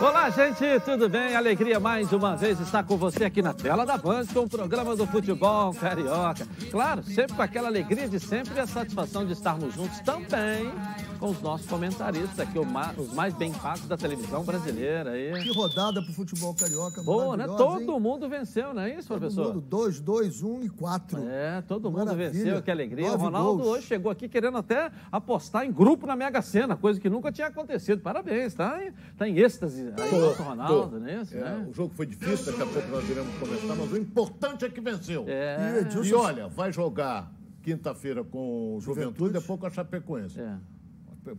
Olá, 0.00 0.30
gente, 0.30 0.64
tudo 0.82 1.10
bem? 1.10 1.36
Alegria 1.36 1.78
mais 1.78 2.10
uma 2.10 2.34
vez 2.34 2.58
estar 2.58 2.82
com 2.82 2.96
você 2.96 3.24
aqui 3.24 3.42
na 3.42 3.52
tela 3.52 3.84
da 3.84 3.98
Band 3.98 4.24
com 4.32 4.40
o 4.40 4.48
programa 4.48 4.96
do 4.96 5.06
futebol 5.06 5.74
carioca. 5.74 6.48
Claro, 6.70 7.02
sempre 7.02 7.36
com 7.36 7.42
aquela 7.42 7.68
alegria 7.68 8.08
de 8.08 8.18
sempre 8.18 8.54
e 8.56 8.60
a 8.60 8.66
satisfação 8.66 9.26
de 9.26 9.34
estarmos 9.34 9.74
juntos 9.74 10.00
também 10.00 10.72
com 11.20 11.28
os 11.28 11.42
nossos 11.42 11.66
comentaristas 11.66 12.40
aqui, 12.40 12.58
os 12.58 13.12
mais 13.12 13.34
bem 13.34 13.52
pagos 13.52 13.86
da 13.86 13.96
televisão 13.96 14.42
brasileira. 14.42 15.10
Aí. 15.10 15.42
Que 15.42 15.52
rodada 15.52 16.02
pro 16.02 16.14
futebol 16.14 16.54
carioca. 16.54 17.02
Boa, 17.02 17.36
né? 17.36 17.46
Todo 17.46 17.92
hein? 17.92 18.00
mundo 18.00 18.26
venceu, 18.26 18.72
não 18.72 18.80
é 18.80 18.94
isso, 18.94 19.06
todo 19.06 19.20
professor? 19.20 19.44
Todo 19.44 19.54
mundo, 19.56 19.66
2, 19.68 20.00
2, 20.00 20.42
1 20.42 20.62
e 20.62 20.68
4. 20.70 21.28
É, 21.28 21.62
todo 21.62 21.90
mundo 21.90 22.16
venceu, 22.16 22.62
que 22.62 22.70
alegria. 22.70 23.10
Nove 23.10 23.22
o 23.22 23.26
Ronaldo 23.26 23.62
gols. 23.62 23.76
hoje 23.76 23.86
chegou 23.86 24.10
aqui 24.10 24.28
querendo 24.28 24.56
até 24.56 24.90
apostar 25.12 25.66
em 25.66 25.70
grupo 25.70 26.06
na 26.06 26.16
Mega 26.16 26.40
Sena, 26.40 26.74
coisa 26.74 26.98
que 26.98 27.10
nunca 27.10 27.30
tinha 27.30 27.48
acontecido. 27.48 28.00
Parabéns, 28.00 28.54
tá? 28.54 28.80
Tá 29.18 29.28
em 29.28 29.38
êxtase 29.38 29.92
aí, 29.98 30.20
nosso 30.20 30.42
Ronaldo, 30.42 30.98
não 30.98 31.06
é 31.06 31.20
isso? 31.20 31.36
É, 31.36 31.40
né? 31.40 31.66
O 31.68 31.74
jogo 31.74 31.92
foi 31.94 32.06
difícil, 32.06 32.46
daqui 32.46 32.62
a 32.62 32.66
pouco 32.66 32.88
nós 32.88 33.08
iremos 33.08 33.34
começar, 33.34 33.74
mas 33.74 33.92
o 33.92 33.96
importante 33.98 34.64
é 34.64 34.70
que 34.70 34.80
venceu. 34.80 35.26
É. 35.28 35.86
E, 36.02 36.08
e 36.08 36.14
olha, 36.14 36.48
vai 36.48 36.72
jogar 36.72 37.30
quinta-feira 37.62 38.24
com 38.24 38.76
o 38.76 38.80
Juventude, 38.80 39.18
Juventude, 39.18 39.32
depois 39.34 39.60
com 39.60 39.66
a 39.66 39.70
Chapecoense. 39.70 40.40
É 40.40 40.79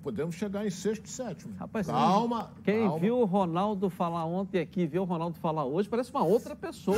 podemos 0.01 0.35
chegar 0.35 0.65
em 0.65 0.69
sexto 0.69 1.05
e 1.05 1.09
sétimo. 1.09 1.53
Rapaz, 1.57 1.87
calma. 1.87 2.51
Quem 2.63 2.83
calma. 2.83 2.99
viu 2.99 3.19
o 3.19 3.25
Ronaldo 3.25 3.89
falar 3.89 4.25
ontem 4.25 4.59
aqui, 4.59 4.85
viu 4.85 5.01
o 5.01 5.05
Ronaldo 5.05 5.37
falar 5.39 5.65
hoje, 5.65 5.89
parece 5.89 6.11
uma 6.11 6.23
outra 6.23 6.55
pessoa. 6.55 6.97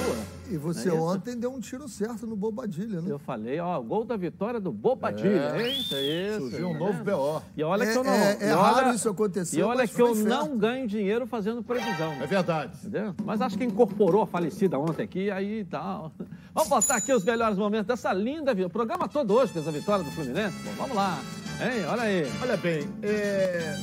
E 0.50 0.58
você 0.58 0.90
é 0.90 0.94
ontem 0.94 1.38
deu 1.38 1.52
um 1.52 1.60
tiro 1.60 1.88
certo 1.88 2.28
no 2.28 2.36
Bobadilha, 2.36 3.02
né? 3.02 3.12
Eu 3.12 3.20
falei, 3.20 3.60
ó, 3.60 3.80
gol 3.82 4.04
da 4.04 4.18
vitória 4.18 4.60
do 4.60 4.72
Bobadilha. 4.72 5.56
É. 5.56 5.72
Isso, 5.72 5.96
isso. 5.96 6.40
Surgiu 6.50 6.70
um 6.70 6.78
novo 6.78 7.04
BO. 7.04 7.42
E 7.56 7.64
olha 7.64 7.84
é, 7.84 7.92
que 7.92 7.98
eu 7.98 8.04
não. 8.04 8.14
É, 8.14 8.38
é 8.42 8.54
raro 8.54 8.94
isso 8.94 9.10
acontecer. 9.10 9.60
E 9.60 9.64
olha 9.64 9.88
que 9.88 10.02
eu 10.02 10.16
não 10.16 10.58
ganho 10.58 10.88
dinheiro 10.88 11.26
fazendo 11.26 11.64
previsão. 11.64 12.14
É 12.14 12.28
verdade. 12.28 12.78
Entendeu? 12.78 13.16
Mas 13.24 13.42
acho 13.42 13.58
que 13.58 13.64
incorporou 13.64 14.22
a 14.22 14.28
falecida 14.28 14.78
ontem 14.78 15.04
aqui, 15.04 15.32
aí 15.32 15.62
e 15.62 15.66
tal. 15.66 16.12
Vamos 16.54 16.70
botar 16.70 16.98
aqui 16.98 17.14
os 17.14 17.24
melhores 17.24 17.58
momentos 17.58 17.88
dessa 17.88 18.14
linda. 18.14 18.52
O 18.54 18.70
programa 18.70 19.08
todo 19.08 19.34
hoje 19.34 19.54
com 19.54 19.60
essa 19.60 19.72
vitória 19.72 20.04
do 20.04 20.12
Fluminense. 20.12 20.58
Bom, 20.64 20.72
vamos 20.78 20.96
lá. 20.96 21.20
Hein? 21.62 21.86
Olha 21.90 22.02
aí. 22.04 22.24
Olha 22.42 22.58
bem, 22.58 22.82
é... 23.02 23.76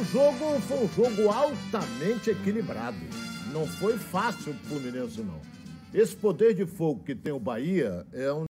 o 0.00 0.04
jogo 0.04 0.60
foi 0.60 0.84
um 0.84 0.88
jogo 0.88 1.30
altamente 1.30 2.30
equilibrado. 2.30 2.96
Não 3.52 3.66
foi 3.66 3.98
fácil 3.98 4.52
o 4.52 4.54
Fluminense, 4.68 5.20
não. 5.22 5.40
Esse 5.92 6.14
poder 6.14 6.54
de 6.54 6.66
fogo 6.66 7.02
que 7.02 7.14
tem 7.14 7.32
o 7.32 7.40
Bahia 7.40 8.06
é 8.12 8.32
um, 8.32 8.44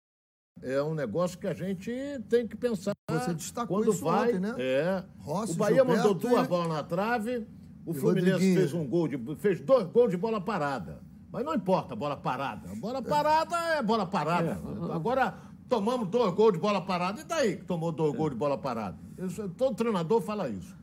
é 0.62 0.82
um 0.82 0.94
negócio 0.94 1.38
que 1.38 1.46
a 1.46 1.54
gente 1.54 1.92
tem 2.28 2.46
que 2.46 2.56
pensar. 2.56 2.92
Você 3.10 3.34
destacou 3.34 3.78
quando 3.78 3.92
isso 3.92 4.04
vai, 4.04 4.30
ontem, 4.30 4.40
né? 4.40 4.54
É. 4.58 5.04
Rossi, 5.18 5.52
o 5.52 5.56
Bahia 5.56 5.76
Gilberto 5.76 6.02
mandou 6.02 6.14
duas 6.14 6.46
e... 6.46 6.48
bolas 6.48 6.68
na 6.68 6.82
trave, 6.82 7.46
o 7.84 7.92
e 7.92 7.94
Fluminense 7.94 8.54
fez 8.54 8.72
um 8.72 8.86
gol 8.86 9.08
de, 9.08 9.36
fez 9.36 9.60
dois 9.60 9.86
gols 9.86 10.10
de 10.10 10.16
bola 10.16 10.40
parada. 10.40 11.02
Mas 11.30 11.44
não 11.44 11.54
importa, 11.54 11.96
bola 11.96 12.16
parada. 12.16 12.68
Bola 12.76 13.02
parada 13.02 13.56
é 13.56 13.82
bola 13.82 14.06
parada. 14.06 14.50
É. 14.50 14.94
Agora, 14.94 15.34
Tomamos 15.68 16.08
dois 16.08 16.32
gols 16.34 16.52
de 16.52 16.58
bola 16.58 16.80
parada. 16.80 17.20
E 17.20 17.24
daí 17.24 17.56
que 17.56 17.64
tomou 17.64 17.90
dois 17.90 18.14
gols 18.14 18.30
de 18.30 18.36
bola 18.36 18.58
parada? 18.58 18.96
Isso, 19.18 19.48
todo 19.50 19.74
treinador 19.74 20.20
fala 20.20 20.48
isso. 20.48 20.76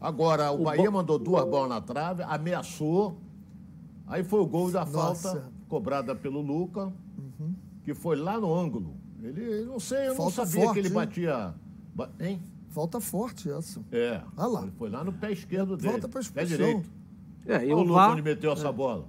Agora, 0.00 0.50
o, 0.50 0.62
o 0.62 0.64
Bahia 0.64 0.90
bo... 0.90 0.96
mandou 0.96 1.18
duas 1.18 1.44
bolas 1.44 1.68
na 1.68 1.80
trave, 1.80 2.22
ameaçou. 2.22 3.18
Aí 4.06 4.24
foi 4.24 4.40
o 4.40 4.46
gol 4.46 4.70
da 4.70 4.84
Nossa. 4.84 5.30
falta 5.30 5.52
cobrada 5.68 6.14
pelo 6.14 6.40
Luca, 6.40 6.92
uhum. 7.18 7.54
que 7.84 7.94
foi 7.94 8.16
lá 8.16 8.40
no 8.40 8.52
ângulo. 8.52 8.94
Ele, 9.22 9.64
não 9.64 9.78
sei, 9.78 10.08
eu 10.08 10.14
falta 10.14 10.40
não 10.40 10.46
sabia 10.46 10.64
forte, 10.64 10.72
que 10.72 10.86
ele 10.86 10.94
batia. 10.94 11.54
Hein? 12.18 12.40
Falta 12.70 13.00
forte 13.00 13.50
essa. 13.50 13.80
É. 13.92 14.22
Ah 14.36 14.46
lá. 14.46 14.62
Ele 14.62 14.72
foi 14.72 14.88
lá 14.88 15.04
no 15.04 15.12
pé 15.12 15.32
esquerdo 15.32 15.76
dele. 15.76 15.92
Volta 15.92 16.08
para 16.08 16.22
Pé 16.32 16.44
direito. 16.44 16.90
É, 17.46 17.66
e 17.66 17.72
o 17.72 17.82
Luca 17.82 18.08
onde 18.08 18.22
meteu 18.22 18.52
essa 18.52 18.68
é. 18.68 18.72
bola. 18.72 19.06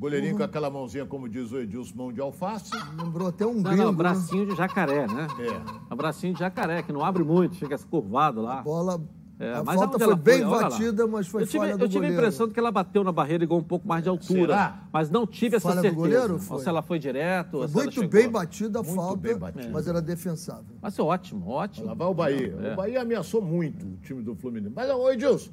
Goleirinho 0.00 0.32
uhum. 0.32 0.38
com 0.38 0.44
aquela 0.44 0.70
mãozinha, 0.70 1.04
como 1.04 1.28
diz 1.28 1.52
o 1.52 1.58
Edilson, 1.58 1.94
mão 1.94 2.10
de 2.10 2.22
alface. 2.22 2.70
Lembrou 2.96 3.28
até 3.28 3.46
um 3.46 3.54
não, 3.54 3.62
gringo. 3.62 3.84
Não, 3.84 3.94
bracinho 3.94 4.46
de 4.46 4.56
jacaré, 4.56 5.06
né? 5.06 5.26
É. 5.38 5.92
Um 5.92 5.96
bracinho 5.96 6.32
de 6.32 6.40
jacaré, 6.40 6.82
que 6.82 6.90
não 6.90 7.04
abre 7.04 7.22
muito, 7.22 7.56
fica 7.56 7.78
curvado 7.78 8.40
lá. 8.40 8.60
A 8.60 8.62
bola 8.62 8.98
é, 9.40 9.54
a 9.54 9.64
falta 9.64 9.98
foi 9.98 10.14
bem 10.16 10.42
foi? 10.42 10.62
batida, 10.62 11.06
mas 11.06 11.26
foi 11.26 11.42
eu 11.42 11.46
tive, 11.46 11.58
falha 11.58 11.76
do 11.76 11.84
Eu 11.84 11.88
tive 11.88 12.00
goleiro. 12.00 12.14
a 12.14 12.18
impressão 12.18 12.46
de 12.46 12.52
que 12.52 12.60
ela 12.60 12.70
bateu 12.70 13.02
na 13.02 13.10
barreira 13.10 13.42
e 13.42 13.46
ganhou 13.46 13.60
um 13.60 13.64
pouco 13.64 13.88
mais 13.88 14.02
de 14.02 14.08
altura. 14.10 14.52
Será? 14.52 14.82
Mas 14.92 15.10
não 15.10 15.26
tive 15.26 15.56
essa 15.56 15.68
falha 15.68 15.80
certeza. 15.80 15.94
Do 15.94 16.00
goleiro, 16.02 16.38
foi. 16.38 16.56
Ou 16.58 16.62
se 16.62 16.68
ela 16.68 16.82
foi 16.82 16.98
direto. 16.98 17.66
Foi 17.68 17.84
muito 17.84 18.06
bem 18.06 18.28
batida 18.28 18.80
a 18.80 18.82
muito 18.82 18.94
falta, 18.94 19.16
bem 19.16 19.38
batida. 19.38 19.70
mas 19.70 19.88
era 19.88 20.02
defensável. 20.02 20.76
Mas 20.82 20.98
é 20.98 21.02
ótimo, 21.02 21.48
ótimo. 21.48 21.86
Lá 21.86 21.94
vai 21.94 22.06
o 22.06 22.12
Bahia. 22.12 22.54
É. 22.62 22.72
O 22.74 22.76
Bahia 22.76 23.00
ameaçou 23.00 23.40
muito 23.40 23.86
o 23.86 23.96
time 24.02 24.22
do 24.22 24.34
Fluminense. 24.34 24.74
Mas, 24.76 24.90
ô 24.90 25.10
Edilson, 25.10 25.50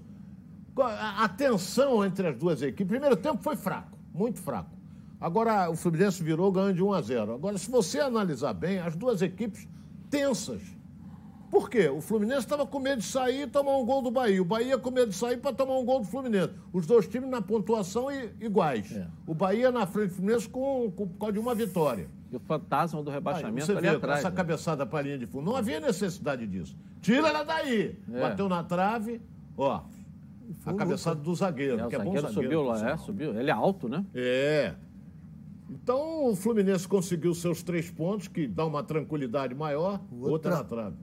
a 0.83 1.29
tensão 1.29 2.03
entre 2.05 2.27
as 2.27 2.35
duas 2.35 2.61
equipes, 2.61 2.87
primeiro 2.87 3.15
tempo 3.15 3.41
foi 3.41 3.55
fraco, 3.55 3.96
muito 4.17 4.39
fraco. 4.39 4.71
Agora, 5.19 5.69
o 5.69 5.75
Fluminense 5.75 6.21
virou 6.23 6.51
ganhando 6.51 6.75
de 6.75 6.83
1 6.83 6.93
a 6.93 7.01
0. 7.01 7.33
Agora, 7.33 7.57
se 7.57 7.69
você 7.69 7.99
analisar 7.99 8.53
bem, 8.53 8.79
as 8.79 8.95
duas 8.95 9.21
equipes 9.21 9.67
tensas. 10.09 10.61
Por 11.49 11.69
quê? 11.69 11.87
O 11.87 12.01
Fluminense 12.01 12.39
estava 12.39 12.65
com 12.67 12.79
medo 12.79 12.99
de 12.99 13.07
sair 13.07 13.43
e 13.43 13.47
tomar 13.47 13.77
um 13.77 13.85
gol 13.85 14.01
do 14.01 14.11
Bahia. 14.11 14.41
O 14.41 14.45
Bahia 14.45 14.77
com 14.77 14.91
medo 14.91 15.09
de 15.09 15.15
sair 15.15 15.37
para 15.37 15.55
tomar 15.55 15.77
um 15.77 15.85
gol 15.85 16.01
do 16.01 16.05
Fluminense. 16.05 16.53
Os 16.73 16.85
dois 16.85 17.07
times 17.07 17.29
na 17.29 17.41
pontuação 17.41 18.09
iguais. 18.39 18.95
É. 18.95 19.07
O 19.25 19.33
Bahia 19.33 19.71
na 19.71 19.87
frente 19.87 20.09
do 20.09 20.15
Fluminense 20.15 20.49
com, 20.49 20.91
com, 20.91 21.07
por 21.07 21.17
causa 21.17 21.33
de 21.33 21.39
uma 21.39 21.55
vitória. 21.55 22.09
E 22.31 22.35
o 22.35 22.39
fantasma 22.39 23.01
do 23.01 23.09
rebaixamento 23.09 23.59
Aí, 23.59 23.65
você 23.65 23.71
ali 23.71 23.89
vê, 23.89 23.95
atrás. 23.95 24.19
Essa 24.19 24.29
né? 24.29 24.35
cabeçada 24.35 24.85
para 24.85 24.99
a 24.99 25.01
linha 25.01 25.17
de 25.17 25.25
fundo. 25.25 25.45
Não 25.45 25.55
havia 25.55 25.79
necessidade 25.79 26.45
disso. 26.45 26.75
Tira 27.01 27.29
ela 27.29 27.43
daí. 27.43 27.97
É. 28.13 28.19
Bateu 28.19 28.49
na 28.49 28.63
trave. 28.63 29.21
Ó, 29.57 29.81
a 30.65 30.73
cabeçada 30.73 31.19
do 31.19 31.33
zagueiro, 31.35 31.79
é, 31.79 31.87
que 31.87 31.95
é 31.95 31.99
bom 31.99 32.13
zagueiro. 32.13 32.33
Subiu 32.33 32.61
lá, 32.63 32.89
é, 32.89 32.97
subiu. 32.97 33.39
Ele 33.39 33.49
é 33.49 33.53
alto, 33.53 33.87
né? 33.87 34.05
É. 34.13 34.75
Então 35.69 36.27
o 36.27 36.35
Fluminense 36.35 36.87
conseguiu 36.87 37.33
seus 37.33 37.61
três 37.61 37.89
pontos, 37.89 38.27
que 38.27 38.47
dá 38.47 38.65
uma 38.65 38.83
tranquilidade 38.83 39.53
maior, 39.53 40.01
outra, 40.11 40.31
outra 40.31 40.51
na 40.51 40.63
trave. 40.63 40.95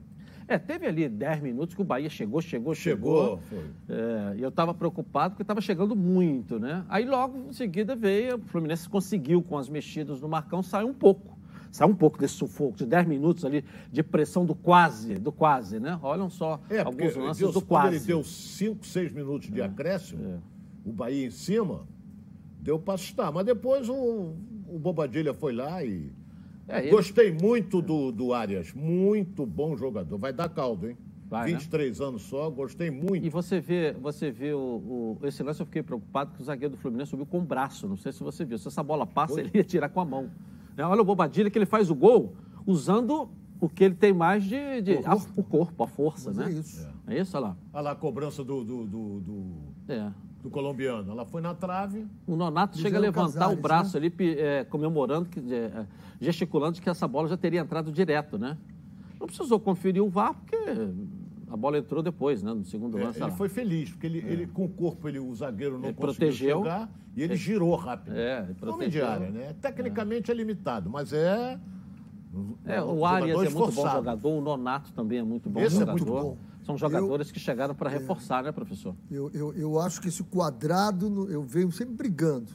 É, 0.47 0.59
teve 0.59 0.85
ali 0.85 1.09
10 1.09 1.41
minutos 1.41 1.73
que 1.75 1.81
o 1.81 1.83
Bahia 1.83 2.09
chegou, 2.09 2.39
chegou, 2.39 2.75
chegou. 2.75 3.39
Chegou, 3.49 3.63
é, 3.89 4.35
e 4.37 4.43
eu 4.43 4.49
estava 4.49 4.73
preocupado 4.73 5.31
porque 5.31 5.41
estava 5.41 5.59
chegando 5.59 5.95
muito, 5.95 6.59
né? 6.59 6.85
Aí 6.87 7.03
logo 7.03 7.49
em 7.49 7.53
seguida 7.53 7.95
veio, 7.95 8.37
o 8.37 8.41
Fluminense 8.45 8.87
conseguiu 8.87 9.41
com 9.41 9.57
as 9.57 9.67
mexidas 9.67 10.21
no 10.21 10.29
Marcão 10.29 10.61
sair 10.61 10.85
um 10.85 10.93
pouco. 10.93 11.34
Sair 11.75 11.89
um 11.89 11.95
pouco 11.95 12.17
desse 12.17 12.35
sufoco 12.35 12.77
de 12.77 12.85
10 12.85 13.05
minutos 13.05 13.43
ali 13.43 13.65
de 13.91 14.01
pressão 14.01 14.45
do 14.45 14.55
quase, 14.55 15.15
do 15.15 15.29
quase, 15.29 15.77
né? 15.77 15.99
Olham 16.01 16.29
só 16.29 16.57
é, 16.69 16.79
alguns 16.79 17.13
lances 17.17 17.41
Deus, 17.41 17.53
do 17.53 17.59
quase. 17.59 17.97
ele 17.97 18.05
deu 18.05 18.23
5, 18.23 18.85
6 18.85 19.11
minutos 19.11 19.51
de 19.51 19.59
é, 19.59 19.65
acréscimo, 19.65 20.23
é. 20.25 20.37
o 20.85 20.93
Bahia 20.93 21.27
em 21.27 21.29
cima, 21.29 21.85
deu 22.61 22.79
para 22.79 22.93
assustar. 22.93 23.29
Mas 23.33 23.45
depois 23.45 23.89
o, 23.89 24.35
o 24.69 24.79
Bobadilha 24.79 25.33
foi 25.33 25.51
lá 25.51 25.83
e. 25.83 26.09
É, 26.65 26.79
ele... 26.79 26.91
Gostei 26.91 27.29
muito 27.29 27.81
do, 27.81 28.09
do 28.09 28.33
Arias. 28.33 28.71
Muito 28.73 29.45
bom 29.45 29.75
jogador. 29.75 30.17
Vai 30.17 30.31
dar 30.31 30.47
caldo, 30.47 30.87
hein? 30.87 30.97
Vai, 31.27 31.51
23 31.51 31.99
né? 31.99 32.05
anos 32.05 32.21
só, 32.21 32.49
gostei 32.49 32.89
muito. 32.89 33.25
E 33.25 33.29
você 33.29 33.59
vê, 33.59 33.91
você 33.91 34.31
vê 34.31 34.53
o, 34.53 35.17
o, 35.21 35.27
esse 35.27 35.43
lance, 35.43 35.59
eu 35.59 35.65
fiquei 35.65 35.83
preocupado 35.83 36.33
que 36.35 36.41
o 36.41 36.45
zagueiro 36.45 36.73
do 36.75 36.79
Fluminense 36.79 37.11
subiu 37.11 37.25
com 37.25 37.39
o 37.39 37.41
braço. 37.41 37.85
Não 37.85 37.97
sei 37.97 38.13
se 38.13 38.23
você 38.23 38.45
viu. 38.45 38.57
Se 38.57 38.69
essa 38.69 38.81
bola 38.81 39.05
passa, 39.05 39.33
Oi? 39.33 39.41
ele 39.41 39.51
ia 39.55 39.63
tirar 39.65 39.89
com 39.89 39.99
a 39.99 40.05
mão. 40.05 40.31
Né? 40.75 40.85
Olha 40.85 41.01
o 41.01 41.05
Bobadilha 41.05 41.49
que 41.49 41.57
ele 41.57 41.65
faz 41.65 41.89
o 41.89 41.95
gol 41.95 42.35
usando 42.65 43.29
o 43.59 43.69
que 43.69 43.83
ele 43.83 43.95
tem 43.95 44.13
mais 44.13 44.43
de. 44.43 44.81
de 44.81 44.93
o, 44.93 45.03
corpo. 45.03 45.09
A, 45.09 45.39
o 45.39 45.43
corpo, 45.43 45.83
a 45.83 45.87
força, 45.87 46.33
Mas 46.33 46.37
né? 46.37 46.45
É 46.45 46.49
isso. 46.49 46.87
É. 47.07 47.15
é 47.15 47.21
isso, 47.21 47.37
olha 47.37 47.47
lá. 47.47 47.57
Olha 47.73 47.81
lá 47.81 47.91
a 47.91 47.95
cobrança 47.95 48.43
do, 48.43 48.63
do, 48.63 48.85
do, 48.85 49.19
do... 49.19 49.53
É 49.87 50.11
do 50.45 50.49
colombiano. 50.51 51.11
Ela 51.11 51.25
foi 51.25 51.41
na 51.41 51.55
trave. 51.55 52.05
O 52.27 52.35
Nonato 52.35 52.77
chega 52.77 52.97
a 52.97 53.01
levantar 53.01 53.39
Casares, 53.39 53.57
o 53.57 53.61
braço 53.61 53.99
né? 53.99 54.05
ali, 54.05 54.39
é, 54.39 54.63
comemorando, 54.63 55.27
que, 55.27 55.39
é, 55.51 55.87
gesticulando 56.21 56.79
que 56.79 56.87
essa 56.87 57.07
bola 57.07 57.27
já 57.27 57.35
teria 57.35 57.61
entrado 57.61 57.91
direto, 57.91 58.37
né? 58.37 58.55
Não 59.19 59.25
precisou 59.25 59.59
conferir 59.59 60.03
o 60.03 60.09
VAR, 60.09 60.35
porque 60.35 60.55
a 61.47 61.55
bola 61.55 61.77
entrou 61.77 62.01
depois, 62.01 62.41
né? 62.41 62.53
No 62.53 62.65
segundo 62.65 62.97
lance. 62.97 63.21
É, 63.21 63.25
ele 63.25 63.35
foi 63.35 63.49
feliz, 63.49 63.89
porque 63.91 64.07
ele, 64.07 64.19
é. 64.19 64.31
ele, 64.31 64.47
com 64.47 64.65
o 64.65 64.69
corpo, 64.69 65.07
ele, 65.07 65.19
o 65.19 65.33
zagueiro 65.33 65.77
não 65.77 65.85
ele 65.85 65.93
conseguiu 65.93 66.27
protegeu, 66.27 66.57
chegar 66.63 66.89
e 67.15 67.23
ele 67.23 67.35
girou 67.35 67.75
rápido. 67.75 68.15
É, 68.15 68.43
ele 68.43 68.53
protegeu. 68.55 68.89
de 68.89 69.01
área, 69.01 69.29
né? 69.29 69.55
Tecnicamente 69.61 70.31
é, 70.31 70.33
limitado, 70.33 70.89
mas 70.89 71.13
é... 71.13 71.59
É, 72.65 72.81
o 72.81 73.05
Arias 73.05 73.43
é 73.43 73.49
muito 73.49 73.71
bom 73.71 73.89
jogador, 73.89 74.29
o 74.29 74.41
Nonato 74.41 74.91
também 74.91 75.19
é 75.19 75.23
muito 75.23 75.49
bom 75.49 75.61
Esse 75.61 75.75
jogador. 75.75 75.91
É 75.91 75.93
muito 75.93 76.05
bom. 76.05 76.37
São 76.65 76.77
jogadores 76.77 77.27
eu, 77.27 77.33
que 77.33 77.39
chegaram 77.39 77.75
para 77.75 77.89
reforçar, 77.89 78.41
é, 78.41 78.47
né, 78.47 78.51
professor? 78.51 78.95
Eu, 79.09 79.29
eu, 79.33 79.53
eu 79.53 79.79
acho 79.79 80.01
que 80.01 80.09
esse 80.09 80.23
quadrado, 80.23 81.29
eu 81.29 81.43
venho 81.43 81.71
sempre 81.71 81.93
brigando. 81.93 82.51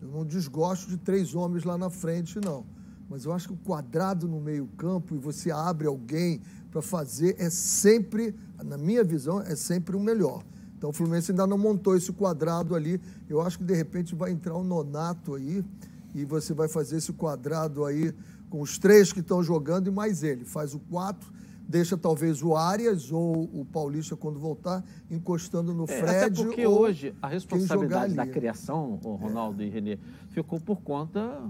Eu 0.00 0.08
não 0.08 0.24
desgosto 0.24 0.88
de 0.88 0.98
três 0.98 1.34
homens 1.34 1.64
lá 1.64 1.78
na 1.78 1.88
frente, 1.88 2.38
não. 2.44 2.66
Mas 3.08 3.24
eu 3.24 3.32
acho 3.32 3.48
que 3.48 3.54
o 3.54 3.56
quadrado 3.56 4.28
no 4.28 4.40
meio-campo 4.40 5.14
e 5.14 5.18
você 5.18 5.50
abre 5.50 5.86
alguém 5.86 6.42
para 6.74 6.82
fazer 6.82 7.36
é 7.38 7.48
sempre, 7.48 8.34
na 8.64 8.76
minha 8.76 9.04
visão, 9.04 9.40
é 9.40 9.54
sempre 9.54 9.94
o 9.94 10.00
melhor. 10.00 10.42
Então 10.76 10.90
o 10.90 10.92
Fluminense 10.92 11.30
ainda 11.30 11.46
não 11.46 11.56
montou 11.56 11.96
esse 11.96 12.12
quadrado 12.12 12.74
ali. 12.74 13.00
Eu 13.28 13.40
acho 13.40 13.58
que 13.58 13.64
de 13.64 13.74
repente 13.74 14.12
vai 14.12 14.32
entrar 14.32 14.56
um 14.56 14.64
nonato 14.64 15.36
aí 15.36 15.64
e 16.12 16.24
você 16.24 16.52
vai 16.52 16.66
fazer 16.66 16.96
esse 16.96 17.12
quadrado 17.12 17.84
aí 17.84 18.12
com 18.50 18.60
os 18.60 18.76
três 18.76 19.12
que 19.12 19.20
estão 19.20 19.40
jogando 19.40 19.86
e 19.86 19.92
mais 19.92 20.24
ele. 20.24 20.44
Faz 20.44 20.74
o 20.74 20.80
quatro 20.80 21.32
deixa 21.66 21.96
talvez 21.96 22.42
o 22.42 22.54
Arias 22.54 23.10
ou 23.10 23.44
o 23.44 23.64
Paulista, 23.64 24.14
quando 24.14 24.38
voltar, 24.38 24.84
encostando 25.10 25.72
no 25.72 25.84
é, 25.84 25.86
Fred. 25.86 26.10
Até 26.10 26.30
porque 26.30 26.66
hoje 26.66 27.14
a 27.22 27.26
responsabilidade 27.26 28.12
da 28.12 28.26
criação, 28.26 29.00
o 29.02 29.14
Ronaldo 29.14 29.62
é. 29.62 29.66
e 29.66 29.70
Renê, 29.70 29.98
ficou 30.28 30.60
por 30.60 30.82
conta 30.82 31.40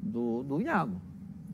do, 0.00 0.42
do 0.44 0.62
Iago. 0.62 0.98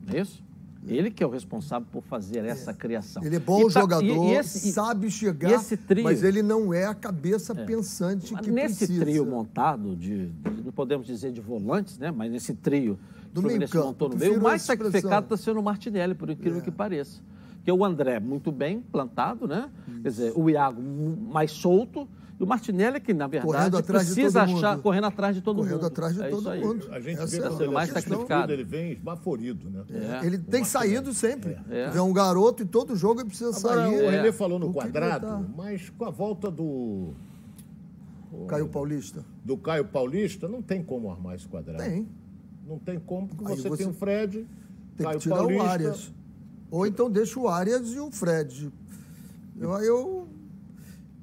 Não 0.07 0.13
é 0.13 0.21
isso? 0.21 0.41
Ele 0.87 1.11
que 1.11 1.23
é 1.23 1.27
o 1.27 1.29
responsável 1.29 1.87
por 1.91 2.01
fazer 2.03 2.43
essa 2.43 2.71
é. 2.71 2.73
criação. 2.73 3.23
Ele 3.23 3.35
é 3.35 3.39
bom 3.39 3.67
tá, 3.67 3.81
jogador, 3.81 4.03
e, 4.03 4.31
e 4.31 4.33
esse, 4.33 4.71
sabe 4.71 5.11
chegar, 5.11 5.63
trio, 5.85 6.03
mas 6.03 6.23
ele 6.23 6.41
não 6.41 6.73
é 6.73 6.85
a 6.85 6.95
cabeça 6.95 7.53
é. 7.53 7.65
pensante 7.65 8.33
que 8.35 8.49
nesse 8.49 8.77
precisa. 8.77 9.05
Nesse 9.05 9.11
trio 9.11 9.25
montado, 9.25 9.95
de, 9.95 10.27
de, 10.27 10.63
não 10.63 10.71
podemos 10.71 11.05
dizer 11.05 11.31
de 11.31 11.39
volantes, 11.39 11.97
né? 11.99 12.09
mas 12.09 12.31
nesse 12.31 12.53
trio 12.53 12.97
meio 13.39 13.69
campo, 13.69 13.85
montou 13.85 14.09
no 14.09 14.17
meio, 14.17 14.37
o 14.37 14.41
mais 14.41 14.63
sacrificado 14.63 15.25
está 15.25 15.37
sendo 15.37 15.59
o 15.59 15.63
Martinelli, 15.63 16.15
por 16.15 16.29
incrível 16.29 16.59
é. 16.59 16.61
que 16.61 16.71
pareça. 16.71 17.21
Porque 17.55 17.71
o 17.71 17.85
André 17.85 18.19
muito 18.19 18.51
bem 18.51 18.81
plantado, 18.81 19.47
né? 19.47 19.69
Isso. 19.87 20.01
Quer 20.01 20.09
dizer, 20.09 20.33
o 20.35 20.49
Iago 20.49 20.81
mais 20.81 21.51
solto, 21.51 22.07
e 22.41 22.43
o 22.43 22.47
Martinelli, 22.47 22.99
que 22.99 23.13
na 23.13 23.27
verdade 23.27 23.83
precisa 23.83 24.41
achar, 24.41 24.71
mundo. 24.71 24.81
correndo 24.81 25.05
atrás 25.05 25.35
de 25.35 25.43
todo 25.43 25.57
correndo 25.57 25.73
mundo. 25.75 25.85
atrás 25.85 26.15
de 26.15 26.23
é 26.23 26.29
todo 26.29 26.55
mundo. 26.55 26.87
A 26.91 26.99
gente 26.99 27.21
Essa 27.21 27.49
vê 27.51 27.63
é 27.65 27.67
a 27.67 27.71
mais 27.71 27.91
sacrificado. 27.91 28.51
Ele 28.51 28.63
vem 28.63 28.93
esbaforido, 28.93 29.69
né? 29.69 29.83
É. 29.91 30.25
Ele 30.25 30.39
tem 30.39 30.63
saído 30.63 31.13
sempre. 31.13 31.55
É. 31.69 31.91
é 31.95 32.01
um 32.01 32.11
garoto 32.11 32.63
e 32.63 32.65
todo 32.65 32.95
jogo 32.95 33.21
ele 33.21 33.27
precisa 33.27 33.55
Agora, 33.55 33.83
sair. 33.83 34.03
O 34.03 34.09
Renê 34.09 34.29
é. 34.29 34.31
falou 34.31 34.57
no 34.57 34.73
quadrado, 34.73 35.47
mas 35.55 35.87
com 35.91 36.03
a 36.03 36.09
volta 36.09 36.49
do. 36.49 37.13
Caio 38.47 38.67
Paulista. 38.69 39.23
Do 39.45 39.55
Caio 39.57 39.85
Paulista, 39.85 40.47
não 40.47 40.63
tem 40.63 40.83
como 40.83 41.11
armar 41.11 41.35
esse 41.35 41.47
quadrado. 41.47 41.83
Tem. 41.83 42.07
Não 42.65 42.79
tem 42.79 42.99
como, 42.99 43.27
porque 43.27 43.43
você, 43.43 43.69
você, 43.69 43.83
tem 43.83 43.91
o 43.91 43.93
Fred, 43.93 44.47
tem 44.97 45.05
Caio 45.05 45.19
que 45.19 45.23
tirar 45.23 45.35
Paulista. 45.35 45.63
o 45.63 45.67
Arias. 45.67 46.13
Ou 46.71 46.87
então 46.87 47.07
deixa 47.07 47.39
o 47.39 47.47
Arias 47.47 47.89
e 47.89 47.99
o 47.99 48.09
Fred. 48.09 48.71
Eu, 49.59 49.71
eu, 49.81 50.20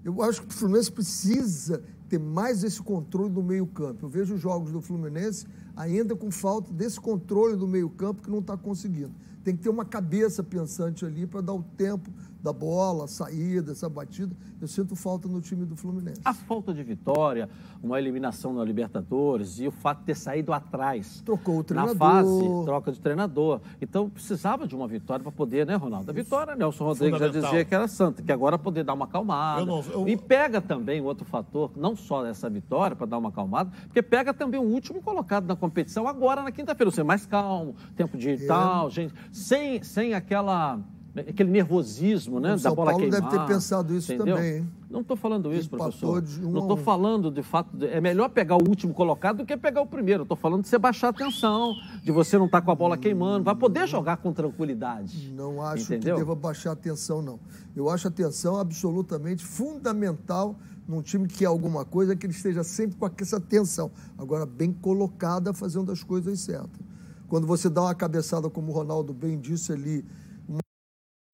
eu 0.04 0.22
acho 0.22 0.42
que 0.42 0.48
o 0.48 0.52
Fluminense 0.52 0.90
precisa 0.90 1.82
ter 2.08 2.18
mais 2.18 2.64
esse 2.64 2.80
controle 2.80 3.30
do 3.30 3.42
meio-campo. 3.42 4.06
Eu 4.06 4.08
vejo 4.08 4.34
os 4.34 4.40
jogos 4.40 4.72
do 4.72 4.80
Fluminense 4.80 5.46
ainda 5.76 6.16
com 6.16 6.30
falta 6.30 6.72
desse 6.72 7.00
controle 7.00 7.56
do 7.56 7.66
meio-campo 7.66 8.22
que 8.22 8.30
não 8.30 8.38
está 8.38 8.56
conseguindo. 8.56 9.12
Tem 9.44 9.56
que 9.56 9.62
ter 9.62 9.68
uma 9.68 9.84
cabeça 9.84 10.42
pensante 10.42 11.04
ali 11.04 11.26
para 11.26 11.40
dar 11.40 11.54
o 11.54 11.62
tempo 11.62 12.10
da 12.42 12.52
bola, 12.52 13.04
a 13.04 13.08
saída, 13.08 13.72
essa 13.72 13.88
batida. 13.88 14.34
Eu 14.60 14.68
sinto 14.68 14.94
falta 14.94 15.28
no 15.28 15.40
time 15.40 15.64
do 15.64 15.76
Fluminense. 15.76 16.20
A 16.24 16.32
falta 16.32 16.72
de 16.72 16.82
vitória, 16.82 17.48
uma 17.82 17.98
eliminação 17.98 18.52
na 18.52 18.64
Libertadores 18.64 19.58
e 19.58 19.66
o 19.66 19.70
fato 19.70 20.00
de 20.00 20.06
ter 20.06 20.16
saído 20.16 20.52
atrás. 20.52 21.20
Trocou 21.24 21.58
o 21.58 21.64
treinador. 21.64 21.94
Na 21.94 21.98
fase, 21.98 22.64
troca 22.64 22.92
de 22.92 23.00
treinador. 23.00 23.60
Então 23.80 24.08
precisava 24.08 24.66
de 24.66 24.74
uma 24.74 24.86
vitória 24.86 25.22
para 25.22 25.32
poder, 25.32 25.66
né, 25.66 25.74
Ronaldo? 25.74 26.10
A 26.10 26.14
vitória, 26.14 26.54
Nelson 26.54 26.84
Rodrigues 26.84 27.18
já 27.18 27.28
dizia 27.28 27.64
que 27.64 27.74
era 27.74 27.88
santa, 27.88 28.22
que 28.22 28.32
agora 28.32 28.58
poder 28.58 28.84
dar 28.84 28.94
uma 28.94 29.04
acalmada. 29.04 29.60
Eu 29.60 29.66
não, 29.66 29.82
eu... 29.82 30.08
E 30.08 30.16
pega 30.16 30.60
também 30.60 31.00
outro 31.00 31.24
fator, 31.24 31.72
não 31.76 31.96
só 31.96 32.24
essa 32.26 32.48
vitória 32.48 32.96
para 32.96 33.06
dar 33.06 33.18
uma 33.18 33.28
acalmada, 33.30 33.70
porque 33.84 34.02
pega 34.02 34.32
também 34.32 34.60
o 34.60 34.64
último 34.64 35.02
colocado 35.02 35.46
na 35.46 35.56
competição 35.56 36.06
agora 36.06 36.42
na 36.42 36.52
quinta-feira. 36.52 36.90
Você 36.90 37.02
mais 37.02 37.26
calmo, 37.26 37.74
tempo 37.96 38.16
de 38.16 38.30
é. 38.30 38.46
tal, 38.46 38.90
gente, 38.90 39.14
sem, 39.32 39.82
sem 39.82 40.14
aquela 40.14 40.80
aquele 41.20 41.50
nervosismo, 41.50 42.40
né? 42.40 42.50
O 42.50 42.52
da 42.52 42.58
São 42.58 42.74
bola 42.74 42.90
Paulo 42.92 43.08
queimar, 43.08 43.30
deve 43.30 43.38
ter 43.38 43.46
pensado 43.46 43.94
isso 43.94 44.12
entendeu? 44.12 44.36
também. 44.36 44.56
Hein? 44.58 44.68
Não 44.90 45.00
estou 45.00 45.16
falando 45.16 45.52
isso, 45.52 45.68
professor. 45.68 46.24
Um 46.42 46.50
não 46.50 46.62
estou 46.62 46.76
falando 46.76 47.30
de 47.30 47.42
fato. 47.42 47.76
De, 47.76 47.86
é 47.86 48.00
melhor 48.00 48.30
pegar 48.30 48.56
o 48.56 48.66
último 48.66 48.94
colocado 48.94 49.38
do 49.38 49.46
que 49.46 49.56
pegar 49.56 49.82
o 49.82 49.86
primeiro. 49.86 50.22
Estou 50.22 50.36
falando 50.36 50.62
de 50.62 50.68
você 50.68 50.78
baixar 50.78 51.08
a 51.08 51.12
tensão, 51.12 51.74
de 52.02 52.10
você 52.10 52.38
não 52.38 52.46
estar 52.46 52.60
tá 52.60 52.64
com 52.64 52.70
a 52.70 52.74
bola 52.74 52.96
queimando, 52.96 53.44
vai 53.44 53.54
poder 53.54 53.86
jogar 53.86 54.16
com 54.16 54.32
tranquilidade. 54.32 55.30
Não 55.30 55.62
acho 55.62 55.84
entendeu? 55.84 56.16
que 56.16 56.20
deva 56.22 56.34
baixar 56.34 56.72
a 56.72 56.76
tensão, 56.76 57.20
não. 57.20 57.38
Eu 57.76 57.90
acho 57.90 58.08
a 58.08 58.10
tensão 58.10 58.58
absolutamente 58.58 59.44
fundamental 59.44 60.56
num 60.88 61.02
time 61.02 61.28
que 61.28 61.44
é 61.44 61.46
alguma 61.46 61.84
coisa 61.84 62.16
que 62.16 62.24
ele 62.24 62.32
esteja 62.32 62.64
sempre 62.64 62.96
com 62.96 63.10
essa 63.20 63.38
tensão. 63.38 63.90
Agora, 64.16 64.46
bem 64.46 64.72
colocada, 64.72 65.52
fazendo 65.52 65.92
as 65.92 66.02
coisas 66.02 66.40
certas. 66.40 66.80
Quando 67.28 67.46
você 67.46 67.68
dá 67.68 67.82
uma 67.82 67.94
cabeçada, 67.94 68.48
como 68.48 68.72
o 68.72 68.74
Ronaldo 68.74 69.12
bem 69.12 69.38
disse 69.38 69.70
ali, 69.70 70.02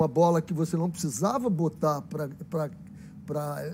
uma 0.05 0.09
bola 0.09 0.43
que 0.43 0.53
você 0.53 0.77
não 0.77 0.91
precisava 0.91 1.49
botar 1.49 2.03
para 2.03 2.71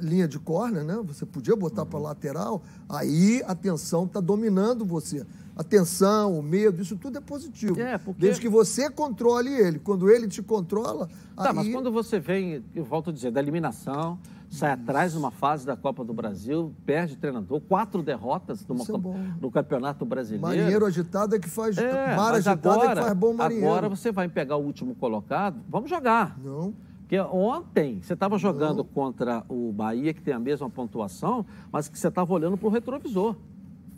linha 0.01 0.29
de 0.29 0.39
corner, 0.39 0.85
né? 0.85 0.97
Você 1.05 1.27
podia 1.27 1.57
botar 1.57 1.85
para 1.85 1.99
lateral, 1.99 2.63
aí 2.89 3.43
a 3.47 3.55
tensão 3.55 4.05
está 4.05 4.21
dominando 4.21 4.85
você. 4.85 5.27
A 5.57 5.65
tensão, 5.65 6.39
o 6.39 6.43
medo, 6.43 6.81
isso 6.81 6.97
tudo 6.97 7.19
é 7.19 7.21
positivo. 7.21 7.79
É, 7.81 7.99
porque... 7.99 8.21
Desde 8.21 8.41
que 8.41 8.49
você 8.49 8.89
controle 8.89 9.53
ele. 9.53 9.79
Quando 9.81 10.09
ele 10.09 10.29
te 10.29 10.41
controla. 10.41 11.09
Tá, 11.37 11.51
aí... 11.51 11.55
mas 11.55 11.69
quando 11.69 11.91
você 11.91 12.19
vem, 12.19 12.65
eu 12.75 12.85
volto 12.85 13.11
a 13.11 13.13
dizer, 13.13 13.31
da 13.33 13.41
eliminação, 13.41 14.19
sai 14.51 14.73
atrás 14.73 15.15
numa 15.15 15.31
fase 15.31 15.65
da 15.65 15.77
Copa 15.77 16.05
do 16.05 16.13
Brasil, 16.13 16.75
perde 16.85 17.17
treinador, 17.17 17.61
quatro 17.61 18.03
derrotas 18.03 18.67
numa, 18.67 18.83
é 18.83 19.41
no 19.41 19.51
Campeonato 19.51 20.05
Brasileiro. 20.05 20.47
Marinheiro 20.47 20.85
agitado 20.85 21.37
é 21.37 21.39
que 21.39 21.49
faz. 21.49 21.79
É, 21.79 22.17
mar 22.17 22.35
agitado 22.35 22.69
agora, 22.69 22.91
é 22.91 22.95
que 22.97 23.01
faz 23.03 23.17
bom 23.17 23.33
marinheiro. 23.33 23.69
Agora 23.69 23.89
você 23.89 24.11
vai 24.11 24.29
pegar 24.29 24.57
o 24.57 24.65
último 24.65 24.95
colocado, 24.97 25.61
vamos 25.69 25.89
jogar. 25.89 26.37
Não. 26.43 26.75
Porque 26.99 27.19
ontem 27.21 28.01
você 28.03 28.13
estava 28.13 28.39
jogando 28.39 28.79
Não. 28.79 28.85
contra 28.85 29.45
o 29.49 29.73
Bahia, 29.73 30.13
que 30.13 30.21
tem 30.21 30.35
a 30.35 30.39
mesma 30.39 30.69
pontuação, 30.69 31.47
mas 31.73 31.89
que 31.89 31.99
você 31.99 32.09
estava 32.09 32.33
olhando 32.33 32.57
para 32.57 32.69
o 32.69 32.71
retrovisor. 32.71 33.37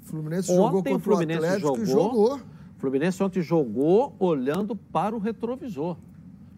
O 0.03 0.07
Fluminense 0.07 0.51
ontem, 0.51 0.63
jogou 0.63 0.83
contra 0.83 0.97
o 0.97 1.01
Fluminense 1.01 1.41
o 1.41 1.45
Atlético 1.45 1.87
jogou, 1.87 2.13
jogou. 2.13 2.41
Fluminense 2.77 3.23
ontem 3.23 3.43
jogou 3.43 4.17
olhando 4.19 4.77
para 4.77 5.15
o 5.15 5.19
retrovisor. 5.19 5.97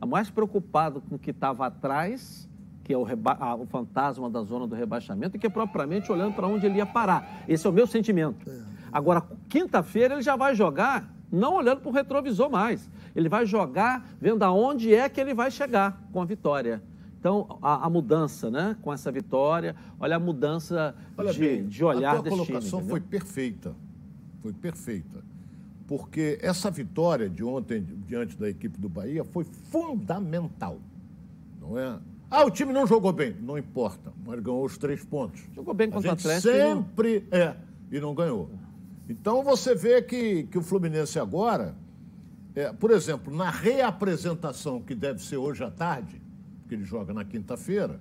Mais 0.06 0.30
preocupado 0.30 1.00
com 1.00 1.14
o 1.14 1.18
que 1.18 1.30
estava 1.30 1.66
atrás 1.66 2.48
que 2.84 2.92
é 2.92 2.96
o, 2.96 3.02
reba... 3.02 3.36
o, 3.56 3.66
fantasma 3.66 4.30
da 4.30 4.42
zona 4.42 4.66
do 4.66 4.74
rebaixamento, 4.74 5.36
e 5.36 5.40
que 5.40 5.46
é 5.46 5.50
propriamente 5.50 6.12
olhando 6.12 6.34
para 6.34 6.46
onde 6.46 6.66
ele 6.66 6.76
ia 6.76 6.86
parar. 6.86 7.42
Esse 7.48 7.66
é 7.66 7.70
o 7.70 7.72
meu 7.72 7.86
sentimento. 7.86 8.48
É. 8.48 8.60
Agora, 8.92 9.22
quinta-feira 9.48 10.14
ele 10.14 10.22
já 10.22 10.36
vai 10.36 10.54
jogar 10.54 11.12
não 11.32 11.54
olhando 11.54 11.80
para 11.80 11.88
o 11.88 11.92
retrovisor 11.92 12.48
mais. 12.48 12.88
Ele 13.16 13.28
vai 13.28 13.44
jogar 13.44 14.08
vendo 14.20 14.42
aonde 14.44 14.94
é 14.94 15.08
que 15.08 15.20
ele 15.20 15.34
vai 15.34 15.50
chegar 15.50 16.00
com 16.12 16.20
a 16.20 16.24
vitória. 16.24 16.80
Então, 17.18 17.58
a, 17.62 17.86
a 17.86 17.90
mudança, 17.90 18.50
né? 18.50 18.76
Com 18.82 18.92
essa 18.92 19.10
vitória, 19.10 19.74
olha 19.98 20.16
a 20.16 20.20
mudança 20.20 20.94
olha 21.16 21.32
de, 21.32 21.40
bem, 21.40 21.66
de 21.66 21.82
olhar 21.82 22.16
a 22.16 22.22
tua 22.22 22.30
colocação 22.30 22.80
time, 22.80 22.90
foi 22.90 23.00
perfeita. 23.00 23.74
Foi 24.42 24.52
perfeita. 24.52 25.24
Porque 25.86 26.38
essa 26.42 26.70
vitória 26.70 27.28
de 27.28 27.42
ontem 27.42 27.82
diante 28.06 28.36
da 28.36 28.48
equipe 28.48 28.78
do 28.78 28.88
Bahia 28.88 29.24
foi 29.24 29.44
fundamental. 29.44 30.78
Não 31.60 31.78
é? 31.78 31.98
Ah, 32.30 32.44
o 32.44 32.50
time 32.50 32.72
não 32.72 32.86
jogou 32.86 33.12
bem. 33.12 33.36
Não 33.40 33.56
importa, 33.56 34.12
mas 34.24 34.40
ganhou 34.40 34.64
os 34.64 34.76
três 34.76 35.04
pontos. 35.04 35.42
Jogou 35.54 35.74
bem 35.74 35.90
contra 35.90 36.10
o 36.10 36.12
Atlético. 36.12 36.52
Sempre 36.52 37.26
não... 37.30 37.38
é, 37.38 37.56
e 37.90 38.00
não 38.00 38.14
ganhou. 38.14 38.50
Então 39.08 39.42
você 39.42 39.74
vê 39.74 40.00
que, 40.02 40.44
que 40.44 40.58
o 40.58 40.62
Fluminense 40.62 41.18
agora, 41.18 41.76
é, 42.54 42.72
por 42.72 42.90
exemplo, 42.90 43.34
na 43.34 43.50
reapresentação 43.50 44.80
que 44.80 44.94
deve 44.94 45.22
ser 45.22 45.36
hoje 45.36 45.62
à 45.62 45.70
tarde, 45.70 46.20
que 46.68 46.74
ele 46.74 46.84
joga 46.84 47.12
na 47.12 47.24
quinta-feira, 47.24 48.00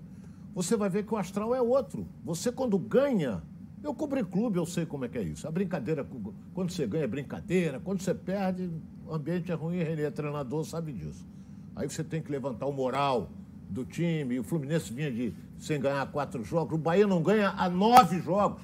você 0.56 0.78
vai 0.78 0.90
ver 0.90 1.06
que 1.06 1.14
o 1.14 1.18
astral 1.18 1.54
é 1.54 1.62
outro. 1.62 2.08
Você 2.24 2.52
quando 2.52 2.78
ganha, 2.78 3.44
eu 3.84 3.94
cobri 3.94 4.24
clube, 4.24 4.58
eu 4.58 4.66
sei 4.66 4.86
como 4.86 5.04
é 5.06 5.10
que 5.10 5.18
é 5.18 5.24
isso. 5.24 5.48
A 5.48 5.52
brincadeira, 5.52 6.08
quando 6.54 6.72
você 6.72 6.88
ganha 6.88 7.04
é 7.04 7.08
brincadeira, 7.08 7.80
quando 7.80 8.02
você 8.02 8.14
perde, 8.14 8.70
o 9.06 9.14
ambiente 9.14 9.52
é 9.52 9.56
ruim, 9.56 9.78
ele 9.78 10.04
é 10.04 10.10
treinador, 10.10 10.64
sabe 10.64 10.94
disso. 10.94 11.28
Aí 11.76 11.90
você 11.90 12.04
tem 12.04 12.22
que 12.22 12.32
levantar 12.32 12.66
o 12.66 12.72
moral, 12.72 13.30
do 13.74 13.84
time, 13.84 14.40
o 14.40 14.44
Fluminense 14.44 14.94
vinha 14.94 15.12
de 15.12 15.34
sem 15.58 15.80
ganhar 15.80 16.06
quatro 16.12 16.44
jogos, 16.44 16.76
o 16.76 16.78
Bahia 16.78 17.08
não 17.08 17.22
ganha 17.22 17.54
há 17.58 17.70
nove 17.70 18.20
jogos. 18.20 18.62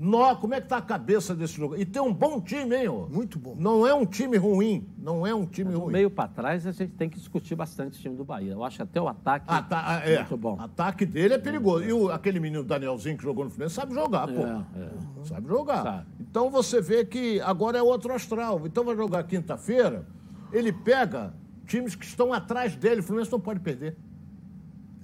No, 0.00 0.36
como 0.36 0.54
é 0.54 0.60
que 0.60 0.66
está 0.66 0.76
a 0.76 0.82
cabeça 0.82 1.34
desse 1.34 1.54
jogo? 1.54 1.76
E 1.76 1.84
tem 1.84 2.00
um 2.00 2.14
bom 2.14 2.40
time, 2.40 2.76
hein, 2.76 2.88
ô? 2.88 3.08
Muito 3.08 3.36
bom. 3.36 3.56
Não 3.58 3.84
é 3.84 3.92
um 3.92 4.06
time 4.06 4.36
ruim. 4.36 4.88
Não 4.96 5.26
é 5.26 5.34
um 5.34 5.44
time 5.44 5.72
Mas 5.72 5.80
ruim. 5.80 5.92
meio 5.92 6.08
para 6.08 6.28
trás, 6.28 6.64
a 6.68 6.70
gente 6.70 6.92
tem 6.92 7.10
que 7.10 7.18
discutir 7.18 7.56
bastante 7.56 7.98
o 7.98 8.00
time 8.00 8.14
do 8.14 8.24
Bahia. 8.24 8.52
Eu 8.52 8.62
acho 8.62 8.80
até 8.80 9.00
o 9.00 9.08
ataque 9.08 9.46
ah, 9.48 9.60
tá, 9.60 10.00
é, 10.04 10.18
muito 10.18 10.36
bom. 10.36 10.56
O 10.56 10.60
ataque 10.62 11.04
dele 11.04 11.34
é 11.34 11.38
perigoso. 11.38 11.82
E 11.82 11.92
o, 11.92 12.12
aquele 12.12 12.38
menino 12.38 12.62
Danielzinho 12.62 13.16
que 13.16 13.24
jogou 13.24 13.42
no 13.42 13.50
Fluminense 13.50 13.74
sabe 13.74 13.92
jogar, 13.92 14.28
pô. 14.28 14.46
É, 14.46 14.64
é. 14.76 15.24
Sabe 15.24 15.48
jogar. 15.48 15.82
Sabe. 15.82 16.06
Então 16.20 16.48
você 16.48 16.80
vê 16.80 17.04
que 17.04 17.40
agora 17.40 17.76
é 17.76 17.82
outro 17.82 18.14
astral. 18.14 18.62
Então 18.66 18.84
vai 18.84 18.94
jogar 18.94 19.24
quinta-feira, 19.24 20.06
ele 20.52 20.72
pega 20.72 21.34
times 21.68 21.94
que 21.94 22.04
estão 22.04 22.32
atrás 22.32 22.74
dele. 22.74 23.00
O 23.00 23.02
Fluminense 23.04 23.30
não 23.30 23.40
pode 23.40 23.60
perder. 23.60 23.96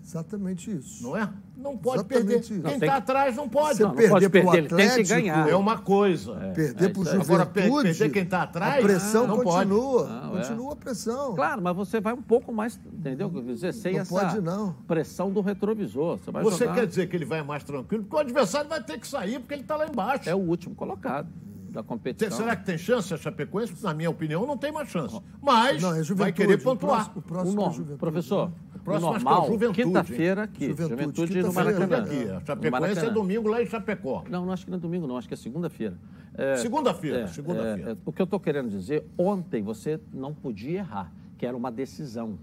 Exatamente 0.04 0.70
isso. 0.70 1.02
Não 1.02 1.16
é? 1.16 1.30
Não 1.56 1.78
pode 1.78 2.00
Exatamente 2.00 2.26
perder. 2.28 2.40
Isso. 2.40 2.62
Quem 2.62 2.74
está 2.74 2.96
atrás 2.96 3.36
não 3.36 3.48
pode. 3.48 3.78
Você 3.78 3.82
não, 3.84 3.90
não 3.90 3.96
perder 3.96 4.10
pode 4.10 4.28
perder, 4.28 4.64
Atlético, 4.66 4.76
tem 4.76 5.02
que 5.02 5.08
ganhar. 5.08 5.48
É 5.48 5.56
uma 5.56 5.78
coisa. 5.78 6.32
É, 6.42 6.52
perder 6.52 6.84
é 6.84 6.88
para 6.90 7.00
o 7.00 7.04
Juventude. 7.04 7.32
Agora, 7.32 7.46
perder 7.46 8.10
quem 8.10 8.22
está 8.22 8.42
atrás, 8.42 8.84
a 8.84 8.86
pressão 8.86 9.26
não 9.26 9.42
continua. 9.42 10.06
Não, 10.06 10.38
é. 10.38 10.42
continua 10.42 10.72
a 10.72 10.76
pressão. 10.76 11.34
Claro, 11.34 11.62
mas 11.62 11.74
você 11.74 12.00
vai 12.00 12.12
um 12.12 12.20
pouco 12.20 12.52
mais, 12.52 12.78
entendeu? 12.92 13.30
Dizer, 13.30 13.72
sem 13.72 13.94
não 13.94 14.00
essa 14.00 14.14
pode, 14.14 14.40
não. 14.42 14.74
pressão 14.86 15.32
do 15.32 15.40
retrovisor. 15.40 16.18
Você, 16.18 16.30
vai 16.30 16.42
você 16.42 16.64
jogar... 16.64 16.74
quer 16.74 16.86
dizer 16.86 17.08
que 17.08 17.16
ele 17.16 17.24
vai 17.24 17.42
mais 17.42 17.64
tranquilo? 17.64 18.02
Porque 18.02 18.16
o 18.16 18.18
adversário 18.18 18.68
vai 18.68 18.82
ter 18.82 18.98
que 18.98 19.08
sair, 19.08 19.38
porque 19.38 19.54
ele 19.54 19.62
está 19.62 19.76
lá 19.76 19.86
embaixo. 19.86 20.28
É 20.28 20.34
o 20.34 20.38
último 20.38 20.74
colocado. 20.74 21.28
Da 21.74 21.82
competição. 21.82 22.38
Será 22.38 22.54
que 22.54 22.64
tem 22.64 22.78
chance 22.78 23.12
a 23.12 23.16
Chapecoense? 23.16 23.82
Na 23.82 23.92
minha 23.92 24.08
opinião, 24.08 24.46
não 24.46 24.56
tem 24.56 24.70
mais 24.70 24.88
chance. 24.88 25.20
Mas 25.42 25.82
não, 25.82 25.92
é 25.92 26.02
vai 26.02 26.32
querer 26.32 26.62
pontuar. 26.62 27.10
O 27.18 27.20
próximo, 27.20 27.50
o 27.50 27.64
próximo 27.64 27.92
é 27.92 27.96
Professor, 27.96 28.52
o 28.76 28.78
próximo 28.78 29.10
o 29.10 29.16
é 29.16 29.18
normal, 29.18 29.52
é 29.52 29.72
quinta-feira 29.72 30.44
aqui, 30.44 30.68
Juventude, 30.68 30.90
juventude 30.90 31.32
quinta 31.32 31.46
no 31.48 31.52
Maracanã. 31.52 31.98
Aqui. 31.98 32.30
A 32.30 32.40
Chapecoense 32.46 33.06
é 33.06 33.10
domingo 33.10 33.48
lá 33.48 33.60
em 33.60 33.66
Chapecó. 33.66 34.22
Não, 34.30 34.46
não 34.46 34.52
acho 34.52 34.64
que 34.64 34.70
não 34.70 34.78
é 34.78 34.80
domingo, 34.80 35.06
não. 35.08 35.16
Acho 35.16 35.26
que 35.26 35.34
é 35.34 35.36
segunda-feira. 35.36 35.98
É, 36.36 36.56
segunda-feira, 36.56 37.20
é, 37.22 37.26
segunda-feira. 37.26 37.90
É, 37.90 37.96
o 38.04 38.12
que 38.12 38.22
eu 38.22 38.24
estou 38.24 38.38
querendo 38.38 38.70
dizer, 38.70 39.04
ontem 39.18 39.60
você 39.60 40.00
não 40.12 40.32
podia 40.32 40.78
errar, 40.78 41.12
que 41.36 41.44
era 41.44 41.56
uma 41.56 41.72
decisão. 41.72 42.38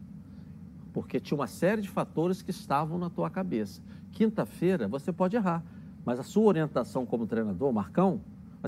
Porque 0.92 1.22
tinha 1.22 1.38
uma 1.38 1.48
série 1.48 1.82
de 1.82 1.90
fatores 1.90 2.42
que 2.42 2.52
estavam 2.52 2.98
na 2.98 3.10
tua 3.10 3.30
cabeça. 3.30 3.82
Quinta-feira 4.12 4.90
você 4.90 5.14
pode 5.14 5.38
errar, 5.38 5.64
mas 6.04 6.20
a 6.20 6.24
sua 6.24 6.44
orientação 6.44 7.06
como 7.06 7.26
treinador, 7.26 7.72
Marcão, 7.72 8.20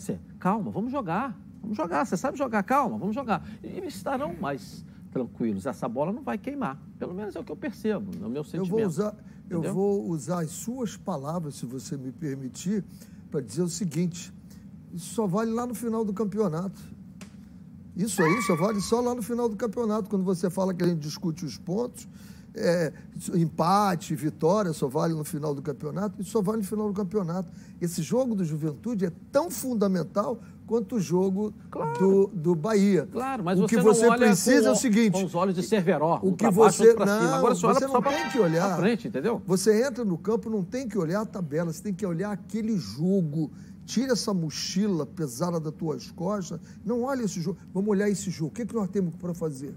ser, 0.01 0.19
calma, 0.39 0.71
vamos 0.71 0.91
jogar, 0.91 1.37
vamos 1.61 1.77
jogar, 1.77 2.05
você 2.05 2.17
sabe 2.17 2.37
jogar, 2.37 2.63
calma, 2.63 2.97
vamos 2.97 3.13
jogar. 3.13 3.47
E 3.63 3.67
eles 3.67 3.95
estarão 3.95 4.35
mais 4.39 4.85
tranquilos, 5.11 5.65
essa 5.65 5.87
bola 5.87 6.11
não 6.11 6.23
vai 6.23 6.37
queimar. 6.37 6.79
Pelo 6.97 7.13
menos 7.13 7.35
é 7.35 7.39
o 7.39 7.43
que 7.43 7.51
eu 7.51 7.55
percebo, 7.55 8.11
no 8.19 8.29
meu 8.29 8.43
sentimento. 8.43 8.67
Eu 8.67 8.77
vou 8.77 8.87
usar, 8.87 9.15
eu 9.49 9.73
vou 9.73 10.09
usar 10.09 10.41
as 10.41 10.51
suas 10.51 10.97
palavras, 10.97 11.55
se 11.55 11.65
você 11.65 11.95
me 11.95 12.11
permitir, 12.11 12.83
para 13.29 13.41
dizer 13.41 13.61
o 13.61 13.69
seguinte, 13.69 14.33
isso 14.93 15.13
só 15.13 15.27
vale 15.27 15.51
lá 15.51 15.65
no 15.65 15.73
final 15.73 16.03
do 16.03 16.13
campeonato. 16.13 16.79
Isso 17.95 18.23
aí 18.23 18.41
só 18.41 18.55
vale 18.55 18.81
só 18.81 19.01
lá 19.01 19.13
no 19.13 19.21
final 19.21 19.47
do 19.47 19.55
campeonato, 19.55 20.09
quando 20.09 20.23
você 20.23 20.49
fala 20.49 20.73
que 20.73 20.83
a 20.83 20.87
gente 20.87 20.99
discute 20.99 21.45
os 21.45 21.57
pontos, 21.57 22.07
é, 22.55 22.93
empate, 23.33 24.15
vitória, 24.15 24.73
só 24.73 24.87
vale 24.87 25.13
no 25.13 25.23
final 25.23 25.55
do 25.55 25.61
campeonato, 25.61 26.21
isso 26.21 26.31
só 26.31 26.41
vale 26.41 26.59
no 26.59 26.63
final 26.63 26.87
do 26.87 26.93
campeonato. 26.93 27.51
Esse 27.81 28.01
jogo 28.01 28.35
do 28.35 28.45
Juventude 28.45 29.05
é 29.05 29.11
tão 29.31 29.49
fundamental 29.49 30.39
quanto 30.65 30.95
o 30.95 30.99
jogo 30.99 31.53
claro. 31.69 31.99
do, 31.99 32.27
do 32.27 32.55
Bahia. 32.55 33.07
Claro, 33.11 33.43
mas 33.43 33.59
o 33.59 33.67
que 33.67 33.77
você, 33.77 34.07
precisa 34.15 34.63
com, 34.63 34.67
é 34.67 34.71
o 34.71 34.75
seguinte: 34.75 35.13
com 35.13 35.25
os 35.25 35.35
olhos 35.35 35.55
de 35.55 35.63
Cerveró, 35.63 36.19
o 36.21 36.33
que 36.33 36.49
você 36.49 36.93
não, 36.93 37.05
cima. 37.05 37.35
Agora 37.35 37.55
você, 37.55 37.67
você 37.67 37.87
não 37.87 38.01
tem 38.01 38.29
que 38.29 38.39
olhar 38.39 38.77
frente, 38.77 39.07
entendeu? 39.07 39.41
Você 39.45 39.85
entra 39.85 40.05
no 40.05 40.17
campo, 40.17 40.49
não 40.49 40.63
tem 40.63 40.87
que 40.87 40.97
olhar 40.97 41.21
a 41.21 41.25
tabela, 41.25 41.73
você 41.73 41.81
tem 41.81 41.93
que 41.93 42.05
olhar 42.05 42.31
aquele 42.31 42.77
jogo 42.77 43.51
Tira 43.85 44.13
essa 44.13 44.33
mochila 44.33 45.05
pesada 45.05 45.59
das 45.59 45.73
tuas 45.73 46.09
costas. 46.11 46.59
Não 46.85 47.03
olha 47.03 47.23
esse 47.23 47.41
jogo. 47.41 47.57
Vamos 47.73 47.89
olhar 47.89 48.09
esse 48.09 48.29
jogo. 48.29 48.49
O 48.49 48.51
que, 48.51 48.61
é 48.61 48.65
que 48.65 48.73
nós 48.73 48.89
temos 48.89 49.15
para 49.15 49.33
fazer? 49.33 49.75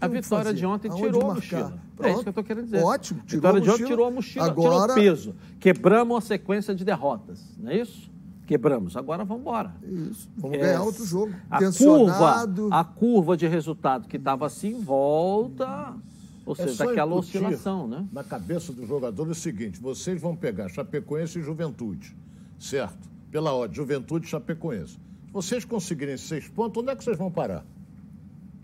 A 0.00 0.08
vitória 0.08 0.52
de 0.52 0.66
ontem 0.66 0.88
Aonde 0.88 1.02
tirou 1.02 1.26
marcar? 1.26 1.30
a 1.30 1.34
mochila. 1.34 1.82
Pronto. 1.96 2.08
É 2.08 2.12
isso 2.12 2.22
que 2.22 2.28
eu 2.28 2.30
estou 2.30 2.44
querendo 2.44 2.64
dizer. 2.64 2.82
Ótimo. 2.82 3.20
A 3.20 3.30
vitória 3.30 3.60
de 3.60 3.70
ontem 3.70 3.84
tirou 3.84 4.06
a 4.06 4.10
mochila, 4.10 4.46
Agora... 4.46 4.70
tirou 4.70 4.90
o 4.90 4.94
peso. 4.94 5.34
Quebramos 5.60 6.18
a 6.18 6.26
sequência 6.26 6.74
de 6.74 6.84
derrotas. 6.84 7.42
Não 7.58 7.70
é 7.70 7.78
isso? 7.78 8.10
Quebramos. 8.46 8.96
Agora 8.96 9.24
vamos 9.24 9.42
embora. 9.42 9.74
Isso. 9.82 10.28
Vamos 10.36 10.56
é, 10.56 10.60
ganhar 10.60 10.82
outro 10.82 11.04
jogo. 11.04 11.32
A 11.50 11.58
curva, 11.72 12.48
a 12.70 12.84
curva 12.84 13.36
de 13.36 13.46
resultado 13.46 14.08
que 14.08 14.16
estava 14.16 14.46
assim 14.46 14.80
volta. 14.80 15.94
Ou 16.44 16.54
é 16.58 16.62
seja, 16.62 16.86
daquela 16.86 17.14
oscilação, 17.16 17.88
né? 17.88 18.06
Na 18.12 18.22
cabeça 18.22 18.72
do 18.72 18.86
jogador 18.86 19.26
é 19.26 19.30
o 19.30 19.34
seguinte: 19.34 19.80
vocês 19.80 20.20
vão 20.20 20.36
pegar 20.36 20.68
Chapecoense 20.68 21.40
e 21.40 21.42
Juventude, 21.42 22.16
certo? 22.58 23.16
pela 23.36 23.54
odd, 23.54 23.74
Juventude 23.76 24.26
Chapecoense. 24.26 24.94
Se 24.94 25.32
vocês 25.32 25.64
conseguirem 25.64 26.16
seis 26.16 26.48
pontos, 26.48 26.82
onde 26.82 26.90
é 26.90 26.96
que 26.96 27.04
vocês 27.04 27.18
vão 27.18 27.30
parar? 27.30 27.64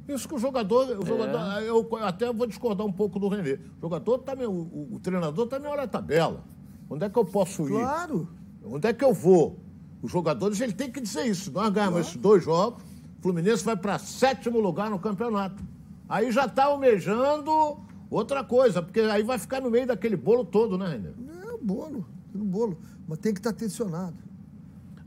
Isso 0.08 0.28
que 0.28 0.34
o 0.34 0.38
jogador, 0.38 0.98
o 0.98 1.06
jogador 1.06 1.60
é. 1.60 1.68
eu 1.68 1.88
até 2.00 2.32
vou 2.32 2.46
discordar 2.46 2.86
um 2.86 2.92
pouco 2.92 3.18
do 3.18 3.28
Renê. 3.28 3.54
O 3.54 3.80
jogador 3.80 4.18
tá 4.18 4.34
o, 4.34 4.50
o, 4.50 4.88
o 4.94 5.00
treinador 5.00 5.44
está 5.44 5.58
me 5.58 5.68
olha 5.68 5.82
a 5.82 5.88
tabela. 5.88 6.44
Onde 6.90 7.04
é 7.04 7.08
que 7.08 7.18
eu 7.18 7.24
posso 7.24 7.64
ir? 7.64 7.70
Claro. 7.70 8.28
Onde 8.64 8.88
é 8.88 8.92
que 8.92 9.04
eu 9.04 9.14
vou? 9.14 9.58
Os 10.02 10.10
jogadores 10.10 10.60
ele 10.60 10.72
tem 10.72 10.90
que 10.90 11.00
dizer 11.00 11.24
isso. 11.26 11.52
Nós 11.52 11.72
ganhamos 11.72 11.94
claro. 11.94 12.06
esses 12.06 12.16
dois 12.20 12.44
jogos, 12.44 12.82
o 13.18 13.22
Fluminense 13.22 13.64
vai 13.64 13.76
para 13.76 13.98
sétimo 13.98 14.58
lugar 14.58 14.90
no 14.90 14.98
campeonato. 14.98 15.62
Aí 16.08 16.30
já 16.30 16.46
está 16.46 16.64
almejando 16.64 17.78
outra 18.10 18.42
coisa, 18.44 18.82
porque 18.82 19.00
aí 19.00 19.22
vai 19.22 19.38
ficar 19.38 19.60
no 19.60 19.70
meio 19.70 19.86
daquele 19.86 20.16
bolo 20.16 20.44
todo, 20.44 20.76
né, 20.76 20.88
Renê? 20.88 21.08
É, 21.08 21.56
bolo, 21.62 22.04
no 22.34 22.44
bolo. 22.44 22.78
Mas 23.06 23.18
tem 23.18 23.32
que 23.32 23.40
estar 23.40 23.52
tá 23.52 23.58
tensionado. 23.58 24.16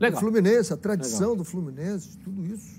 Legal. 0.00 0.18
O 0.18 0.20
Fluminense, 0.20 0.72
a 0.72 0.76
tradição 0.76 1.30
Legal. 1.30 1.36
do 1.36 1.44
Fluminense, 1.44 2.18
tudo 2.18 2.44
isso. 2.44 2.75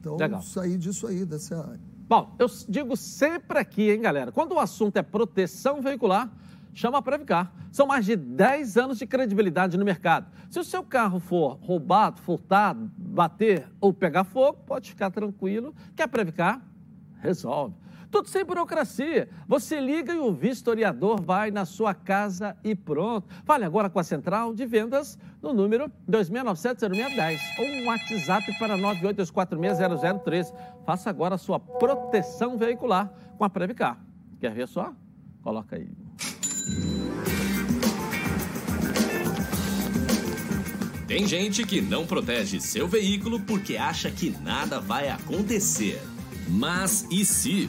Então, 0.00 0.16
Legal. 0.16 0.40
sair 0.42 0.78
disso 0.78 1.06
aí, 1.06 1.24
dessa 1.26 1.58
área. 1.58 1.80
Bom, 2.08 2.34
eu 2.38 2.46
digo 2.68 2.96
sempre 2.96 3.58
aqui, 3.58 3.90
hein, 3.90 4.00
galera, 4.00 4.32
quando 4.32 4.52
o 4.52 4.58
assunto 4.58 4.96
é 4.96 5.02
proteção 5.02 5.80
veicular, 5.80 6.28
chama 6.72 6.98
a 6.98 7.02
Previcar. 7.02 7.52
São 7.70 7.86
mais 7.86 8.04
de 8.04 8.16
10 8.16 8.76
anos 8.78 8.98
de 8.98 9.06
credibilidade 9.06 9.76
no 9.76 9.84
mercado. 9.84 10.26
Se 10.48 10.58
o 10.58 10.64
seu 10.64 10.82
carro 10.82 11.20
for 11.20 11.58
roubado, 11.60 12.20
furtado, 12.20 12.90
bater 12.96 13.68
ou 13.80 13.92
pegar 13.92 14.24
fogo, 14.24 14.58
pode 14.66 14.88
ficar 14.90 15.10
tranquilo 15.10 15.74
que 15.94 16.02
a 16.02 16.08
Previcar 16.08 16.60
resolve. 17.18 17.74
Tudo 18.10 18.28
sem 18.28 18.44
burocracia. 18.44 19.28
Você 19.46 19.80
liga 19.80 20.12
e 20.12 20.18
o 20.18 20.32
vistoriador 20.32 21.22
vai 21.22 21.50
na 21.50 21.64
sua 21.64 21.94
casa 21.94 22.56
e 22.64 22.74
pronto. 22.74 23.28
Fale 23.44 23.64
agora 23.64 23.88
com 23.88 24.00
a 24.00 24.04
central 24.04 24.52
de 24.52 24.66
vendas 24.66 25.16
no 25.40 25.52
número 25.52 25.90
2697-0610 26.10 27.38
ou 27.58 27.66
um 27.66 27.86
WhatsApp 27.86 28.58
para 28.58 28.76
982460013. 28.76 30.52
Faça 30.84 31.08
agora 31.08 31.36
a 31.36 31.38
sua 31.38 31.60
proteção 31.60 32.58
veicular 32.58 33.12
com 33.38 33.44
a 33.44 33.50
Previcar. 33.50 33.98
Quer 34.40 34.52
ver 34.52 34.66
só? 34.66 34.92
Coloca 35.42 35.76
aí. 35.76 35.88
Tem 41.06 41.26
gente 41.26 41.64
que 41.64 41.80
não 41.80 42.06
protege 42.06 42.60
seu 42.60 42.86
veículo 42.86 43.40
porque 43.40 43.76
acha 43.76 44.10
que 44.10 44.30
nada 44.30 44.80
vai 44.80 45.08
acontecer. 45.08 46.00
Mas 46.48 47.06
e 47.10 47.24
se? 47.24 47.68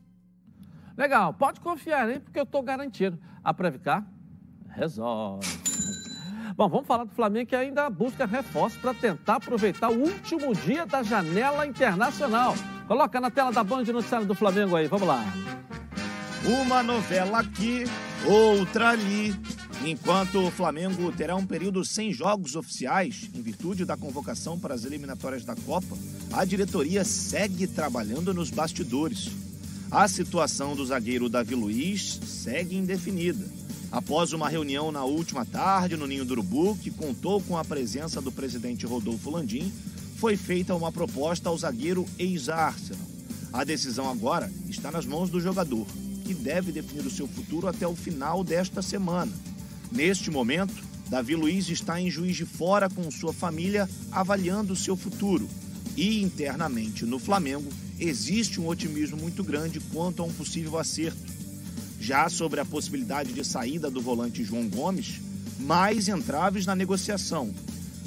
Legal, 0.97 1.33
pode 1.33 1.59
confiar, 1.59 2.09
hein? 2.09 2.19
Porque 2.19 2.39
eu 2.39 2.43
estou 2.43 2.61
garantido. 2.61 3.17
A 3.43 3.53
Previcar 3.53 4.05
resolve. 4.69 5.45
Bom, 6.55 6.67
vamos 6.69 6.85
falar 6.85 7.05
do 7.05 7.11
Flamengo 7.11 7.47
que 7.47 7.55
ainda 7.55 7.89
busca 7.89 8.25
reforço 8.25 8.77
para 8.79 8.93
tentar 8.93 9.35
aproveitar 9.35 9.89
o 9.89 9.99
último 9.99 10.53
dia 10.53 10.85
da 10.85 11.01
janela 11.01 11.65
internacional. 11.65 12.53
Coloca 12.87 13.21
na 13.21 13.31
tela 13.31 13.51
da 13.51 13.63
Band 13.63 13.83
Noticiário 13.83 14.27
do 14.27 14.35
Flamengo 14.35 14.75
aí, 14.75 14.87
vamos 14.87 15.07
lá. 15.07 15.23
Uma 16.45 16.83
novela 16.83 17.39
aqui, 17.39 17.85
outra 18.25 18.89
ali. 18.89 19.33
Enquanto 19.85 20.45
o 20.45 20.51
Flamengo 20.51 21.11
terá 21.11 21.35
um 21.35 21.45
período 21.45 21.83
sem 21.83 22.13
jogos 22.13 22.55
oficiais, 22.55 23.29
em 23.33 23.41
virtude 23.41 23.85
da 23.85 23.97
convocação 23.97 24.59
para 24.59 24.75
as 24.75 24.85
eliminatórias 24.85 25.43
da 25.43 25.55
Copa, 25.55 25.97
a 26.33 26.45
diretoria 26.45 27.03
segue 27.03 27.65
trabalhando 27.65 28.33
nos 28.33 28.51
bastidores. 28.51 29.50
A 29.91 30.07
situação 30.07 30.73
do 30.73 30.85
zagueiro 30.85 31.27
Davi 31.27 31.53
Luiz 31.53 32.17
segue 32.25 32.77
indefinida. 32.77 33.45
Após 33.91 34.31
uma 34.31 34.47
reunião 34.47 34.89
na 34.89 35.03
última 35.03 35.45
tarde 35.45 35.97
no 35.97 36.07
Ninho 36.07 36.23
do 36.23 36.31
Urubu, 36.31 36.77
que 36.77 36.89
contou 36.89 37.41
com 37.41 37.57
a 37.57 37.65
presença 37.65 38.21
do 38.21 38.31
presidente 38.31 38.85
Rodolfo 38.85 39.29
Landim, 39.29 39.69
foi 40.15 40.37
feita 40.37 40.73
uma 40.73 40.93
proposta 40.93 41.49
ao 41.49 41.57
zagueiro 41.57 42.05
ex-Arsenal. 42.17 43.05
A 43.51 43.65
decisão 43.65 44.09
agora 44.09 44.49
está 44.69 44.89
nas 44.91 45.05
mãos 45.05 45.29
do 45.29 45.41
jogador, 45.41 45.85
que 46.23 46.33
deve 46.33 46.71
definir 46.71 47.05
o 47.05 47.11
seu 47.11 47.27
futuro 47.27 47.67
até 47.67 47.85
o 47.85 47.93
final 47.93 48.45
desta 48.45 48.81
semana. 48.81 49.33
Neste 49.91 50.31
momento, 50.31 50.73
Davi 51.09 51.35
Luiz 51.35 51.67
está 51.67 51.99
em 51.99 52.09
Juiz 52.09 52.37
de 52.37 52.45
Fora 52.45 52.89
com 52.89 53.11
sua 53.11 53.33
família 53.33 53.89
avaliando 54.09 54.73
seu 54.73 54.95
futuro. 54.95 55.49
E 55.97 56.23
internamente 56.23 57.05
no 57.05 57.19
Flamengo 57.19 57.69
existe 58.01 58.59
um 58.59 58.67
otimismo 58.67 59.15
muito 59.15 59.43
grande 59.43 59.79
quanto 59.79 60.23
a 60.23 60.25
um 60.25 60.33
possível 60.33 60.77
acerto. 60.77 61.31
Já 61.99 62.27
sobre 62.29 62.59
a 62.59 62.65
possibilidade 62.65 63.31
de 63.31 63.45
saída 63.45 63.91
do 63.91 64.01
volante 64.01 64.43
João 64.43 64.67
Gomes, 64.67 65.21
mais 65.59 66.07
entraves 66.07 66.65
na 66.65 66.75
negociação. 66.75 67.53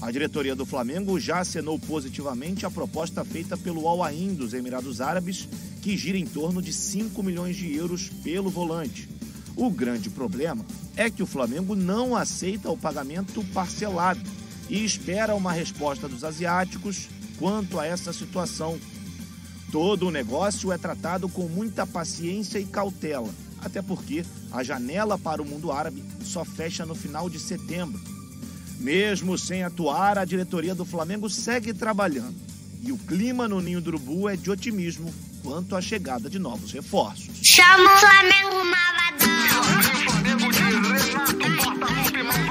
A 0.01 0.11
diretoria 0.11 0.57
do 0.57 0.67
Flamengo 0.67 1.19
já 1.21 1.39
acenou 1.39 1.79
positivamente 1.79 2.67
a 2.67 2.71
proposta 2.71 3.25
feita 3.25 3.57
pelo 3.57 3.87
Al 3.87 4.03
Ain 4.03 4.35
dos 4.35 4.53
Emirados 4.53 5.01
Árabes, 5.01 5.49
que 5.81 5.97
gira 5.97 6.19
em 6.19 6.27
torno 6.27 6.61
de 6.61 6.73
5 6.73 7.23
milhões 7.23 7.57
de 7.57 7.73
euros 7.73 8.11
pelo 8.23 8.51
volante. 8.51 9.09
O 9.57 9.71
grande 9.71 10.11
problema 10.11 10.67
é 10.97 11.09
que 11.09 11.23
o 11.23 11.27
Flamengo 11.27 11.77
não 11.77 12.17
aceita 12.17 12.69
o 12.69 12.77
pagamento 12.77 13.45
parcelado 13.55 14.21
e 14.69 14.85
espera 14.85 15.37
uma 15.37 15.53
resposta 15.53 16.09
dos 16.09 16.25
asiáticos 16.25 17.09
quanto 17.39 17.79
a 17.79 17.87
essa 17.87 18.13
situação. 18.13 18.79
Todo 19.75 20.07
o 20.07 20.11
negócio 20.13 20.71
é 20.71 20.79
tratado 20.79 21.29
com 21.29 21.49
muita 21.49 21.85
paciência 21.85 22.61
e 22.61 22.65
cautela, 22.65 23.29
até 23.61 23.83
porque 23.83 24.25
a 24.53 24.63
janela 24.63 25.19
para 25.19 25.43
o 25.43 25.45
mundo 25.45 25.73
árabe 25.73 26.05
só 26.23 26.45
fecha 26.45 26.87
no 26.87 26.95
final 26.95 27.29
de 27.29 27.41
setembro. 27.41 28.01
Mesmo 28.79 29.37
sem 29.37 29.65
atuar, 29.65 30.17
a 30.17 30.25
diretoria 30.25 30.77
do 30.77 30.85
Flamengo 30.85 31.29
segue 31.29 31.75
trabalhando. 31.75 32.37
E 32.83 32.93
o 32.93 32.99
clima 32.99 33.49
no 33.49 33.61
Ninho 33.61 33.81
do 33.81 33.89
Urubu 33.89 34.29
é 34.29 34.37
de 34.37 34.49
otimismo 34.49 35.13
quanto 35.43 35.75
à 35.75 35.83
chegada 35.83 36.31
de 36.31 36.39
novos 36.39 36.71
reforços. 36.71 37.41
Chama 37.43 37.97
o 37.97 37.99
Flamengo 37.99 38.65
Malvadão! 38.65 39.35
Flamengo 40.05 40.53
de 40.53 42.44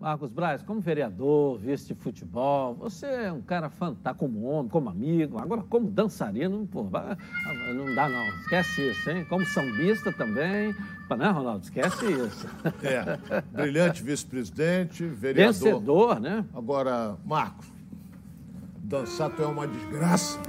Marcos 0.00 0.30
Braz, 0.30 0.62
como 0.62 0.80
vereador, 0.80 1.58
vice 1.58 1.88
de 1.88 1.94
futebol, 1.94 2.74
você 2.74 3.04
é 3.04 3.32
um 3.32 3.42
cara 3.42 3.68
fantástico 3.68 4.24
como 4.24 4.46
homem, 4.46 4.70
como 4.70 4.88
amigo, 4.88 5.38
agora 5.38 5.62
como 5.68 5.90
dançarino, 5.90 6.66
pô, 6.66 6.84
não 6.84 7.94
dá 7.94 8.08
não, 8.08 8.26
esquece 8.40 8.90
isso, 8.90 9.10
hein? 9.10 9.26
Como 9.28 9.44
sambista 9.44 10.10
também, 10.10 10.74
né, 11.18 11.30
Ronaldo? 11.30 11.64
Esquece 11.64 12.06
isso. 12.06 12.48
É, 12.82 13.42
brilhante 13.52 14.02
vice-presidente, 14.02 15.04
vereador. 15.04 15.52
Vencedor, 15.52 16.18
né? 16.18 16.46
Agora, 16.54 17.18
Marcos, 17.26 17.70
dançar 18.82 19.28
tu 19.28 19.42
é 19.42 19.46
uma 19.46 19.68
desgraça. 19.68 20.40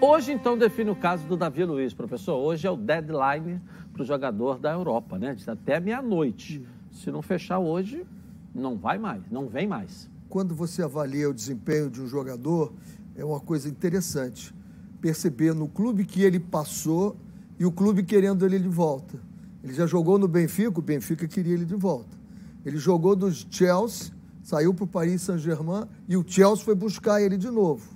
Hoje, 0.00 0.32
então, 0.32 0.58
define 0.58 0.90
o 0.90 0.96
caso 0.96 1.24
do 1.28 1.36
Davi 1.36 1.64
Luiz, 1.64 1.94
professor. 1.94 2.34
Hoje 2.34 2.66
é 2.66 2.70
o 2.70 2.76
deadline 2.76 3.60
para 3.92 4.02
o 4.02 4.04
jogador 4.04 4.58
da 4.58 4.72
Europa, 4.72 5.16
né? 5.16 5.36
Até 5.46 5.78
meia-noite. 5.78 6.66
Se 6.90 7.10
não 7.10 7.22
fechar 7.22 7.58
hoje, 7.58 8.06
não 8.54 8.76
vai 8.76 8.98
mais, 8.98 9.22
não 9.30 9.48
vem 9.48 9.66
mais. 9.66 10.08
Quando 10.28 10.54
você 10.54 10.82
avalia 10.82 11.28
o 11.28 11.34
desempenho 11.34 11.90
de 11.90 12.00
um 12.00 12.06
jogador, 12.06 12.72
é 13.16 13.24
uma 13.24 13.40
coisa 13.40 13.68
interessante 13.68 14.54
perceber 15.00 15.54
no 15.54 15.66
clube 15.66 16.04
que 16.04 16.22
ele 16.22 16.38
passou 16.38 17.16
e 17.58 17.64
o 17.64 17.72
clube 17.72 18.02
querendo 18.02 18.44
ele 18.44 18.58
de 18.58 18.68
volta. 18.68 19.18
Ele 19.62 19.74
já 19.74 19.86
jogou 19.86 20.18
no 20.18 20.28
Benfica, 20.28 20.78
o 20.78 20.82
Benfica 20.82 21.26
queria 21.26 21.54
ele 21.54 21.64
de 21.64 21.74
volta. 21.74 22.18
Ele 22.64 22.78
jogou 22.78 23.16
no 23.16 23.30
Chelsea, 23.32 24.12
saiu 24.42 24.72
para 24.74 24.84
o 24.84 24.86
Paris 24.86 25.22
Saint-Germain 25.22 25.84
e 26.08 26.16
o 26.16 26.24
Chelsea 26.26 26.64
foi 26.64 26.74
buscar 26.74 27.20
ele 27.20 27.36
de 27.36 27.50
novo. 27.50 27.88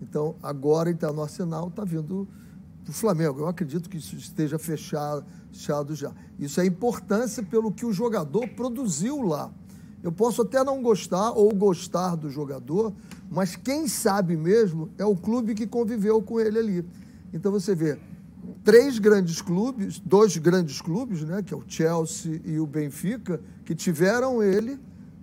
Então, 0.00 0.34
agora, 0.42 0.90
então, 0.90 1.12
no 1.12 1.22
Arsenal 1.22 1.68
está 1.68 1.84
vindo 1.84 2.28
para 2.84 2.90
o 2.90 2.94
Flamengo. 2.94 3.40
Eu 3.40 3.48
acredito 3.48 3.88
que 3.88 3.96
isso 3.96 4.14
esteja 4.14 4.58
fechado, 4.58 5.24
fechado 5.50 5.94
já. 5.94 6.12
Isso 6.38 6.60
é 6.60 6.66
importância 6.66 7.42
pelo 7.42 7.72
que 7.72 7.86
o 7.86 7.92
jogador 7.92 8.46
produziu 8.48 9.22
lá. 9.22 9.50
Eu 10.02 10.12
posso 10.12 10.42
até 10.42 10.62
não 10.62 10.82
gostar 10.82 11.32
ou 11.32 11.52
gostar 11.54 12.14
do 12.14 12.28
jogador, 12.28 12.92
mas 13.30 13.56
quem 13.56 13.88
sabe 13.88 14.36
mesmo 14.36 14.90
é 14.98 15.04
o 15.04 15.16
clube 15.16 15.54
que 15.54 15.66
conviveu 15.66 16.20
com 16.20 16.38
ele 16.38 16.58
ali. 16.58 16.84
Então 17.32 17.50
você 17.50 17.74
vê 17.74 17.98
três 18.62 18.98
grandes 18.98 19.40
clubes, 19.40 19.98
dois 19.98 20.36
grandes 20.36 20.82
clubes, 20.82 21.22
né, 21.22 21.42
que 21.42 21.54
é 21.54 21.56
o 21.56 21.64
Chelsea 21.66 22.40
e 22.44 22.60
o 22.60 22.66
Benfica, 22.66 23.40
que 23.64 23.74
tiveram 23.74 24.42
ele 24.42 24.78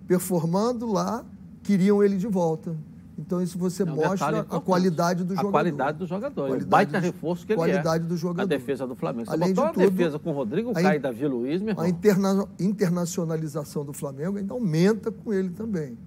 performando 0.08 0.90
lá, 0.90 1.24
queriam 1.62 2.02
ele 2.02 2.16
de 2.16 2.26
volta. 2.26 2.76
Então, 3.18 3.42
isso 3.42 3.58
você 3.58 3.82
é 3.82 3.86
mostra 3.86 4.40
a 4.40 4.60
qualidade 4.60 5.22
do 5.24 5.32
a 5.32 5.36
jogador. 5.36 5.48
A 5.48 5.52
qualidade 5.52 5.98
do 5.98 6.06
jogador. 6.06 6.48
Qualidade 6.48 6.64
o 6.64 6.68
baita 6.68 7.00
do, 7.00 7.04
reforço 7.04 7.46
que 7.46 7.52
ele 7.52 7.58
qualidade 7.58 8.04
é. 8.04 8.08
do 8.08 8.16
jogador. 8.16 8.42
A 8.42 8.58
defesa 8.58 8.86
do 8.86 8.94
Flamengo. 8.94 9.26
Você 9.26 9.32
Além 9.32 9.54
botou 9.54 9.66
de 9.66 9.72
tudo, 9.74 9.90
defesa 9.90 10.18
com 10.18 10.32
Rodrigo 10.32 10.72
Caio 10.72 10.96
e 10.96 10.98
Davi 10.98 11.26
Luiz, 11.26 11.60
meu 11.60 11.70
irmão. 11.70 11.84
A 11.84 11.88
interna, 11.88 12.48
internacionalização 12.58 13.84
do 13.84 13.92
Flamengo 13.92 14.38
ainda 14.38 14.54
aumenta 14.54 15.12
com 15.12 15.32
ele 15.32 15.50
também. 15.50 15.98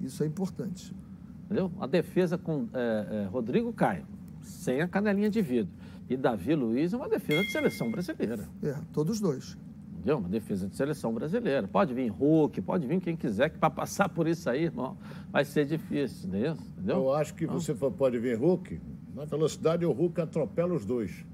Isso 0.00 0.22
é 0.22 0.26
importante. 0.26 0.94
Entendeu? 1.44 1.70
A 1.80 1.86
defesa 1.86 2.38
com 2.38 2.68
é, 2.72 3.06
é, 3.10 3.26
Rodrigo 3.26 3.72
Caio, 3.72 4.06
sem 4.42 4.80
a 4.80 4.88
canelinha 4.88 5.28
de 5.28 5.42
vidro. 5.42 5.72
E 6.08 6.16
Davi 6.16 6.54
Luiz 6.54 6.92
é 6.92 6.96
uma 6.96 7.08
defesa 7.08 7.42
de 7.42 7.52
seleção 7.52 7.90
brasileira. 7.90 8.48
É, 8.62 8.74
todos 8.92 9.20
dois 9.20 9.56
entendeu? 10.02 10.18
Uma 10.18 10.28
defesa 10.28 10.68
de 10.68 10.74
seleção 10.74 11.14
brasileira. 11.14 11.66
Pode 11.68 11.94
vir 11.94 12.08
Hulk, 12.08 12.60
pode 12.62 12.86
vir 12.86 13.00
quem 13.00 13.16
quiser, 13.16 13.50
que 13.50 13.58
para 13.58 13.70
passar 13.70 14.08
por 14.08 14.26
isso 14.26 14.50
aí, 14.50 14.64
irmão, 14.64 14.98
vai 15.30 15.44
ser 15.44 15.64
difícil, 15.64 16.28
entendeu? 16.28 16.56
Eu 16.84 17.12
acho 17.14 17.34
que 17.34 17.46
você 17.46 17.72
pode 17.72 18.18
vir 18.18 18.36
Hulk, 18.36 18.80
na 19.14 19.24
velocidade 19.24 19.86
o 19.86 19.92
Hulk 19.92 20.20
atropela 20.20 20.74
os 20.74 20.84
dois. 20.84 21.24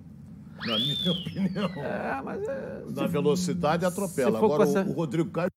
Na 0.67 0.77
minha 0.77 1.13
opinião. 1.13 1.85
É, 1.85 2.23
mas 2.23 2.47
é, 2.47 2.85
Na 2.95 3.07
velocidade 3.07 3.87
atropela. 3.87 4.39
Agora, 4.39 4.65
essa... 4.65 4.83
o 4.83 4.93
Rodrigo 4.93 5.31
Caio 5.31 5.51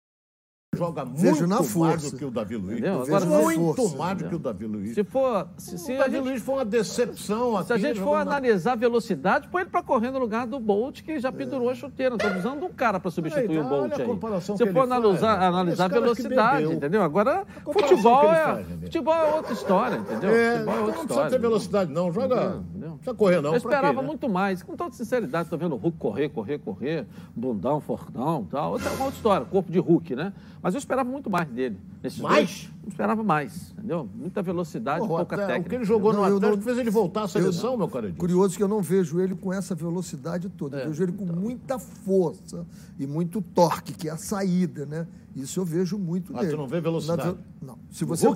joga 0.82 1.06
muito 1.06 1.48
na 1.48 1.58
força. 1.58 1.80
mais 1.80 2.12
do 2.12 2.18
que 2.18 2.26
o 2.26 2.32
Davi 2.32 2.58
Luiz. 2.58 2.80
Entendeu? 2.80 3.02
Agora, 3.04 3.26
muito 3.26 3.76
força, 3.76 3.98
mais 3.98 4.18
do 4.18 4.30
que 4.30 4.36
o 4.36 4.40
Davi 4.40 4.66
Luiz. 4.66 4.96
Se 4.96 5.04
for, 5.04 5.48
se, 5.58 5.78
se 5.78 5.94
o 5.94 5.98
Davi 5.98 6.12
gente, 6.12 6.24
Luiz 6.24 6.42
foi 6.42 6.56
uma 6.56 6.66
decepção 6.66 7.58
aqui. 7.58 7.68
Se 7.68 7.74
a 7.74 7.78
gente 7.78 8.00
for 8.00 8.16
analisar 8.16 8.72
a 8.74 8.76
velocidade, 8.76 9.48
põe 9.50 9.62
ele 9.62 9.70
para 9.70 9.84
correr 9.84 10.10
no 10.10 10.18
lugar 10.18 10.48
do 10.48 10.60
Bolt, 10.60 11.02
que 11.04 11.20
já 11.20 11.32
pendurou 11.32 11.70
é. 11.70 11.74
a 11.74 11.76
chuteira. 11.76 12.12
Não 12.12 12.18
estou 12.18 12.40
usando 12.40 12.66
um 12.66 12.74
cara 12.74 13.00
para 13.00 13.12
substituir 13.12 13.60
o 13.60 13.64
Bolt 13.64 13.92
aí. 13.94 14.58
Se 14.58 14.72
for 14.72 14.82
analisar, 14.82 15.38
faz, 15.38 15.44
analisar 15.44 15.86
a 15.86 15.88
velocidade, 15.88 16.74
entendeu? 16.74 17.04
Agora, 17.04 17.46
futebol 17.64 18.34
é, 18.34 18.44
faz, 18.44 18.68
futebol 18.82 19.14
é 19.14 19.36
outra 19.36 19.54
história, 19.54 19.96
entendeu? 19.98 20.30
É, 20.32 20.54
futebol 20.54 20.74
é 20.74 20.80
outra 20.80 20.96
não 20.96 21.02
história. 21.02 21.24
Não 21.24 21.30
ter 21.30 21.40
velocidade, 21.40 21.92
não. 21.92 22.12
Joga. 22.12 22.62
Não 22.74 22.96
precisa 22.96 23.14
correr, 23.14 23.42
não. 23.42 23.52
Eu 23.52 23.58
esperava 23.58 24.02
né? 24.02 24.08
muito 24.08 24.28
mais. 24.28 24.64
Com 24.64 24.76
toda 24.76 24.94
sinceridade, 24.94 25.44
estou 25.44 25.60
vendo 25.60 25.76
o 25.76 25.78
Hulk 25.78 25.98
correr, 25.98 26.30
correr, 26.30 26.58
correr, 26.60 27.06
bundão, 27.36 27.80
fortão 27.80 28.48
tal. 28.50 28.72
Outra, 28.72 28.90
uma 28.92 29.06
outra 29.06 29.18
história, 29.18 29.46
corpo 29.46 29.72
de 29.72 29.80
Hulk, 29.80 30.16
né? 30.16 30.34
Mas 30.62 30.71
eu 30.74 30.80
esperava 30.80 31.10
muito 31.10 31.30
mais 31.30 31.48
dele. 31.50 31.78
Nesses 32.04 32.20
mais? 32.20 32.36
Dois, 32.36 32.70
não 32.84 32.90
esperava 32.90 33.24
mais, 33.24 33.72
entendeu? 33.72 34.10
Muita 34.16 34.42
velocidade, 34.42 35.00
Porra, 35.00 35.26
pouca 35.26 35.38
técnica. 35.38 35.68
O 35.68 35.70
que 35.70 35.76
ele 35.76 35.86
jogou 35.86 36.14
não, 36.14 36.20
no 36.22 36.26
Atlético 36.26 36.58
não, 36.58 36.64
fez 36.64 36.78
ele 36.78 36.90
voltar 36.90 37.24
à 37.24 37.28
seleção, 37.28 37.74
eu, 37.74 37.78
meu 37.78 37.88
cara. 37.88 38.12
Curioso 38.18 38.58
que 38.58 38.64
eu 38.64 38.68
não 38.68 38.82
vejo 38.82 39.20
ele 39.20 39.36
com 39.36 39.54
essa 39.54 39.76
velocidade 39.76 40.50
toda. 40.50 40.80
É, 40.80 40.86
eu 40.86 40.90
vejo 40.90 41.04
ele 41.04 41.12
com 41.12 41.24
então. 41.24 41.36
muita 41.36 41.80
força 41.80 42.66
e 43.00 43.06
muito 43.06 43.42
torque, 43.42 43.94
que 43.94 44.10
é 44.10 44.12
a 44.12 44.18
saída, 44.18 44.86
né? 44.86 45.08
Isso 45.36 45.60
eu 45.60 45.66
vejo 45.66 45.98
muito 45.98 46.36
ah, 46.36 46.42
nele. 46.42 46.52
tu 46.52 46.58
não 46.58 46.68
vê 46.68 46.82
velocidade? 46.82 47.26
Na, 47.62 47.68
não. 47.68 47.78
Se 47.90 48.04
você... 48.04 48.28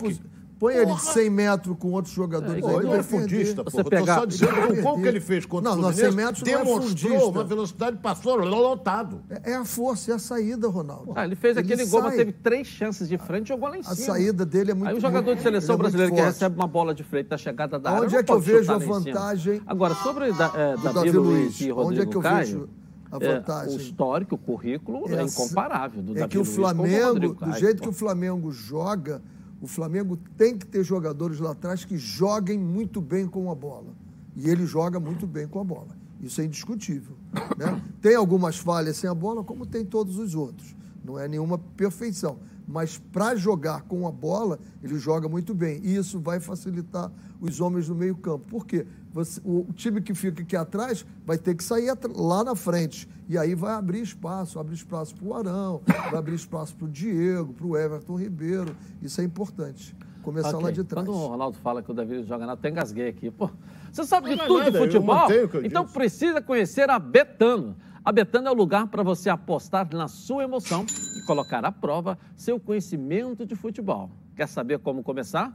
Põe 0.59 0.73
porra. 0.73 0.83
ele 0.83 0.93
de 0.95 1.01
100 1.01 1.29
metros 1.29 1.77
com 1.77 1.91
outros 1.91 2.13
jogadores. 2.13 2.63
É, 2.63 2.73
ele 2.73 2.91
é 2.93 3.03
fundista, 3.03 3.63
Você 3.63 3.83
porra. 3.83 3.89
Pegar... 3.89 4.15
só 4.15 4.25
dizendo 4.25 4.53
que 4.53 4.79
o 4.79 4.81
gol 4.81 5.01
que 5.01 5.07
ele 5.07 5.19
fez 5.19 5.45
contra 5.45 5.71
não, 5.71 5.77
o 5.77 5.81
Fluminense 5.81 6.15
100 6.15 6.25
metros 6.25 6.43
demonstrou 6.43 7.13
não 7.13 7.19
é 7.19 7.25
uma 7.25 7.43
velocidade, 7.43 7.97
passou 7.97 8.35
lotado. 8.37 9.21
É, 9.29 9.51
é 9.51 9.55
a 9.55 9.65
força, 9.65 10.11
é 10.11 10.15
a 10.15 10.19
saída, 10.19 10.67
Ronaldo. 10.69 11.11
Ah, 11.15 11.25
ele 11.25 11.35
fez 11.35 11.57
ele 11.57 11.65
aquele 11.65 11.85
sai. 11.85 11.91
gol, 11.91 12.09
mas 12.09 12.15
teve 12.15 12.31
três 12.31 12.67
chances 12.67 13.09
de 13.09 13.17
frente 13.17 13.47
e 13.47 13.49
jogou 13.49 13.67
lá 13.67 13.77
em 13.77 13.83
cima. 13.83 13.93
A 13.93 13.95
saída 13.95 14.45
dele 14.45 14.71
é 14.71 14.73
muito 14.73 14.89
Aí 14.89 14.95
o 14.95 15.01
jogador 15.01 15.35
de 15.35 15.41
seleção 15.41 15.75
é 15.75 15.77
brasileira 15.77 16.11
que 16.13 16.21
recebe 16.21 16.55
uma 16.55 16.67
bola 16.67 16.93
de 16.93 17.03
frente 17.03 17.27
da 17.27 17.37
chegada 17.37 17.77
da 17.77 17.91
área, 17.91 18.03
Onde 18.03 18.15
é 18.15 18.23
que 18.23 18.31
eu 18.31 18.39
vejo 18.39 18.71
a 18.71 18.77
vantagem? 18.77 19.61
Agora, 19.67 19.93
sobre 19.95 20.31
da, 20.31 20.51
é, 20.55 20.77
Davi 20.77 21.11
Luiz 21.11 21.59
e 21.59 21.69
Rodrigo 21.69 21.89
Onde 21.89 22.01
é 22.01 22.05
que 22.05 22.15
eu 22.15 22.21
Caio, 22.21 22.45
vejo 22.45 22.69
a 23.11 23.19
vantagem? 23.19 23.73
É, 23.73 23.77
o 23.77 23.81
histórico, 23.81 24.35
o 24.35 24.37
currículo 24.37 25.03
é, 25.09 25.21
incomparável 25.21 26.01
do 26.01 26.11
é 26.13 26.19
Davi 26.21 26.29
que 26.29 26.37
o 26.37 26.45
Flamengo, 26.45 27.33
do 27.33 27.53
jeito 27.53 27.81
que 27.81 27.89
o 27.89 27.93
Flamengo 27.93 28.51
joga 28.51 29.21
o 29.65 29.67
Flamengo 29.67 30.15
tem 30.37 30.55
que 30.55 30.63
ter 30.67 30.83
jogadores 30.83 31.39
lá 31.39 31.51
atrás 31.51 31.83
que 31.83 31.97
joguem 31.97 32.59
muito 32.59 33.01
bem 33.01 33.27
com 33.27 33.49
a 33.49 33.55
bola. 33.55 33.95
E 34.35 34.47
ele 34.47 34.63
joga 34.63 34.99
muito 34.99 35.25
bem 35.25 35.47
com 35.47 35.59
a 35.59 35.63
bola. 35.63 35.97
Isso 36.21 36.39
é 36.39 36.45
indiscutível. 36.45 37.17
Né? 37.57 37.81
Tem 37.99 38.13
algumas 38.13 38.59
falhas 38.59 38.97
sem 38.97 39.09
a 39.09 39.13
bola, 39.15 39.43
como 39.43 39.65
tem 39.65 39.83
todos 39.83 40.19
os 40.19 40.35
outros. 40.35 40.75
Não 41.03 41.17
é 41.17 41.27
nenhuma 41.27 41.57
perfeição. 41.57 42.37
Mas 42.67 42.99
para 43.11 43.35
jogar 43.35 43.81
com 43.83 44.07
a 44.07 44.11
bola, 44.11 44.59
ele 44.83 44.99
joga 44.99 45.27
muito 45.27 45.51
bem. 45.55 45.81
E 45.83 45.95
isso 45.95 46.19
vai 46.19 46.39
facilitar 46.39 47.11
os 47.41 47.59
homens 47.59 47.89
no 47.89 47.95
meio-campo. 47.95 48.45
Por 48.47 48.67
quê? 48.67 48.85
Você, 49.15 49.39
o, 49.45 49.65
o, 49.69 49.73
time 49.73 50.01
que 50.01 50.13
fica 50.13 50.41
aqui 50.41 50.57
atrás 50.57 51.05
vai 51.25 51.37
ter 51.37 51.55
que 51.55 51.63
sair 51.63 51.89
lá 52.13 52.43
na 52.43 52.53
frente. 52.53 53.07
E 53.29 53.37
aí 53.37 53.55
vai 53.55 53.73
abrir 53.73 54.01
espaço, 54.01 54.59
abre 54.59 54.75
espaço 54.75 55.15
para 55.15 55.25
o 55.25 55.33
Arão, 55.33 55.81
vai 55.87 56.19
abrir 56.19 56.35
espaço 56.35 56.75
para 56.75 56.85
o 56.85 56.89
Diego, 56.89 57.53
para 57.53 57.65
o 57.65 57.77
Everton 57.77 58.19
Ribeiro. 58.19 58.75
Isso 59.01 59.21
é 59.21 59.23
importante. 59.23 59.95
Começar 60.21 60.49
okay. 60.49 60.63
lá 60.63 60.71
de 60.71 60.83
trás. 60.83 61.07
Quando 61.07 61.15
o 61.15 61.27
Ronaldo 61.27 61.57
fala 61.59 61.81
que 61.81 61.89
o 61.89 61.93
Davi 61.93 62.23
joga 62.23 62.45
nada, 62.45 62.59
até 62.59 62.69
engasguei 62.69 63.07
aqui. 63.07 63.31
Pô, 63.31 63.49
você 63.89 64.03
sabe 64.03 64.35
de 64.35 64.45
tudo 64.45 64.69
de 64.69 64.77
futebol? 64.77 65.27
Então 65.63 65.83
disse. 65.83 65.93
precisa 65.93 66.41
conhecer 66.41 66.89
a 66.89 66.99
Betano. 66.99 67.77
A 68.03 68.11
Betano 68.11 68.49
é 68.49 68.51
o 68.51 68.53
lugar 68.53 68.85
para 68.87 69.01
você 69.01 69.29
apostar 69.29 69.87
na 69.95 70.09
sua 70.09 70.43
emoção 70.43 70.85
e 71.17 71.25
colocar 71.25 71.63
à 71.63 71.71
prova 71.71 72.19
seu 72.35 72.59
conhecimento 72.59 73.45
de 73.45 73.55
futebol. 73.55 74.11
Quer 74.35 74.49
saber 74.49 74.79
como 74.79 75.01
começar? 75.01 75.53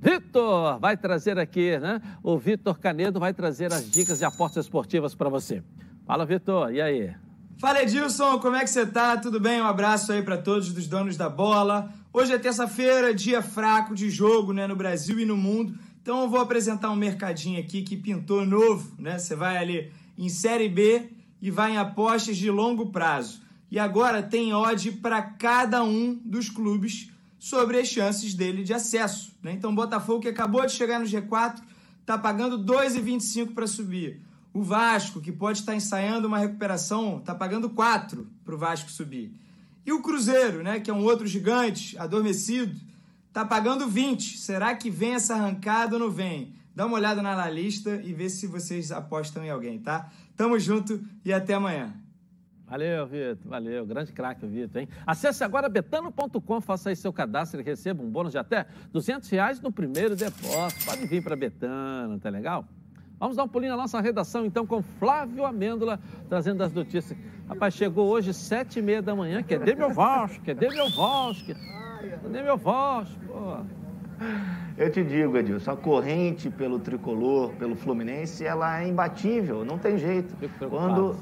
Vitor 0.00 0.78
vai 0.78 0.96
trazer 0.96 1.38
aqui, 1.38 1.78
né? 1.78 2.00
O 2.22 2.38
Vitor 2.38 2.78
Canedo 2.78 3.18
vai 3.18 3.32
trazer 3.32 3.72
as 3.72 3.90
dicas 3.90 4.18
de 4.18 4.24
apostas 4.24 4.66
esportivas 4.66 5.14
para 5.14 5.28
você. 5.28 5.62
Fala, 6.06 6.26
Vitor, 6.26 6.72
e 6.72 6.80
aí? 6.80 7.14
Fala, 7.58 7.82
Edilson, 7.82 8.38
como 8.38 8.54
é 8.54 8.60
que 8.60 8.70
você 8.70 8.84
tá? 8.84 9.16
Tudo 9.16 9.40
bem? 9.40 9.60
Um 9.60 9.66
abraço 9.66 10.12
aí 10.12 10.22
para 10.22 10.36
todos 10.36 10.72
dos 10.72 10.86
donos 10.86 11.16
da 11.16 11.30
bola. 11.30 11.90
Hoje 12.12 12.32
é 12.34 12.38
terça-feira, 12.38 13.14
dia 13.14 13.40
fraco 13.40 13.94
de 13.94 14.10
jogo, 14.10 14.52
né, 14.52 14.66
no 14.66 14.76
Brasil 14.76 15.18
e 15.18 15.24
no 15.24 15.36
mundo. 15.36 15.74
Então 16.02 16.22
eu 16.22 16.28
vou 16.28 16.40
apresentar 16.40 16.90
um 16.90 16.96
mercadinho 16.96 17.58
aqui 17.58 17.82
que 17.82 17.96
pintou 17.96 18.44
novo, 18.44 18.94
né? 18.98 19.18
Você 19.18 19.34
vai 19.34 19.56
ali 19.56 19.90
em 20.16 20.28
Série 20.28 20.68
B 20.68 21.10
e 21.40 21.50
vai 21.50 21.72
em 21.72 21.78
apostas 21.78 22.36
de 22.36 22.50
longo 22.50 22.90
prazo. 22.90 23.40
E 23.70 23.78
agora 23.78 24.22
tem 24.22 24.54
odd 24.54 24.92
para 24.92 25.22
cada 25.22 25.82
um 25.82 26.14
dos 26.24 26.48
clubes 26.48 27.10
sobre 27.38 27.78
as 27.78 27.88
chances 27.88 28.34
dele 28.34 28.64
de 28.64 28.72
acesso. 28.72 29.32
Né? 29.42 29.52
Então, 29.52 29.74
Botafogo, 29.74 30.20
que 30.20 30.28
acabou 30.28 30.64
de 30.66 30.72
chegar 30.72 30.98
no 30.98 31.06
G4, 31.06 31.60
está 32.00 32.16
pagando 32.16 32.58
2,25 32.58 33.52
para 33.54 33.66
subir. 33.66 34.20
O 34.52 34.62
Vasco, 34.62 35.20
que 35.20 35.30
pode 35.30 35.60
estar 35.60 35.72
tá 35.72 35.76
ensaiando 35.76 36.26
uma 36.26 36.38
recuperação, 36.38 37.18
está 37.18 37.34
pagando 37.34 37.68
4 37.68 38.26
para 38.44 38.54
o 38.54 38.58
Vasco 38.58 38.90
subir. 38.90 39.32
E 39.84 39.92
o 39.92 40.00
Cruzeiro, 40.00 40.62
né, 40.62 40.80
que 40.80 40.90
é 40.90 40.94
um 40.94 41.04
outro 41.04 41.26
gigante, 41.26 41.96
adormecido, 41.98 42.74
está 43.28 43.44
pagando 43.44 43.86
20. 43.86 44.38
Será 44.38 44.74
que 44.74 44.90
vem 44.90 45.14
essa 45.14 45.34
arrancada 45.34 45.94
ou 45.94 46.00
não 46.00 46.10
vem? 46.10 46.54
Dá 46.74 46.86
uma 46.86 46.96
olhada 46.96 47.22
na 47.22 47.48
lista 47.48 48.00
e 48.04 48.12
vê 48.12 48.28
se 48.28 48.46
vocês 48.46 48.90
apostam 48.90 49.44
em 49.44 49.50
alguém, 49.50 49.78
tá? 49.78 50.10
Tamo 50.36 50.58
junto 50.58 51.00
e 51.24 51.32
até 51.32 51.54
amanhã. 51.54 51.94
Valeu, 52.68 53.06
Vitor. 53.06 53.38
Valeu. 53.44 53.86
Grande 53.86 54.12
craque, 54.12 54.44
Vitor, 54.46 54.82
hein? 54.82 54.88
Acesse 55.06 55.44
agora 55.44 55.68
betano.com, 55.68 56.60
faça 56.60 56.90
aí 56.90 56.96
seu 56.96 57.12
cadastro 57.12 57.60
e 57.60 57.64
receba 57.64 58.02
um 58.02 58.10
bônus 58.10 58.32
de 58.32 58.38
até 58.38 58.66
200 58.92 59.28
reais 59.30 59.60
no 59.60 59.70
primeiro 59.70 60.16
depósito. 60.16 60.84
Pode 60.84 61.06
vir 61.06 61.22
para 61.22 61.36
Betano, 61.36 62.18
tá 62.18 62.28
legal? 62.28 62.64
Vamos 63.18 63.36
dar 63.36 63.44
um 63.44 63.48
pulinho 63.48 63.70
na 63.70 63.78
nossa 63.78 63.98
redação, 64.00 64.44
então, 64.44 64.66
com 64.66 64.82
Flávio 64.82 65.46
Amêndola, 65.46 65.98
trazendo 66.28 66.62
as 66.62 66.72
notícias. 66.72 67.18
Rapaz, 67.48 67.72
chegou 67.72 68.08
hoje, 68.08 68.34
sete 68.34 68.78
e 68.78 68.82
meia 68.82 69.00
da 69.00 69.14
manhã, 69.14 69.42
que 69.42 69.54
é 69.54 69.58
Vasco, 69.58 70.42
que 70.42 70.50
é 70.50 70.54
de 70.54 70.68
meu 70.68 70.90
Vasco, 70.90 71.46
cadê 72.22 72.42
meu 72.42 72.58
pô. 72.58 73.56
Eu 74.76 74.90
te 74.92 75.02
digo, 75.02 75.36
Edilson, 75.36 75.70
a 75.70 75.76
corrente 75.76 76.50
pelo 76.50 76.78
tricolor, 76.78 77.52
pelo 77.54 77.74
Fluminense, 77.74 78.44
ela 78.44 78.82
é 78.82 78.88
imbatível, 78.88 79.64
não 79.64 79.78
tem 79.78 79.96
jeito. 79.96 80.34
Quando, 80.68 81.16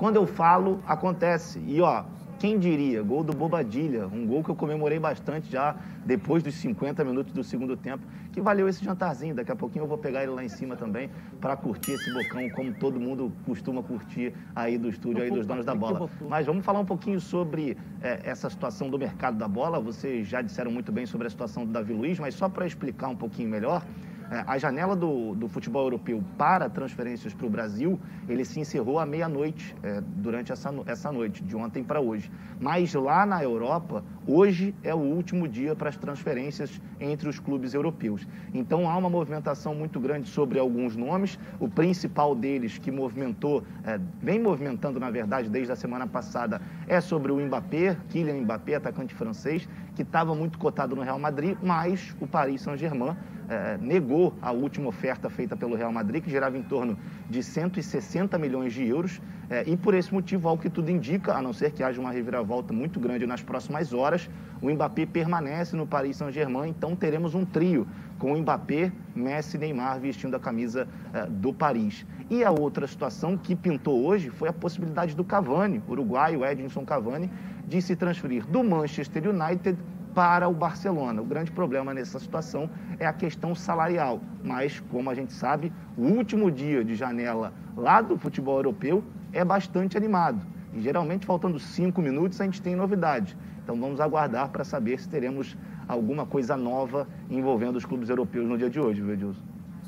quando 0.00 0.16
eu 0.16 0.26
falo, 0.26 0.80
acontece. 0.86 1.60
E 1.66 1.78
ó, 1.82 2.04
quem 2.38 2.58
diria? 2.58 3.02
Gol 3.02 3.22
do 3.22 3.34
Bobadilha, 3.34 4.06
um 4.06 4.26
gol 4.26 4.42
que 4.42 4.48
eu 4.48 4.56
comemorei 4.56 4.98
bastante 4.98 5.52
já 5.52 5.76
depois 6.06 6.42
dos 6.42 6.54
50 6.54 7.04
minutos 7.04 7.34
do 7.34 7.44
segundo 7.44 7.76
tempo, 7.76 8.02
que 8.32 8.40
valeu 8.40 8.66
esse 8.66 8.82
jantarzinho. 8.82 9.34
Daqui 9.34 9.52
a 9.52 9.56
pouquinho 9.56 9.82
eu 9.82 9.86
vou 9.86 9.98
pegar 9.98 10.22
ele 10.22 10.32
lá 10.32 10.42
em 10.42 10.48
cima 10.48 10.74
também 10.74 11.10
para 11.38 11.54
curtir 11.54 11.92
esse 11.92 12.10
bocão, 12.14 12.48
como 12.48 12.72
todo 12.72 12.98
mundo 12.98 13.30
costuma 13.44 13.82
curtir 13.82 14.32
aí 14.56 14.78
do 14.78 14.88
estúdio 14.88 15.22
aí 15.22 15.30
dos 15.30 15.46
donos 15.46 15.66
da 15.66 15.74
bola. 15.74 16.08
Mas 16.30 16.46
vamos 16.46 16.64
falar 16.64 16.80
um 16.80 16.86
pouquinho 16.86 17.20
sobre 17.20 17.76
é, 18.00 18.20
essa 18.24 18.48
situação 18.48 18.88
do 18.88 18.98
mercado 18.98 19.36
da 19.36 19.46
bola. 19.46 19.78
Vocês 19.78 20.26
já 20.26 20.40
disseram 20.40 20.70
muito 20.70 20.90
bem 20.90 21.04
sobre 21.04 21.26
a 21.26 21.30
situação 21.30 21.66
do 21.66 21.72
Davi 21.72 21.92
Luiz, 21.92 22.18
mas 22.18 22.34
só 22.34 22.48
para 22.48 22.66
explicar 22.66 23.08
um 23.08 23.16
pouquinho 23.16 23.50
melhor. 23.50 23.84
É, 24.30 24.44
a 24.46 24.56
janela 24.58 24.94
do, 24.94 25.34
do 25.34 25.48
futebol 25.48 25.82
europeu 25.82 26.22
para 26.38 26.70
transferências 26.70 27.34
para 27.34 27.46
o 27.46 27.50
Brasil, 27.50 27.98
ele 28.28 28.44
se 28.44 28.60
encerrou 28.60 29.00
à 29.00 29.04
meia-noite, 29.04 29.74
é, 29.82 30.00
durante 30.00 30.52
essa, 30.52 30.72
essa 30.86 31.10
noite, 31.10 31.42
de 31.42 31.56
ontem 31.56 31.82
para 31.82 32.00
hoje. 32.00 32.30
Mas 32.60 32.94
lá 32.94 33.26
na 33.26 33.42
Europa, 33.42 34.04
hoje 34.28 34.72
é 34.84 34.94
o 34.94 34.98
último 34.98 35.48
dia 35.48 35.74
para 35.74 35.88
as 35.88 35.96
transferências 35.96 36.80
entre 37.00 37.28
os 37.28 37.40
clubes 37.40 37.74
europeus. 37.74 38.24
Então 38.54 38.88
há 38.88 38.96
uma 38.96 39.10
movimentação 39.10 39.74
muito 39.74 39.98
grande 39.98 40.28
sobre 40.28 40.60
alguns 40.60 40.94
nomes. 40.94 41.36
O 41.58 41.68
principal 41.68 42.32
deles 42.32 42.78
que 42.78 42.92
movimentou, 42.92 43.64
é, 43.84 43.98
vem 44.22 44.38
movimentando 44.38 45.00
na 45.00 45.10
verdade 45.10 45.48
desde 45.48 45.72
a 45.72 45.76
semana 45.76 46.06
passada, 46.06 46.60
é 46.86 47.00
sobre 47.00 47.32
o 47.32 47.40
Mbappé, 47.40 47.96
Kylian 48.08 48.42
Mbappé, 48.42 48.76
atacante 48.76 49.12
francês, 49.12 49.68
que 49.96 50.02
estava 50.02 50.36
muito 50.36 50.56
cotado 50.56 50.94
no 50.94 51.02
Real 51.02 51.18
Madrid, 51.18 51.56
mas 51.60 52.14
o 52.20 52.28
Paris 52.28 52.62
Saint-Germain 52.62 53.16
é, 53.50 53.76
negou 53.78 54.32
a 54.40 54.52
última 54.52 54.88
oferta 54.88 55.28
feita 55.28 55.56
pelo 55.56 55.74
Real 55.74 55.92
Madrid, 55.92 56.22
que 56.22 56.30
gerava 56.30 56.56
em 56.56 56.62
torno 56.62 56.96
de 57.28 57.42
160 57.42 58.38
milhões 58.38 58.72
de 58.72 58.86
euros. 58.86 59.20
É, 59.50 59.64
e 59.66 59.76
por 59.76 59.92
esse 59.92 60.14
motivo, 60.14 60.48
ao 60.48 60.56
que 60.56 60.70
tudo 60.70 60.88
indica, 60.88 61.34
a 61.34 61.42
não 61.42 61.52
ser 61.52 61.72
que 61.72 61.82
haja 61.82 62.00
uma 62.00 62.12
reviravolta 62.12 62.72
muito 62.72 63.00
grande 63.00 63.26
nas 63.26 63.42
próximas 63.42 63.92
horas, 63.92 64.30
o 64.62 64.70
Mbappé 64.70 65.04
permanece 65.04 65.74
no 65.74 65.84
Paris 65.84 66.18
Saint-Germain. 66.18 66.70
Então 66.70 66.94
teremos 66.94 67.34
um 67.34 67.44
trio 67.44 67.88
com 68.20 68.32
o 68.32 68.38
Mbappé, 68.38 68.92
Messi 69.16 69.56
e 69.56 69.60
Neymar 69.60 69.98
vestindo 69.98 70.36
a 70.36 70.38
camisa 70.38 70.86
é, 71.12 71.26
do 71.26 71.52
Paris. 71.52 72.06
E 72.30 72.44
a 72.44 72.52
outra 72.52 72.86
situação 72.86 73.36
que 73.36 73.56
pintou 73.56 74.06
hoje 74.06 74.30
foi 74.30 74.48
a 74.48 74.52
possibilidade 74.52 75.16
do 75.16 75.24
Cavani, 75.24 75.82
uruguaio 75.88 76.46
Edinson 76.46 76.84
Cavani, 76.84 77.28
de 77.66 77.82
se 77.82 77.96
transferir 77.96 78.46
do 78.46 78.62
Manchester 78.62 79.28
United 79.28 79.76
para 80.14 80.48
o 80.48 80.52
Barcelona. 80.52 81.22
O 81.22 81.24
grande 81.24 81.50
problema 81.50 81.94
nessa 81.94 82.18
situação 82.18 82.68
é 82.98 83.06
a 83.06 83.12
questão 83.12 83.54
salarial, 83.54 84.20
mas, 84.42 84.80
como 84.90 85.10
a 85.10 85.14
gente 85.14 85.32
sabe, 85.32 85.72
o 85.96 86.02
último 86.02 86.50
dia 86.50 86.84
de 86.84 86.94
janela 86.94 87.52
lá 87.76 88.00
do 88.00 88.16
futebol 88.18 88.56
europeu 88.56 89.04
é 89.32 89.44
bastante 89.44 89.96
animado. 89.96 90.44
E 90.74 90.80
geralmente, 90.80 91.26
faltando 91.26 91.58
cinco 91.58 92.00
minutos, 92.00 92.40
a 92.40 92.44
gente 92.44 92.62
tem 92.62 92.76
novidade. 92.76 93.36
Então, 93.62 93.78
vamos 93.78 94.00
aguardar 94.00 94.48
para 94.48 94.64
saber 94.64 94.98
se 94.98 95.08
teremos 95.08 95.56
alguma 95.86 96.24
coisa 96.24 96.56
nova 96.56 97.06
envolvendo 97.28 97.76
os 97.76 97.84
clubes 97.84 98.08
europeus 98.08 98.48
no 98.48 98.56
dia 98.56 98.70
de 98.70 98.80
hoje, 98.80 99.00
viu, 99.00 99.12
Edilson? 99.12 99.42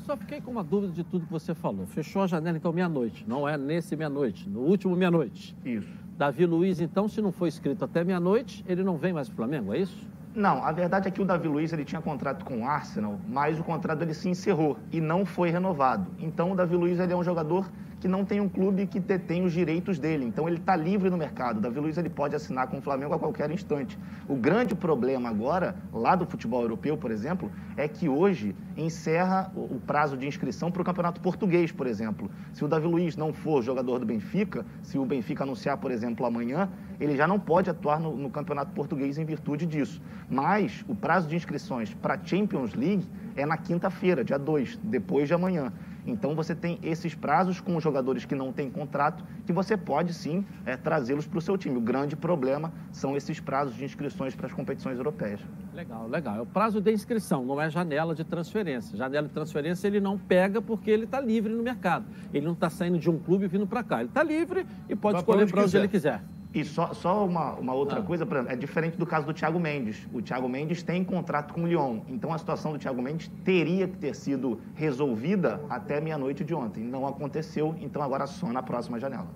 Só 0.05 0.17
fiquei 0.17 0.41
com 0.41 0.51
uma 0.51 0.63
dúvida 0.63 0.91
de 0.91 1.03
tudo 1.03 1.25
que 1.25 1.31
você 1.31 1.55
falou. 1.55 1.85
Fechou 1.85 2.23
a 2.23 2.27
janela, 2.27 2.57
então, 2.57 2.73
meia-noite. 2.73 3.25
Não 3.27 3.47
é 3.47 3.57
nesse 3.57 3.95
meia-noite, 3.95 4.49
no 4.49 4.59
último 4.59 4.95
meia-noite. 4.95 5.55
Isso. 5.63 6.02
Davi 6.17 6.45
Luiz, 6.45 6.79
então, 6.79 7.07
se 7.07 7.21
não 7.21 7.31
for 7.31 7.47
escrito 7.47 7.83
até 7.83 8.03
meia-noite, 8.03 8.63
ele 8.67 8.83
não 8.83 8.97
vem 8.97 9.13
mais 9.13 9.27
para 9.27 9.33
o 9.33 9.37
Flamengo, 9.37 9.73
é 9.73 9.79
isso? 9.79 10.07
Não, 10.35 10.63
a 10.63 10.71
verdade 10.71 11.07
é 11.07 11.11
que 11.11 11.21
o 11.21 11.25
Davi 11.25 11.47
Luiz 11.47 11.73
ele 11.73 11.85
tinha 11.85 12.01
contrato 12.01 12.43
com 12.43 12.61
o 12.61 12.67
Arsenal, 12.67 13.19
mas 13.27 13.59
o 13.59 13.63
contrato 13.63 13.99
dele 13.99 14.13
se 14.15 14.27
encerrou 14.29 14.77
e 14.91 14.99
não 14.99 15.25
foi 15.25 15.51
renovado. 15.51 16.09
Então 16.19 16.51
o 16.51 16.55
Davi 16.55 16.75
Luiz 16.75 16.99
ele 16.99 17.13
é 17.13 17.15
um 17.15 17.23
jogador 17.23 17.69
que 18.03 18.07
não 18.09 18.25
tem 18.25 18.41
um 18.41 18.49
clube 18.49 18.85
que 18.85 18.99
detém 18.99 19.45
os 19.45 19.53
direitos 19.53 19.97
dele. 19.97 20.25
Então 20.25 20.45
ele 20.45 20.57
está 20.57 20.75
livre 20.75 21.09
no 21.09 21.15
mercado. 21.15 21.61
Davi 21.61 21.79
Luiz 21.79 21.97
ele 21.97 22.09
pode 22.09 22.35
assinar 22.35 22.67
com 22.67 22.79
o 22.79 22.81
Flamengo 22.81 23.13
a 23.13 23.17
qualquer 23.17 23.49
instante. 23.49 23.97
O 24.27 24.35
grande 24.35 24.75
problema 24.75 25.29
agora, 25.29 25.73
lá 25.93 26.13
do 26.13 26.25
futebol 26.25 26.63
europeu, 26.63 26.97
por 26.97 27.11
exemplo, 27.11 27.49
é 27.77 27.87
que 27.87 28.09
hoje 28.09 28.53
encerra 28.75 29.49
o 29.55 29.79
prazo 29.87 30.17
de 30.17 30.27
inscrição 30.27 30.69
para 30.69 30.81
o 30.81 30.85
Campeonato 30.85 31.21
Português, 31.21 31.71
por 31.71 31.87
exemplo. 31.87 32.29
Se 32.51 32.65
o 32.65 32.67
Davi 32.67 32.87
Luiz 32.87 33.15
não 33.15 33.31
for 33.31 33.63
jogador 33.63 33.99
do 33.99 34.05
Benfica, 34.05 34.65
se 34.81 34.99
o 34.99 35.05
Benfica 35.05 35.45
anunciar, 35.45 35.77
por 35.77 35.89
exemplo, 35.89 36.25
amanhã, 36.25 36.69
ele 36.99 37.15
já 37.15 37.25
não 37.25 37.39
pode 37.39 37.69
atuar 37.69 38.01
no, 38.01 38.17
no 38.17 38.29
Campeonato 38.29 38.73
Português 38.73 39.17
em 39.17 39.23
virtude 39.23 39.65
disso. 39.65 40.01
Mas 40.29 40.83
o 40.89 40.95
prazo 40.95 41.29
de 41.29 41.37
inscrições 41.37 41.93
para 41.93 42.15
a 42.15 42.19
Champions 42.21 42.73
League 42.73 43.07
é 43.33 43.45
na 43.45 43.55
quinta-feira, 43.55 44.25
dia 44.25 44.37
2, 44.37 44.77
depois 44.83 45.29
de 45.29 45.33
amanhã. 45.33 45.71
Então 46.05 46.35
você 46.35 46.53
tem 46.53 46.79
esses 46.83 47.15
prazos 47.15 47.59
com 47.59 47.75
os 47.75 47.83
jogadores 47.83 48.25
que 48.25 48.35
não 48.35 48.51
têm 48.51 48.69
contrato, 48.69 49.23
que 49.45 49.53
você 49.53 49.77
pode 49.77 50.13
sim 50.13 50.45
é, 50.65 50.75
trazê-los 50.75 51.25
para 51.25 51.37
o 51.37 51.41
seu 51.41 51.57
time. 51.57 51.77
O 51.77 51.81
grande 51.81 52.15
problema 52.15 52.71
são 52.91 53.15
esses 53.15 53.39
prazos 53.39 53.75
de 53.75 53.85
inscrições 53.85 54.35
para 54.35 54.47
as 54.47 54.53
competições 54.53 54.97
europeias. 54.97 55.39
Legal, 55.73 56.07
legal. 56.07 56.37
É 56.37 56.41
o 56.41 56.45
prazo 56.45 56.81
de 56.81 56.91
inscrição, 56.91 57.45
não 57.45 57.59
é 57.59 57.69
janela 57.69 58.13
de 58.13 58.23
transferência. 58.23 58.97
Janela 58.97 59.27
de 59.27 59.33
transferência 59.33 59.87
ele 59.87 59.99
não 59.99 60.17
pega 60.17 60.61
porque 60.61 60.91
ele 60.91 61.05
está 61.05 61.19
livre 61.19 61.51
no 61.51 61.63
mercado. 61.63 62.05
Ele 62.33 62.45
não 62.45 62.53
está 62.53 62.69
saindo 62.69 62.99
de 62.99 63.09
um 63.09 63.17
clube 63.17 63.45
e 63.45 63.47
vindo 63.47 63.65
para 63.65 63.83
cá. 63.83 63.99
Ele 63.99 64.09
está 64.09 64.23
livre 64.23 64.65
e 64.89 64.95
pode 64.95 65.19
escolher 65.19 65.49
para 65.49 65.63
onde 65.63 65.77
ele 65.77 65.87
quiser. 65.87 66.21
E 66.53 66.63
só, 66.63 66.93
só 66.93 67.25
uma, 67.25 67.53
uma 67.53 67.73
outra 67.73 67.99
ah. 67.99 68.03
coisa, 68.03 68.27
é 68.47 68.55
diferente 68.55 68.95
do 68.95 69.05
caso 69.05 69.25
do 69.25 69.33
Thiago 69.33 69.59
Mendes. 69.59 70.07
O 70.13 70.21
Thiago 70.21 70.47
Mendes 70.47 70.83
tem 70.83 71.03
contrato 71.03 71.53
com 71.53 71.63
o 71.63 71.67
Lyon, 71.67 72.01
então 72.07 72.31
a 72.31 72.37
situação 72.37 72.73
do 72.73 72.77
Thiago 72.77 73.01
Mendes 73.01 73.31
teria 73.43 73.87
que 73.87 73.97
ter 73.97 74.13
sido 74.13 74.59
resolvida 74.75 75.59
até 75.67 75.99
meia-noite 75.99 76.43
de 76.43 76.53
ontem. 76.53 76.83
Não 76.83 77.07
aconteceu, 77.07 77.75
então 77.81 78.03
agora 78.03 78.27
só 78.27 78.53
na 78.53 78.61
próxima 78.61 78.99
janela. 78.99 79.27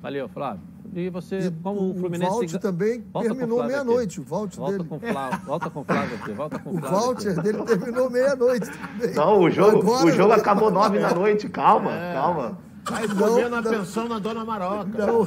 Valeu, 0.00 0.28
Flávio. 0.28 0.62
E 0.94 1.08
você, 1.08 1.38
e 1.38 1.50
como 1.50 1.90
o 1.90 1.94
Fluminense... 1.94 2.32
O 2.32 2.34
Valt 2.36 2.52
também 2.54 3.04
terminou 3.20 3.64
meia-noite, 3.64 4.20
o 4.20 4.24
Valt 4.24 4.56
volta 4.56 4.78
dele. 4.78 4.88
Com 4.88 5.00
Flávio, 5.00 5.40
volta 5.46 5.70
com 5.70 5.80
o 5.80 5.84
Flávio 5.84 6.16
aqui, 6.16 6.32
volta 6.32 6.58
com 6.58 6.70
o 6.70 6.78
Flávio. 6.78 6.98
O 6.98 7.00
Valter 7.00 7.42
dele 7.42 7.62
terminou 7.62 8.10
meia-noite 8.10 8.70
também. 8.70 9.14
Não, 9.14 9.40
o 9.40 9.50
jogo, 9.50 9.78
agora, 9.78 10.06
o 10.06 10.10
jogo 10.10 10.32
acabou 10.32 10.70
nove 10.70 10.98
da 10.98 11.14
noite, 11.14 11.48
calma, 11.48 11.92
é. 11.92 12.14
calma. 12.14 12.58
Vai 12.84 13.06
comer 13.06 13.48
na 13.48 13.62
pensão 13.62 14.08
na 14.08 14.18
Dona 14.18 14.44
Maroca. 14.44 15.06
Não. 15.06 15.22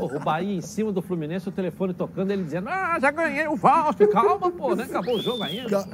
o 0.00 0.18
Bahia 0.20 0.56
em 0.56 0.60
cima 0.60 0.90
do 0.90 1.00
Fluminense, 1.00 1.48
o 1.48 1.52
telefone 1.52 1.94
tocando, 1.94 2.30
ele 2.30 2.42
dizendo, 2.42 2.68
ah, 2.68 2.98
já 3.00 3.10
ganhei 3.10 3.46
o 3.46 3.56
Fausto, 3.56 4.06
calma, 4.08 4.50
pô, 4.50 4.74
nem 4.74 4.84
acabou 4.86 5.16
o 5.16 5.22
jogo 5.22 5.42
ainda. 5.44 5.86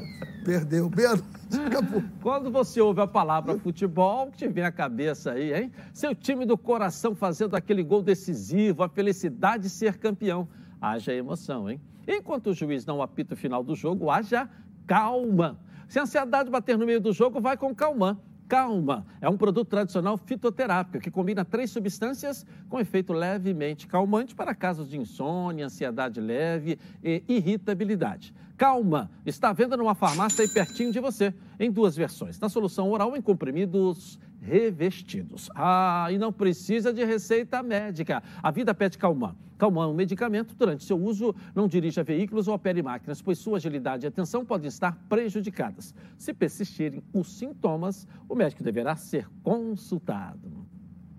Perdeu, 0.44 0.90
Pedro. 0.90 1.22
Acabou. 1.66 2.02
Quando 2.22 2.50
você 2.50 2.80
ouve 2.80 3.00
a 3.02 3.06
palavra 3.06 3.58
futebol, 3.58 4.28
o 4.28 4.30
que 4.30 4.38
te 4.38 4.48
vem 4.48 4.64
à 4.64 4.72
cabeça 4.72 5.32
aí, 5.32 5.52
hein? 5.52 5.72
Seu 5.92 6.14
time 6.14 6.46
do 6.46 6.56
coração 6.56 7.14
fazendo 7.14 7.56
aquele 7.56 7.82
gol 7.82 8.02
decisivo, 8.02 8.82
a 8.82 8.88
felicidade 8.88 9.64
de 9.64 9.70
ser 9.70 9.98
campeão. 9.98 10.48
Haja 10.80 11.12
emoção, 11.12 11.68
hein? 11.68 11.78
Enquanto 12.08 12.48
o 12.48 12.54
juiz 12.54 12.86
não 12.86 13.02
apita 13.02 13.34
o 13.34 13.36
final 13.36 13.62
do 13.62 13.76
jogo, 13.76 14.10
haja 14.10 14.48
calma. 14.86 15.58
Se 15.88 15.98
a 15.98 16.02
ansiedade 16.02 16.48
bater 16.48 16.78
no 16.78 16.86
meio 16.86 17.00
do 17.00 17.12
jogo, 17.12 17.38
vai 17.38 17.56
com 17.56 17.74
calma 17.74 18.18
Calma 18.50 19.06
é 19.20 19.28
um 19.28 19.36
produto 19.36 19.68
tradicional 19.68 20.16
fitoterápico 20.16 20.98
que 20.98 21.08
combina 21.08 21.44
três 21.44 21.70
substâncias 21.70 22.44
com 22.68 22.80
efeito 22.80 23.12
levemente 23.12 23.86
calmante 23.86 24.34
para 24.34 24.52
casos 24.56 24.90
de 24.90 24.98
insônia, 24.98 25.66
ansiedade 25.66 26.20
leve 26.20 26.76
e 27.00 27.22
irritabilidade. 27.28 28.34
Calma 28.56 29.08
está 29.24 29.50
à 29.50 29.52
venda 29.52 29.76
numa 29.76 29.94
farmácia 29.94 30.42
aí 30.42 30.48
pertinho 30.48 30.90
de 30.90 30.98
você, 30.98 31.32
em 31.60 31.70
duas 31.70 31.94
versões. 31.94 32.40
Na 32.40 32.48
solução 32.48 32.90
oral 32.90 33.16
em 33.16 33.22
comprimidos 33.22 34.18
revestidos. 34.40 35.50
Ah, 35.54 36.08
e 36.10 36.18
não 36.18 36.32
precisa 36.32 36.92
de 36.92 37.04
receita 37.04 37.62
médica. 37.62 38.22
A 38.42 38.50
vida 38.50 38.74
pede 38.74 38.98
Calman. 38.98 39.36
Calman 39.58 39.84
é 39.84 39.86
um 39.88 39.94
medicamento. 39.94 40.54
Durante 40.56 40.84
seu 40.84 40.98
uso, 40.98 41.34
não 41.54 41.68
dirija 41.68 42.02
veículos 42.02 42.48
ou 42.48 42.54
opere 42.54 42.82
máquinas, 42.82 43.20
pois 43.20 43.38
sua 43.38 43.58
agilidade 43.58 44.06
e 44.06 44.08
atenção 44.08 44.44
podem 44.44 44.68
estar 44.68 44.96
prejudicadas. 45.08 45.94
Se 46.16 46.32
persistirem 46.32 47.02
os 47.12 47.30
sintomas, 47.32 48.08
o 48.28 48.34
médico 48.34 48.62
deverá 48.62 48.96
ser 48.96 49.28
consultado. 49.42 50.66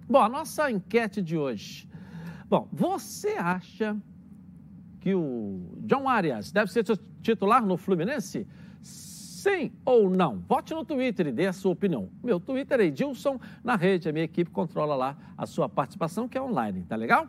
Bom, 0.10 0.20
a 0.20 0.28
nossa 0.28 0.70
enquete 0.72 1.22
de 1.22 1.38
hoje. 1.38 1.88
Bom, 2.50 2.68
você 2.72 3.30
acha 3.38 3.96
que 5.00 5.16
o 5.16 5.62
John 5.86 6.10
Arias 6.10 6.52
deve 6.52 6.72
ser 6.72 6.84
titular 7.22 7.66
no 7.66 7.78
Fluminense? 7.78 8.46
Sim 9.42 9.72
ou 9.84 10.08
não? 10.08 10.38
Vote 10.48 10.72
no 10.72 10.86
Twitter 10.86 11.26
e 11.26 11.32
dê 11.32 11.48
a 11.48 11.54
sua 11.54 11.72
opinião. 11.72 12.10
Meu 12.24 12.40
Twitter 12.40 12.80
é 12.80 12.84
Edilson 12.84 13.40
na 13.64 13.76
rede. 13.76 14.08
A 14.08 14.14
minha 14.14 14.26
equipe 14.26 14.52
controla 14.52 14.94
lá 14.96 15.18
a 15.36 15.48
sua 15.48 15.68
participação, 15.68 16.28
que 16.28 16.38
é 16.38 16.42
online. 16.42 16.86
Tá 16.88 16.96
legal? 16.96 17.28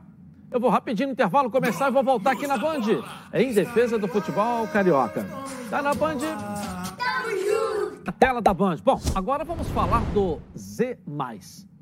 Eu 0.51 0.61
vou 0.61 0.69
rapidinho 0.69 1.07
no 1.07 1.15
intervalo 1.15 1.51
começar 1.51 1.89
e 1.89 1.91
vou 1.91 2.05
voltar 2.05 2.33
aqui 2.33 2.47
na 2.47 2.59
Band. 2.59 2.83
Em 3.33 3.55
defesa 3.55 3.99
do 3.99 4.07
futebol 4.07 4.69
carioca. 4.69 5.27
Tá 5.71 5.81
na 5.81 5.95
Band? 5.95 6.19
A 8.07 8.13
tela 8.13 8.43
da 8.43 8.53
Band. 8.53 8.77
Bom, 8.85 9.01
agora 9.15 9.43
vamos 9.43 9.67
falar 9.69 10.01
do 10.13 10.39
Z. 10.55 10.99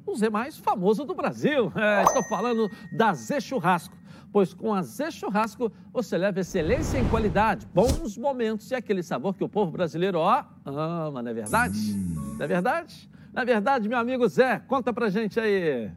O 0.07 0.15
Z 0.15 0.31
famoso 0.63 1.05
do 1.05 1.13
Brasil. 1.13 1.73
É, 1.75 2.05
estou 2.05 2.23
falando 2.29 2.71
da 2.97 3.13
Z 3.15 3.41
Churrasco 3.41 4.00
pois 4.33 4.55
com 4.55 4.73
a 4.73 4.83
Zé 4.83 5.11
Churrasco 5.11 5.73
você 5.93 6.17
leva 6.17 6.41
excelência 6.41 6.99
em 6.99 7.09
qualidade, 7.09 7.67
bons 7.75 8.17
momentos 8.17 8.71
e 8.71 8.75
aquele 8.75 9.03
sabor 9.03 9.35
que 9.35 9.45
o 9.45 9.49
povo 9.49 9.71
brasileiro, 9.71 10.19
ó, 10.19 10.45
ama, 10.65 11.23
não 11.23 11.31
é 11.31 11.35
verdade? 11.35 11.93
Não 12.39 12.45
é 12.45 12.47
verdade? 12.47 13.11
Na 13.33 13.43
é 13.43 13.45
verdade, 13.45 13.89
meu 13.89 13.99
amigo 13.99 14.27
Zé, 14.29 14.59
conta 14.59 14.93
pra 14.93 15.09
gente 15.09 15.39
aí. 15.39 15.91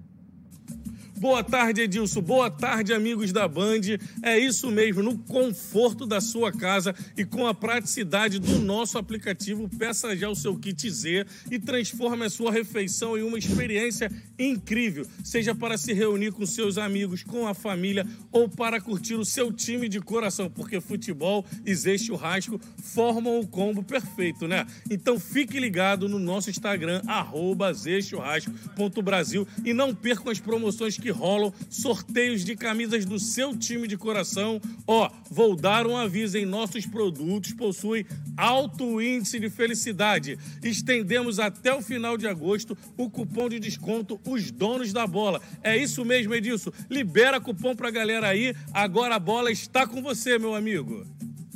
Boa 1.18 1.44
tarde, 1.44 1.82
Edilson. 1.82 2.22
Boa 2.22 2.50
tarde, 2.50 2.92
amigos 2.92 3.32
da 3.32 3.48
Band. 3.48 3.82
É 4.22 4.38
isso 4.38 4.70
mesmo, 4.72 5.04
no 5.04 5.18
conforto 5.18 6.06
da 6.06 6.20
sua 6.20 6.52
casa 6.52 6.94
e 7.16 7.24
com 7.24 7.48
a 7.48 7.54
praticidade 7.54 8.40
do 8.40 8.60
nosso 8.60 8.98
aplicativo, 8.98 9.70
peça 9.78 10.16
já 10.18 10.28
o 10.28 10.36
seu 10.36 10.58
kit 10.58 10.90
Z 10.90 11.26
e 11.52 11.60
transforme 11.60 12.26
a 12.26 12.30
sua 12.30 12.52
refeição 12.52 13.18
em 13.18 13.22
uma 13.22 13.38
experiência 13.38 14.12
incrível, 14.38 15.06
seja 15.24 15.54
para 15.54 15.78
se 15.78 15.94
reunir 15.94 16.32
com 16.32 16.46
seus 16.46 16.78
amigos, 16.78 17.24
com 17.24 17.48
a 17.48 17.54
família 17.54 18.06
ou 18.32 18.50
para 18.50 18.82
curtir 18.82 19.16
o 19.16 19.24
seu 19.24 19.54
time 19.54 19.88
de 19.88 20.02
coração, 20.02 20.50
porque 20.50 20.82
futebol 20.82 21.46
e 21.66 21.74
Zé 21.76 21.98
Churrasco 21.98 22.60
formam 22.78 23.40
o 23.40 23.48
combo 23.48 23.84
perfeito, 23.84 24.48
né? 24.48 24.66
Então 24.90 25.20
fique 25.20 25.60
ligado 25.60 26.10
no 26.10 26.20
nosso 26.20 26.50
Instagram, 26.50 27.02
arroba 27.08 27.72
zchurrasco.brasil 27.72 29.48
e 29.64 29.74
não 29.74 29.94
percam 29.94 30.32
as 30.32 30.40
promoções 30.40 30.98
que 31.04 31.12
rolam 31.12 31.54
sorteios 31.70 32.46
de 32.46 32.56
camisas 32.56 33.04
do 33.04 33.20
seu 33.20 33.58
time 33.58 33.90
de 33.90 33.98
coração. 33.98 34.62
Ó, 34.88 35.12
vou 35.30 35.54
dar 35.54 35.86
um 35.86 35.98
aviso 35.98 36.38
em 36.38 36.46
nossos 36.46 36.86
produtos 36.86 37.52
possuem 37.52 38.06
alto 38.38 39.02
índice 39.02 39.38
de 39.38 39.50
felicidade. 39.50 40.40
Estendemos 40.64 41.40
até 41.40 41.74
o 41.74 41.82
final 41.82 42.18
de 42.18 42.26
agosto 42.26 42.78
o 42.98 43.10
cupom 43.10 43.50
de 43.50 43.60
desconto 43.60 44.18
Os 44.26 44.50
Donos 44.50 44.94
da 44.94 45.06
Bola. 45.06 45.42
É 45.62 45.76
isso 45.76 46.06
mesmo, 46.06 46.34
Edilson. 46.34 46.72
Libera 46.90 47.42
cupom 47.42 47.76
pra 47.76 47.92
galera 47.92 48.30
aí. 48.30 48.56
Agora 48.72 49.16
a 49.16 49.20
bola 49.20 49.52
está 49.52 49.86
com 49.86 50.02
você, 50.02 50.40
meu 50.40 50.56
amigo. 50.56 51.06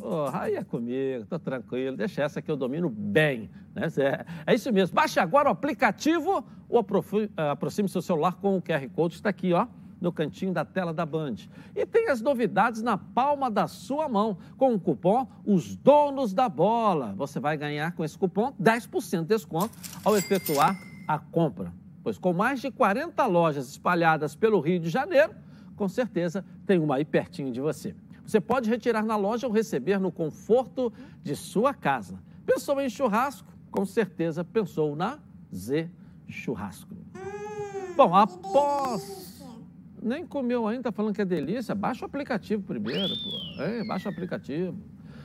Porra, 0.08 0.50
é 0.50 0.64
comigo, 0.64 1.26
tô 1.26 1.38
tranquilo, 1.38 1.98
deixa 1.98 2.24
essa 2.24 2.42
que 2.42 2.50
eu 2.50 2.56
domino 2.56 2.90
bem. 2.90 3.50
Né? 3.76 3.88
É, 3.98 4.54
é 4.54 4.56
isso 4.56 4.72
mesmo. 4.72 4.96
Baixe 4.96 5.20
agora 5.20 5.50
o 5.50 5.52
aplicativo 5.52 6.46
ou 6.70 6.80
eh, 7.36 7.50
aproxime 7.50 7.90
seu 7.90 8.02
celular 8.02 8.36
com 8.36 8.56
o 8.56 8.62
QR 8.62 8.88
Code, 8.96 9.16
está 9.16 9.28
aqui, 9.28 9.52
ó, 9.52 9.68
no 10.00 10.14
cantinho 10.14 10.54
da 10.54 10.64
tela 10.64 10.94
da 10.94 11.06
Band. 11.06 11.36
E 11.76 11.86
tem 11.86 12.08
as 12.10 12.22
novidades 12.22 12.82
na 12.82 12.98
palma 12.98 13.52
da 13.52 13.68
sua 13.68 14.08
mão, 14.08 14.38
com 14.56 14.74
o 14.74 14.80
cupom 14.80 15.28
Os 15.46 15.76
Donos 15.76 16.34
da 16.34 16.48
Bola. 16.48 17.14
Você 17.18 17.38
vai 17.38 17.58
ganhar 17.58 17.92
com 17.92 18.02
esse 18.02 18.18
cupom 18.18 18.54
10% 18.54 19.24
de 19.24 19.26
desconto 19.26 19.78
ao 20.06 20.16
efetuar 20.16 20.74
a 21.06 21.20
compra. 21.20 21.74
Pois 22.02 22.18
com 22.18 22.32
mais 22.32 22.62
de 22.62 22.72
40 22.72 23.26
lojas 23.26 23.68
espalhadas 23.68 24.38
pelo 24.38 24.62
Rio 24.62 24.80
de 24.80 24.88
Janeiro, 24.88 25.36
com 25.76 25.90
certeza 25.90 26.46
tem 26.66 26.80
uma 26.80 26.96
aí 26.96 27.04
pertinho 27.04 27.52
de 27.52 27.60
você. 27.60 27.94
Você 28.28 28.42
pode 28.42 28.70
retirar 28.70 29.04
na 29.06 29.16
loja 29.16 29.48
ou 29.48 29.54
receber 29.54 30.00
no 30.00 30.12
conforto 30.12 30.92
de 31.24 31.34
sua 31.34 31.74
casa. 31.74 32.20
Pensou 32.46 32.80
em 32.82 32.90
churrasco? 32.90 33.48
Com 33.72 33.86
certeza 33.86 34.44
pensou 34.44 34.98
na 34.98 35.20
Z 35.54 35.90
Churrasco. 36.28 36.94
Bom, 37.96 38.14
após. 38.14 39.42
Nem 40.04 40.26
comeu 40.26 40.68
ainda, 40.68 40.84
tá 40.84 40.92
falando 40.92 41.16
que 41.16 41.22
é 41.22 41.26
delícia. 41.26 41.74
Baixa 41.74 42.04
o 42.04 42.06
aplicativo 42.06 42.62
primeiro, 42.64 43.14
pô. 43.16 43.64
É, 43.64 43.84
baixa 43.86 44.10
o 44.10 44.12
aplicativo. 44.12 44.78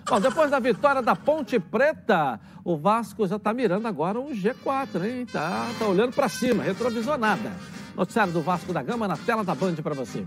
Bom, 0.09 0.21
depois 0.21 0.51
da 0.51 0.61
vitória 0.61 1.03
da 1.03 1.17
Ponte 1.17 1.59
Preta, 1.59 2.41
o 2.65 2.77
Vasco 2.77 3.27
já 3.27 3.37
está 3.37 3.53
mirando 3.53 3.87
agora 3.87 4.19
um 4.21 4.31
G4, 4.31 5.05
hein? 5.05 5.27
Tá, 5.27 5.69
tá 5.77 5.87
olhando 5.87 6.15
para 6.15 6.29
cima, 6.29 6.63
retrovisor 6.63 7.19
nada. 7.19 7.53
Noticiário 7.97 8.33
do 8.33 8.41
Vasco 8.41 8.73
da 8.73 8.83
Gama 8.83 9.09
na 9.09 9.17
tela 9.17 9.43
da 9.43 9.55
Band 9.55 9.75
para 9.75 9.95
você. 9.95 10.27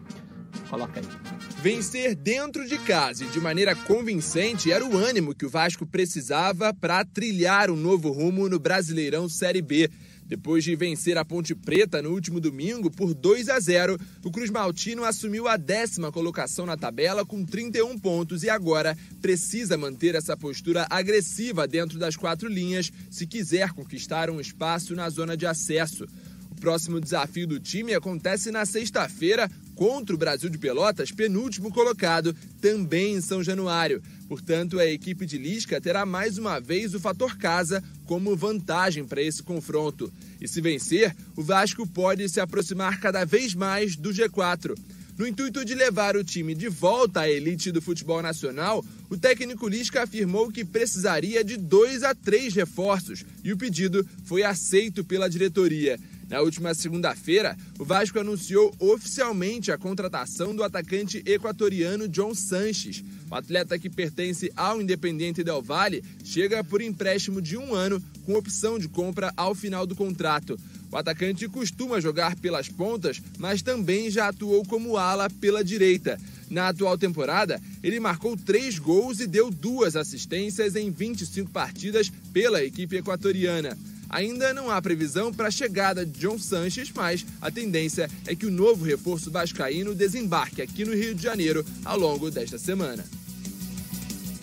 Coloca 0.70 1.00
aí. 1.00 1.45
Vencer 1.66 2.14
dentro 2.14 2.68
de 2.68 2.78
casa 2.78 3.26
e 3.26 3.28
de 3.28 3.40
maneira 3.40 3.76
convincente 3.76 4.72
era 4.72 4.86
o 4.86 4.96
ânimo 4.96 5.34
que 5.34 5.48
o 5.48 5.50
Vasco 5.50 5.84
precisava 5.84 6.72
para 6.72 7.04
trilhar 7.04 7.72
um 7.72 7.76
novo 7.76 8.12
rumo 8.12 8.48
no 8.48 8.60
Brasileirão 8.60 9.28
Série 9.28 9.64
B. 9.64 9.90
Depois 10.28 10.64
de 10.64 10.76
vencer 10.76 11.18
a 11.18 11.26
Ponte 11.26 11.56
Preta 11.56 12.04
no 12.04 12.12
último 12.12 12.40
domingo 12.40 12.92
por 12.92 13.16
2 13.16 13.50
a 13.50 13.60
0, 13.60 14.00
o 14.24 14.30
Cruz 14.30 14.52
Maltino 14.52 15.04
assumiu 15.04 15.48
a 15.48 15.58
décima 15.58 16.12
colocação 16.12 16.68
na 16.68 16.78
tabela 16.78 17.26
com 17.26 17.44
31 17.44 17.98
pontos 17.98 18.44
e 18.44 18.50
agora 18.52 18.96
precisa 19.20 19.76
manter 19.76 20.14
essa 20.14 20.38
postura 20.38 20.86
agressiva 20.88 21.68
dentro 21.68 21.98
das 21.98 22.16
quatro 22.16 22.48
linhas 22.48 22.92
se 23.10 23.26
quiser 23.26 23.72
conquistar 23.74 24.30
um 24.30 24.40
espaço 24.40 24.94
na 24.94 25.10
zona 25.10 25.36
de 25.36 25.48
acesso. 25.48 26.06
O 26.52 26.62
próximo 26.62 27.02
desafio 27.02 27.48
do 27.48 27.60
time 27.60 27.96
acontece 27.96 28.52
na 28.52 28.68
sexta-feira 28.68 29.50
contra 29.76 30.16
o 30.16 30.18
Brasil 30.18 30.50
de 30.50 30.58
Pelotas, 30.58 31.12
penúltimo 31.12 31.72
colocado, 31.72 32.36
também 32.62 33.16
em 33.16 33.22
São 33.22 33.44
Januário. 33.44 34.02
Portanto, 34.28 34.80
a 34.80 34.86
equipe 34.86 35.26
de 35.26 35.38
Lisca 35.38 35.80
terá 35.80 36.06
mais 36.06 36.38
uma 36.38 36.60
vez 36.60 36.96
o 36.96 37.00
fator 37.00 37.38
casa 37.38 37.84
como 38.06 38.36
vantagem 38.36 39.06
para 39.06 39.22
esse 39.22 39.44
confronto. 39.44 40.12
E 40.42 40.48
se 40.48 40.62
vencer, 40.62 41.16
o 41.36 41.44
Vasco 41.44 41.86
pode 41.86 42.28
se 42.30 42.40
aproximar 42.40 43.00
cada 43.00 43.26
vez 43.26 43.54
mais 43.54 43.96
do 43.96 44.12
G4. 44.12 44.76
No 45.18 45.26
intuito 45.26 45.64
de 45.64 45.74
levar 45.74 46.18
o 46.18 46.26
time 46.26 46.54
de 46.54 46.68
volta 46.68 47.22
à 47.22 47.30
elite 47.30 47.72
do 47.72 47.82
futebol 47.82 48.22
nacional, 48.22 48.84
o 49.10 49.16
técnico 49.16 49.68
Lisca 49.68 50.04
afirmou 50.04 50.52
que 50.52 50.66
precisaria 50.66 51.42
de 51.42 51.56
dois 51.56 52.04
a 52.04 52.14
três 52.14 52.54
reforços 52.54 53.24
e 53.42 53.54
o 53.54 53.58
pedido 53.58 54.06
foi 54.26 54.44
aceito 54.44 55.06
pela 55.06 55.30
diretoria. 55.30 55.98
Na 56.30 56.42
última 56.42 56.74
segunda-feira, 56.74 57.56
o 57.78 57.86
Vasco 57.86 58.20
anunciou 58.20 58.74
oficialmente 58.80 59.72
a 59.72 59.78
contratação 59.78 60.56
do 60.56 60.64
atacante 60.64 61.22
equatoriano 61.26 62.08
John 62.08 62.34
Sanches. 62.34 63.04
O 63.30 63.36
atleta 63.36 63.78
que 63.78 63.90
pertence 63.90 64.52
ao 64.56 64.82
Independiente 64.82 65.44
Del 65.44 65.62
Valle 65.62 66.04
chega 66.24 66.64
por 66.64 66.82
empréstimo 66.82 67.42
de 67.42 67.58
um 67.58 67.76
ano 67.76 68.02
com 68.26 68.34
opção 68.34 68.80
de 68.80 68.88
compra 68.88 69.32
ao 69.38 69.54
final 69.54 69.86
do 69.86 69.96
contrato. 69.96 70.60
O 70.92 70.98
atacante 70.98 71.48
costuma 71.48 72.02
jogar 72.02 72.36
pelas 72.38 72.70
pontas, 72.70 73.22
mas 73.38 73.62
também 73.62 74.10
já 74.10 74.30
atuou 74.30 74.66
como 74.66 74.98
ala 74.98 75.30
pela 75.30 75.64
direita. 75.64 76.20
Na 76.50 76.70
atual 76.70 76.98
temporada, 76.98 77.62
ele 77.84 78.00
marcou 78.00 78.38
três 78.38 78.80
gols 78.80 79.20
e 79.20 79.28
deu 79.28 79.52
duas 79.52 79.96
assistências 79.96 80.76
em 80.76 80.90
25 80.90 81.52
partidas 81.52 82.12
pela 82.32 82.64
equipe 82.64 82.96
equatoriana. 82.96 83.78
Ainda 84.10 84.54
não 84.54 84.70
há 84.70 84.82
previsão 84.82 85.34
para 85.34 85.48
a 85.48 85.52
chegada 85.52 86.06
de 86.06 86.20
John 86.20 86.38
Sanches, 86.38 86.92
mas 86.96 87.26
a 87.42 87.50
tendência 87.52 88.10
é 88.28 88.36
que 88.36 88.46
o 88.46 88.52
novo 88.52 88.86
reforço 88.86 89.32
vascaíno 89.32 89.96
desembarque 89.96 90.62
aqui 90.62 90.86
no 90.86 90.94
Rio 90.94 91.16
de 91.16 91.24
Janeiro 91.24 91.66
ao 91.84 91.98
longo 91.98 92.30
desta 92.30 92.58
semana. 92.58 93.04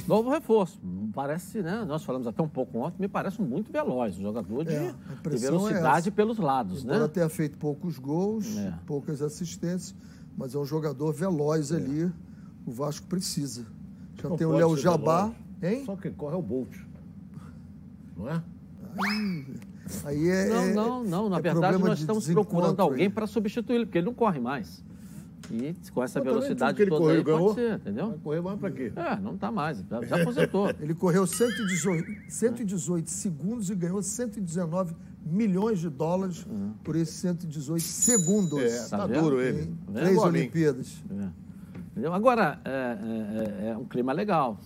Novo 0.07 0.31
reforço. 0.31 0.79
Parece, 1.15 1.63
né? 1.63 1.85
Nós 1.87 2.03
falamos 2.05 2.27
até 2.27 2.43
um 2.43 2.49
pouco 2.49 2.79
ontem, 2.79 3.03
me 3.03 3.09
parece 3.09 3.41
muito 3.41 3.71
veloz, 3.71 4.19
um 4.19 4.23
jogador 4.23 4.65
de, 4.65 4.73
é, 4.75 4.95
de 5.31 5.37
velocidade 5.37 6.09
é 6.09 6.13
pelos 6.13 6.39
lados, 6.39 6.85
Embora 6.85 7.01
né? 7.01 7.09
tenha 7.09 7.29
feito 7.29 7.59
poucos 7.59 7.99
gols, 7.99 8.57
é. 8.57 8.73
poucas 8.87 9.21
assistências, 9.21 9.95
mas 10.37 10.55
é 10.55 10.59
um 10.59 10.65
jogador 10.65 11.13
veloz 11.13 11.71
é. 11.71 11.77
ali. 11.77 12.11
O 12.67 12.71
Vasco 12.71 13.07
precisa. 13.07 13.67
Já 14.23 14.29
Não 14.29 14.37
tem 14.37 14.47
o 14.47 14.53
Léo 14.53 14.77
Jabá, 14.77 15.33
hein? 15.63 15.85
Só 15.85 15.97
quem 15.97 16.13
corre 16.13 16.35
é 16.35 16.39
o 16.39 16.43
Bolt. 16.43 16.75
Não 18.17 18.29
é? 18.29 18.43
Aí 20.05 20.29
é. 20.29 20.49
Não, 20.49 20.75
não, 20.75 21.05
não. 21.05 21.29
Na 21.29 21.39
é 21.39 21.43
verdade, 21.43 21.79
nós 21.79 21.99
estamos 22.01 22.27
procurando 22.29 22.81
alguém 22.81 23.11
para 23.11 23.27
substituí-lo, 23.27 23.87
porque 23.87 23.99
ele 23.99 24.07
não 24.07 24.15
corre 24.15 24.41
mais. 24.41 24.83
E 25.51 25.75
com 25.93 26.03
essa 26.03 26.19
Eu 26.21 26.25
velocidade 26.25 26.77
que 26.77 26.83
ele 26.83 26.91
toda 26.91 27.03
correu, 27.03 27.17
aí, 27.19 27.23
ganhou. 27.25 27.41
pode 27.49 27.55
ser, 27.57 27.75
entendeu? 27.75 28.09
Vai 28.11 28.19
correr 28.19 28.41
mais 28.41 28.59
pra 28.61 28.71
quê? 28.71 28.93
É, 28.95 29.17
não 29.21 29.35
está 29.35 29.51
mais, 29.51 29.85
já, 29.91 29.99
aposentou. 30.23 30.71
Ele 30.81 30.95
correu 30.95 31.27
118, 31.27 32.07
118 32.31 33.11
segundos 33.11 33.69
e 33.69 33.75
ganhou 33.75 34.01
119 34.03 34.95
milhões 35.27 35.81
de 35.81 35.91
dólares 35.91 36.47
por 36.85 36.97
esses 36.97 37.17
118 37.17 37.83
segundos. 37.83 38.61
É, 38.63 38.89
tá, 38.89 38.99
Tá 38.99 39.07
vendo? 39.07 39.21
duro 39.21 39.41
ele. 39.43 39.63
Vendo? 39.89 39.93
três. 40.01 40.17
Olimpíadas. 40.19 41.03
É. 41.97 42.07
Agora, 42.07 42.59
é, 42.65 42.97
é- 43.67 43.69
é 43.71 43.77
um 43.77 43.85
clima 43.85 44.13
legal. 44.13 44.59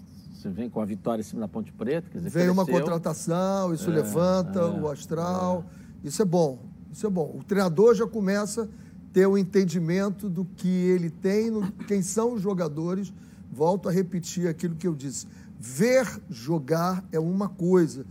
Você 0.46 0.50
vem 0.52 0.70
com 0.70 0.80
a 0.80 0.84
vitória 0.84 1.20
em 1.20 1.24
cima 1.24 1.40
da 1.40 1.48
Ponte 1.48 1.72
Preta, 1.72 2.08
quer 2.08 2.20
dizer, 2.20 2.48
uma 2.50 2.64
cresceu. 2.64 2.84
contratação, 2.84 3.72
É, 3.72 3.74
isso 3.74 3.90
levanta 3.90 4.64
o 4.64 4.88
astral. 4.88 5.64
Isso 6.04 6.22
é 6.22 6.24
bom. 6.24 6.60
Isso 6.92 7.04
é 7.04 7.10
bom. 7.10 7.34
O 7.36 7.42
treinador 7.42 7.94
já 7.96 8.06
começa 8.06 8.62
a 8.62 8.68
ter 9.12 9.26
o 9.26 9.36
entendimento 9.36 10.28
do 10.28 10.44
que 10.44 10.68
ele 10.68 11.10
tem, 11.10 11.50
no- 11.50 11.72
quem 11.88 12.00
são 12.00 12.34
os 12.34 12.40
jogadores. 12.42 13.12
Volto 13.52 13.88
a 13.88 13.92
repetir 13.92 14.46
aquilo 14.46 14.76
que 14.76 14.86
eu 14.86 14.94
disse. 14.94 15.26
Ver 15.58 16.06
jogar 16.30 17.04
é 17.10 17.18
uma 17.18 17.48
coisa. 17.48 18.06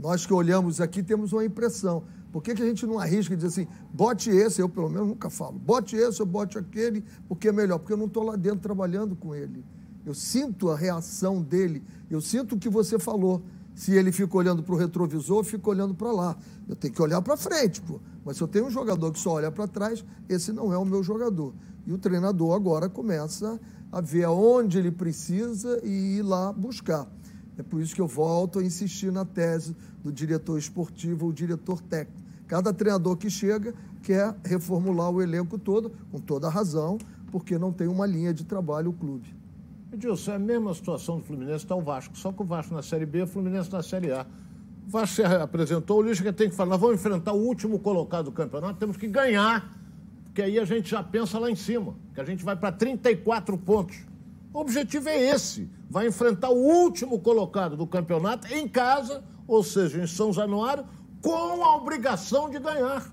Nós 0.00 0.26
que 0.26 0.32
olhamos 0.32 0.80
aqui 0.80 1.00
temos 1.02 1.32
uma 1.32 1.44
impressão. 1.44 2.02
Por 2.32 2.42
que, 2.42 2.54
que 2.56 2.62
a 2.62 2.66
gente 2.66 2.84
não 2.86 2.98
arrisca 2.98 3.34
e 3.34 3.36
diz 3.36 3.46
assim, 3.46 3.68
bote 3.92 4.30
esse, 4.30 4.60
eu 4.60 4.68
pelo 4.68 4.88
menos 4.90 5.06
nunca 5.08 5.30
falo, 5.30 5.58
bote 5.58 5.94
esse 5.96 6.20
ou 6.20 6.26
bote 6.26 6.58
aquele, 6.58 7.04
porque 7.28 7.48
é 7.48 7.52
melhor, 7.52 7.78
porque 7.78 7.92
eu 7.92 7.96
não 7.96 8.06
estou 8.06 8.22
lá 8.24 8.34
dentro 8.36 8.58
trabalhando 8.60 9.14
com 9.16 9.32
ele. 9.34 9.64
Eu 10.08 10.14
sinto 10.14 10.70
a 10.70 10.76
reação 10.76 11.42
dele, 11.42 11.82
eu 12.10 12.18
sinto 12.18 12.54
o 12.54 12.58
que 12.58 12.70
você 12.70 12.98
falou. 12.98 13.42
Se 13.74 13.92
ele 13.92 14.10
fica 14.10 14.34
olhando 14.38 14.62
para 14.62 14.74
o 14.74 14.78
retrovisor, 14.78 15.44
fica 15.44 15.68
olhando 15.68 15.94
para 15.94 16.10
lá. 16.10 16.34
Eu 16.66 16.74
tenho 16.74 16.94
que 16.94 17.02
olhar 17.02 17.20
para 17.20 17.36
frente, 17.36 17.82
pô. 17.82 18.00
Mas 18.24 18.38
se 18.38 18.42
eu 18.42 18.48
tenho 18.48 18.64
um 18.64 18.70
jogador 18.70 19.12
que 19.12 19.18
só 19.18 19.32
olha 19.32 19.52
para 19.52 19.68
trás, 19.68 20.02
esse 20.26 20.50
não 20.50 20.72
é 20.72 20.78
o 20.78 20.84
meu 20.86 21.02
jogador. 21.02 21.52
E 21.86 21.92
o 21.92 21.98
treinador 21.98 22.56
agora 22.56 22.88
começa 22.88 23.60
a 23.92 24.00
ver 24.00 24.24
aonde 24.24 24.78
ele 24.78 24.90
precisa 24.90 25.78
e 25.84 26.16
ir 26.16 26.22
lá 26.22 26.54
buscar. 26.54 27.06
É 27.58 27.62
por 27.62 27.82
isso 27.82 27.94
que 27.94 28.00
eu 28.00 28.08
volto 28.08 28.60
a 28.60 28.64
insistir 28.64 29.12
na 29.12 29.26
tese 29.26 29.76
do 30.02 30.10
diretor 30.10 30.58
esportivo 30.58 31.26
ou 31.26 31.32
diretor 31.34 31.82
técnico. 31.82 32.22
Cada 32.46 32.72
treinador 32.72 33.14
que 33.18 33.28
chega 33.28 33.74
quer 34.02 34.34
reformular 34.42 35.10
o 35.10 35.20
elenco 35.20 35.58
todo, 35.58 35.92
com 36.10 36.18
toda 36.18 36.46
a 36.46 36.50
razão, 36.50 36.96
porque 37.30 37.58
não 37.58 37.70
tem 37.70 37.88
uma 37.88 38.06
linha 38.06 38.32
de 38.32 38.42
trabalho 38.42 38.88
o 38.88 38.94
clube. 38.94 39.36
Edilson, 39.92 40.32
é 40.32 40.34
a 40.34 40.38
mesma 40.38 40.74
situação 40.74 41.18
do 41.18 41.24
Fluminense, 41.24 41.64
está 41.64 41.74
o 41.74 41.80
Vasco. 41.80 42.16
Só 42.16 42.30
que 42.30 42.42
o 42.42 42.44
Vasco 42.44 42.74
na 42.74 42.82
Série 42.82 43.06
B, 43.06 43.22
o 43.22 43.26
Fluminense 43.26 43.72
na 43.72 43.82
Série 43.82 44.12
A. 44.12 44.26
O 44.86 44.90
Vasco 44.90 45.16
se 45.16 45.22
apresentou, 45.22 45.98
o 45.98 46.02
Lisca 46.02 46.32
tem 46.32 46.50
que 46.50 46.54
falar, 46.54 46.76
vamos 46.76 46.96
enfrentar 46.96 47.32
o 47.32 47.38
último 47.38 47.78
colocado 47.78 48.26
do 48.26 48.32
campeonato, 48.32 48.78
temos 48.78 48.96
que 48.96 49.06
ganhar, 49.06 49.70
porque 50.24 50.42
aí 50.42 50.58
a 50.58 50.64
gente 50.64 50.90
já 50.90 51.02
pensa 51.02 51.38
lá 51.38 51.50
em 51.50 51.56
cima, 51.56 51.94
que 52.14 52.20
a 52.20 52.24
gente 52.24 52.44
vai 52.44 52.56
para 52.56 52.72
34 52.72 53.56
pontos. 53.58 53.98
O 54.52 54.60
objetivo 54.60 55.08
é 55.08 55.30
esse, 55.30 55.70
vai 55.90 56.06
enfrentar 56.06 56.50
o 56.50 56.56
último 56.56 57.18
colocado 57.18 57.76
do 57.76 57.86
campeonato 57.86 58.46
em 58.52 58.66
casa, 58.66 59.22
ou 59.46 59.62
seja, 59.62 60.02
em 60.02 60.06
São 60.06 60.32
Januário, 60.32 60.86
com 61.20 61.62
a 61.64 61.76
obrigação 61.76 62.48
de 62.48 62.58
ganhar. 62.58 63.10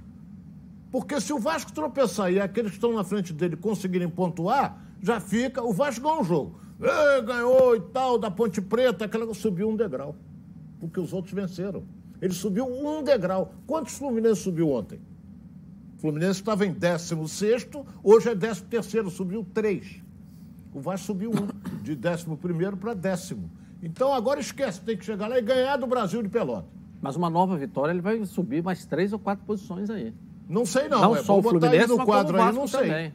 Porque 0.92 1.20
se 1.20 1.34
o 1.34 1.40
Vasco 1.40 1.74
tropeçar 1.74 2.32
e 2.32 2.40
aqueles 2.40 2.72
que 2.72 2.78
estão 2.78 2.94
na 2.94 3.04
frente 3.04 3.34
dele 3.34 3.58
conseguirem 3.58 4.10
pontuar, 4.10 4.82
já 5.02 5.20
fica. 5.20 5.62
O 5.62 5.74
Vasco 5.74 6.02
ganhou 6.02 6.22
um 6.22 6.24
jogo. 6.24 6.65
Ê, 6.82 7.22
ganhou 7.22 7.76
e 7.76 7.82
tal, 7.82 8.18
da 8.18 8.30
Ponte 8.30 8.62
Preta, 8.62 9.06
aquela 9.06 9.34
subiu 9.34 9.70
um 9.70 9.76
degrau. 9.76 10.16
Porque 10.80 11.00
os 11.00 11.14
outros 11.14 11.34
venceram. 11.34 11.84
Ele 12.22 12.34
subiu 12.34 12.66
um 12.66 13.04
degrau. 13.04 13.54
Quantos 13.66 13.98
Fluminense 13.98 14.42
subiu 14.42 14.72
ontem? 14.72 15.00
O 15.98 16.02
Fluminense 16.02 16.40
estava 16.40 16.66
em 16.66 16.72
16, 16.74 17.70
hoje 18.04 18.30
é 18.30 18.36
13, 18.36 19.10
subiu 19.10 19.46
três. 19.54 20.02
O 20.74 20.82
Vasco 20.82 21.08
subiu 21.08 21.32
um, 21.32 21.82
de 21.82 21.94
11 21.94 22.76
para 22.78 22.94
décimo. 22.94 23.50
Então 23.82 24.14
agora 24.14 24.40
esquece, 24.40 24.82
tem 24.82 24.98
que 24.98 25.06
chegar 25.06 25.28
lá 25.28 25.38
e 25.38 25.42
ganhar 25.42 25.78
do 25.78 25.88
Brasil 25.88 26.22
de 26.22 26.28
Pelota. 26.28 26.68
Mas 27.02 27.16
uma 27.16 27.30
nova 27.30 27.56
vitória, 27.56 27.92
ele 27.92 28.02
vai 28.02 28.24
subir 28.26 28.64
mais 28.64 28.86
três 28.86 29.14
ou 29.14 29.20
quatro 29.20 29.46
posições 29.46 29.90
aí. 29.90 30.14
Não 30.50 30.66
sei 30.66 30.90
não, 30.90 31.02
Não 31.02 31.16
é 31.16 31.24
só 31.24 31.40
o 31.40 31.42
Fluminense, 31.42 31.88
no 31.88 32.04
quadro 32.06 32.42
aí, 32.42 32.52
não 32.54 32.68
sei. 32.68 32.82
também. 32.82 33.14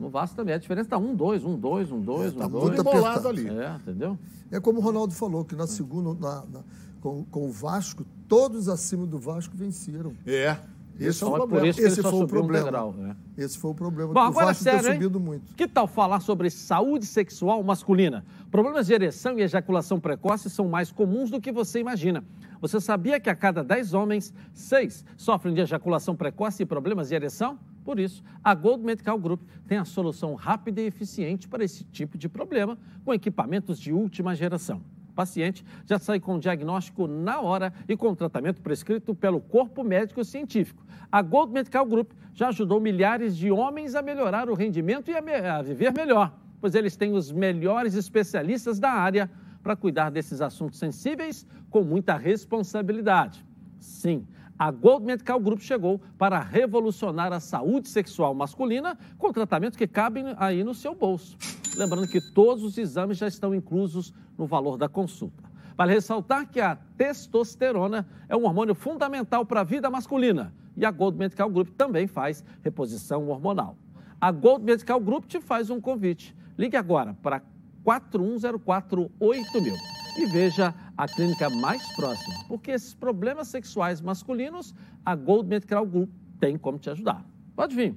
No 0.00 0.08
Vasco 0.08 0.34
também. 0.34 0.54
A 0.54 0.58
diferença 0.58 0.86
está 0.86 0.96
um, 0.98 1.14
dois, 1.14 1.44
um, 1.44 1.58
dois, 1.58 1.92
um, 1.92 2.00
dois, 2.00 2.32
tá 2.32 2.46
um, 2.46 2.50
dois, 2.50 2.64
muito 2.64 2.80
apertado. 2.80 3.28
ali. 3.28 3.46
É, 3.48 3.76
entendeu? 3.76 4.18
É 4.50 4.58
como 4.58 4.78
o 4.80 4.82
Ronaldo 4.82 5.12
falou, 5.14 5.44
que 5.44 5.54
na 5.54 5.66
segunda, 5.66 6.14
na- 6.14 6.44
na- 6.46 6.64
com, 7.00 7.24
com 7.24 7.46
o 7.46 7.52
Vasco, 7.52 8.04
todos 8.26 8.68
acima 8.68 9.06
do 9.06 9.18
Vasco 9.18 9.54
venceram. 9.56 10.14
É. 10.26 10.56
Esse 10.98 11.24
é 11.24 11.26
o 11.26 11.32
problema. 11.32 11.66
Esse 11.66 12.02
foi 12.02 12.12
o 12.12 12.22
um 12.24 12.26
problema. 12.26 12.64
degrau. 12.64 12.94
é. 12.98 13.42
Esse 13.42 13.56
foi 13.58 13.70
o 13.70 13.74
problema, 13.74 14.12
Bom, 14.12 14.20
que 14.20 14.26
o 14.26 14.30
agora 14.30 14.46
Vasco 14.46 14.64
sério, 14.64 14.80
tem 14.82 14.90
hein? 14.90 14.96
subido 15.00 15.18
muito. 15.18 15.54
Que 15.54 15.66
tal 15.66 15.86
falar 15.86 16.20
sobre 16.20 16.50
saúde 16.50 17.06
sexual 17.06 17.62
masculina? 17.62 18.22
Problemas 18.50 18.86
de 18.86 18.92
ereção 18.92 19.38
e 19.38 19.42
ejaculação 19.42 19.98
precoce 19.98 20.50
são 20.50 20.68
mais 20.68 20.92
comuns 20.92 21.30
do 21.30 21.40
que 21.40 21.50
você 21.50 21.80
imagina. 21.80 22.22
Você 22.60 22.78
sabia 22.80 23.18
que 23.18 23.30
a 23.30 23.34
cada 23.34 23.64
10 23.64 23.94
homens, 23.94 24.34
6 24.52 25.04
sofrem 25.16 25.54
de 25.54 25.62
ejaculação 25.62 26.14
precoce 26.14 26.62
e 26.64 26.66
problemas 26.66 27.08
de 27.08 27.14
ereção? 27.14 27.58
Por 27.84 27.98
isso, 27.98 28.22
a 28.44 28.54
Gold 28.54 28.84
Medical 28.84 29.18
Group 29.18 29.42
tem 29.66 29.78
a 29.78 29.84
solução 29.84 30.34
rápida 30.34 30.80
e 30.80 30.86
eficiente 30.86 31.48
para 31.48 31.64
esse 31.64 31.84
tipo 31.84 32.18
de 32.18 32.28
problema, 32.28 32.78
com 33.04 33.12
equipamentos 33.14 33.78
de 33.78 33.92
última 33.92 34.34
geração. 34.34 34.82
O 35.08 35.12
paciente 35.12 35.64
já 35.86 35.98
sai 35.98 36.20
com 36.20 36.36
o 36.36 36.38
diagnóstico 36.38 37.06
na 37.06 37.40
hora 37.40 37.72
e 37.88 37.96
com 37.96 38.08
o 38.08 38.16
tratamento 38.16 38.62
prescrito 38.62 39.14
pelo 39.14 39.40
corpo 39.40 39.82
médico 39.82 40.24
científico. 40.24 40.84
A 41.10 41.20
Gold 41.20 41.52
Medical 41.52 41.84
Group 41.84 42.12
já 42.32 42.48
ajudou 42.48 42.80
milhares 42.80 43.36
de 43.36 43.50
homens 43.50 43.94
a 43.94 44.02
melhorar 44.02 44.48
o 44.48 44.54
rendimento 44.54 45.10
e 45.10 45.16
a, 45.16 45.20
me- 45.20 45.34
a 45.34 45.60
viver 45.60 45.92
melhor, 45.92 46.32
pois 46.60 46.74
eles 46.74 46.96
têm 46.96 47.12
os 47.12 47.32
melhores 47.32 47.94
especialistas 47.94 48.78
da 48.78 48.90
área 48.90 49.28
para 49.62 49.74
cuidar 49.76 50.10
desses 50.10 50.40
assuntos 50.40 50.78
sensíveis 50.78 51.46
com 51.68 51.82
muita 51.82 52.16
responsabilidade. 52.16 53.44
Sim, 53.78 54.26
a 54.60 54.70
Gold 54.70 55.04
Medical 55.06 55.40
Group 55.40 55.60
chegou 55.60 55.98
para 56.18 56.38
revolucionar 56.38 57.32
a 57.32 57.40
saúde 57.40 57.88
sexual 57.88 58.34
masculina 58.34 58.98
com 59.16 59.32
tratamento 59.32 59.78
que 59.78 59.86
cabe 59.86 60.22
aí 60.36 60.62
no 60.62 60.74
seu 60.74 60.94
bolso. 60.94 61.34
Lembrando 61.78 62.06
que 62.06 62.20
todos 62.34 62.62
os 62.62 62.76
exames 62.76 63.16
já 63.16 63.26
estão 63.26 63.54
inclusos 63.54 64.12
no 64.36 64.46
valor 64.46 64.76
da 64.76 64.86
consulta. 64.86 65.42
Vale 65.74 65.94
ressaltar 65.94 66.46
que 66.46 66.60
a 66.60 66.76
testosterona 66.76 68.06
é 68.28 68.36
um 68.36 68.44
hormônio 68.44 68.74
fundamental 68.74 69.46
para 69.46 69.62
a 69.62 69.64
vida 69.64 69.88
masculina 69.88 70.52
e 70.76 70.84
a 70.84 70.90
Gold 70.90 71.16
Medical 71.16 71.48
Group 71.48 71.70
também 71.70 72.06
faz 72.06 72.44
reposição 72.62 73.30
hormonal. 73.30 73.78
A 74.20 74.30
Gold 74.30 74.62
Medical 74.62 75.00
Group 75.00 75.24
te 75.24 75.40
faz 75.40 75.70
um 75.70 75.80
convite. 75.80 76.36
Ligue 76.58 76.76
agora 76.76 77.16
para 77.22 77.40
41048000 77.82 79.99
e 80.22 80.26
veja 80.26 80.74
a 80.96 81.08
clínica 81.08 81.48
mais 81.48 81.82
próxima, 81.94 82.34
porque 82.46 82.70
esses 82.70 82.94
problemas 82.94 83.48
sexuais 83.48 84.00
masculinos, 84.00 84.74
a 85.04 85.14
Gold 85.14 85.48
Medical 85.48 85.86
Group 85.86 86.10
tem 86.38 86.58
como 86.58 86.78
te 86.78 86.90
ajudar. 86.90 87.24
Pode 87.56 87.74
vir. 87.74 87.96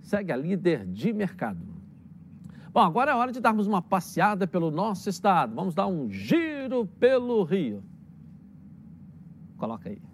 Segue 0.00 0.32
a 0.32 0.36
líder 0.36 0.86
de 0.86 1.12
mercado. 1.12 1.74
Bom, 2.72 2.80
agora 2.80 3.12
é 3.12 3.14
hora 3.14 3.32
de 3.32 3.40
darmos 3.40 3.66
uma 3.66 3.80
passeada 3.80 4.46
pelo 4.46 4.70
nosso 4.70 5.08
estado. 5.08 5.54
Vamos 5.54 5.74
dar 5.74 5.86
um 5.86 6.10
giro 6.10 6.86
pelo 6.98 7.42
Rio. 7.44 7.82
Coloca 9.56 9.88
aí. 9.88 10.13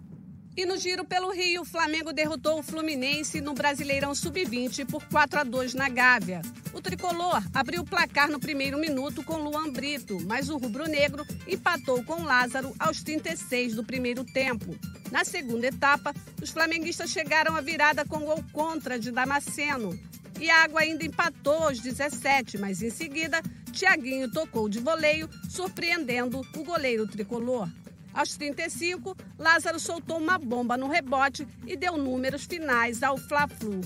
E 0.55 0.65
no 0.65 0.77
giro 0.77 1.05
pelo 1.05 1.31
Rio, 1.31 1.61
o 1.61 1.65
Flamengo 1.65 2.11
derrotou 2.11 2.59
o 2.59 2.63
Fluminense 2.63 3.39
no 3.39 3.53
Brasileirão 3.53 4.13
Sub-20 4.13 4.85
por 4.85 5.01
4 5.05 5.39
a 5.39 5.43
2 5.45 5.73
na 5.73 5.87
Gávea. 5.87 6.41
O 6.73 6.81
tricolor 6.81 7.41
abriu 7.53 7.81
o 7.81 7.85
placar 7.85 8.29
no 8.29 8.39
primeiro 8.39 8.77
minuto 8.77 9.23
com 9.23 9.37
Luan 9.37 9.71
Brito, 9.71 10.17
mas 10.27 10.49
o 10.49 10.57
rubro-negro 10.57 11.25
empatou 11.47 12.03
com 12.03 12.23
Lázaro 12.23 12.73
aos 12.77 13.01
36 13.01 13.75
do 13.75 13.83
primeiro 13.83 14.25
tempo. 14.25 14.77
Na 15.09 15.23
segunda 15.23 15.67
etapa, 15.67 16.13
os 16.41 16.49
flamenguistas 16.49 17.11
chegaram 17.11 17.55
à 17.55 17.61
virada 17.61 18.05
com 18.05 18.19
gol 18.19 18.43
contra 18.51 18.99
de 18.99 19.09
Damasceno. 19.09 19.97
Iago 20.37 20.77
ainda 20.77 21.05
empatou 21.05 21.63
aos 21.63 21.79
17, 21.79 22.57
mas 22.57 22.81
em 22.81 22.89
seguida, 22.89 23.41
Thiaguinho 23.71 24.29
tocou 24.29 24.67
de 24.67 24.79
voleio, 24.79 25.29
surpreendendo 25.49 26.41
o 26.55 26.63
goleiro 26.63 27.07
tricolor. 27.07 27.69
Aos 28.13 28.35
35, 28.35 29.15
Lázaro 29.37 29.79
soltou 29.79 30.17
uma 30.17 30.37
bomba 30.37 30.75
no 30.75 30.87
rebote 30.87 31.47
e 31.65 31.75
deu 31.77 31.97
números 31.97 32.45
finais 32.45 33.03
ao 33.03 33.17
Fla-Flu. 33.17 33.81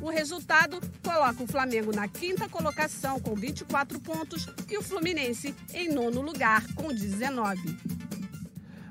O 0.00 0.10
resultado 0.10 0.80
coloca 1.02 1.42
o 1.42 1.46
Flamengo 1.46 1.94
na 1.94 2.06
quinta 2.06 2.48
colocação 2.48 3.18
com 3.18 3.34
24 3.34 4.00
pontos 4.00 4.46
e 4.68 4.78
o 4.78 4.82
Fluminense 4.82 5.54
em 5.74 5.92
nono 5.92 6.20
lugar 6.20 6.62
com 6.74 6.92
19. 6.92 7.76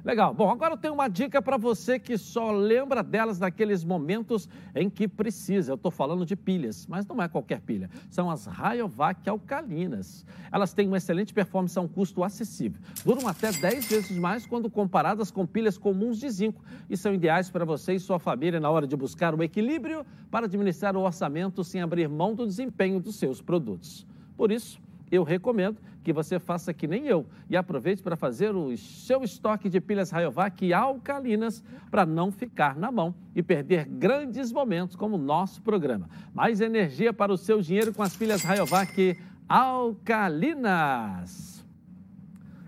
Legal. 0.04 0.34
Bom, 0.34 0.50
agora 0.50 0.74
eu 0.74 0.78
tenho 0.78 0.94
uma 0.94 1.08
dica 1.08 1.42
para 1.42 1.58
você 1.58 2.00
que 2.00 2.18
só 2.18 2.52
lembra 2.52 3.04
delas 3.04 3.40
naqueles 3.40 3.84
momentos 3.84 4.48
em 4.74 4.90
que 4.90 5.08
precisa. 5.08 5.72
Eu 5.72 5.76
estou 5.76 5.92
falando 5.92 6.26
de 6.26 6.36
pilhas, 6.36 6.88
mas 6.88 7.06
não 7.06 7.22
é 7.22 7.28
qualquer 7.28 7.62
pilha. 7.62 7.90
São 8.10 8.30
as 8.30 8.46
Rayovac 8.46 9.28
alcalinas. 9.30 10.26
Elas 10.52 10.74
têm 10.74 10.88
uma 10.88 10.98
excelente 10.98 11.34
performance 11.34 11.78
a 11.78 11.82
um 11.82 11.88
custo 11.88 12.24
acessível. 12.24 12.80
Duram 13.04 13.28
até 13.28 13.52
10 13.52 13.88
vezes 13.88 14.18
mais 14.18 14.46
quando 14.46 14.70
comparadas 14.70 15.32
com 15.32 15.46
pilhas 15.46 15.78
comuns 15.78 16.20
de 16.20 16.30
zinco 16.30 16.64
e 16.90 16.96
são 16.96 17.14
ideais 17.14 17.50
para 17.50 17.66
você 17.66 17.94
e 17.94 18.00
sua 18.00 18.20
família 18.20 18.60
na 18.60 18.70
hora 18.70 18.88
de 18.88 18.96
buscar 18.96 19.36
o 19.36 19.44
equilíbrio 19.44 20.06
para 20.32 20.46
administrar 20.46 20.96
o 20.96 21.02
orçamento 21.02 21.64
sem 21.64 21.82
abrir 21.82 22.08
mão 22.08 22.34
do 22.34 22.46
desempenho 22.46 23.00
dos 23.00 23.16
seus 23.16 23.42
produtos. 23.42 24.06
Por 24.36 24.52
isso, 24.52 24.80
eu 25.12 25.24
recomendo 25.24 25.78
que 26.04 26.14
você 26.14 26.40
faça 26.40 26.74
que 26.74 26.88
nem 26.88 27.06
eu 27.06 27.26
e 27.50 27.58
aproveite 27.58 28.02
para 28.02 28.16
fazer 28.16 28.56
o 28.56 28.76
seu 28.78 29.24
estoque 29.24 29.68
de 29.68 29.82
pilhas 29.82 30.10
Rayovac 30.10 30.74
alcalinas 30.74 31.62
para 31.92 32.06
não 32.06 32.32
ficar 32.32 32.78
na 32.78 32.92
mão 32.92 33.14
e 33.36 33.44
perder 33.44 33.86
grandes 33.86 34.52
momentos 34.52 34.96
como 34.96 35.16
o 35.16 35.20
nosso 35.20 35.62
programa. 35.62 36.10
Mais 36.34 36.62
energia 36.62 37.12
para 37.12 37.34
o 37.34 37.38
seu 37.38 37.62
dinheiro 37.62 37.94
com 37.94 38.04
as 38.04 38.16
pilhas 38.16 38.44
Rayovac 38.44 39.18
alcalinas. 39.50 41.58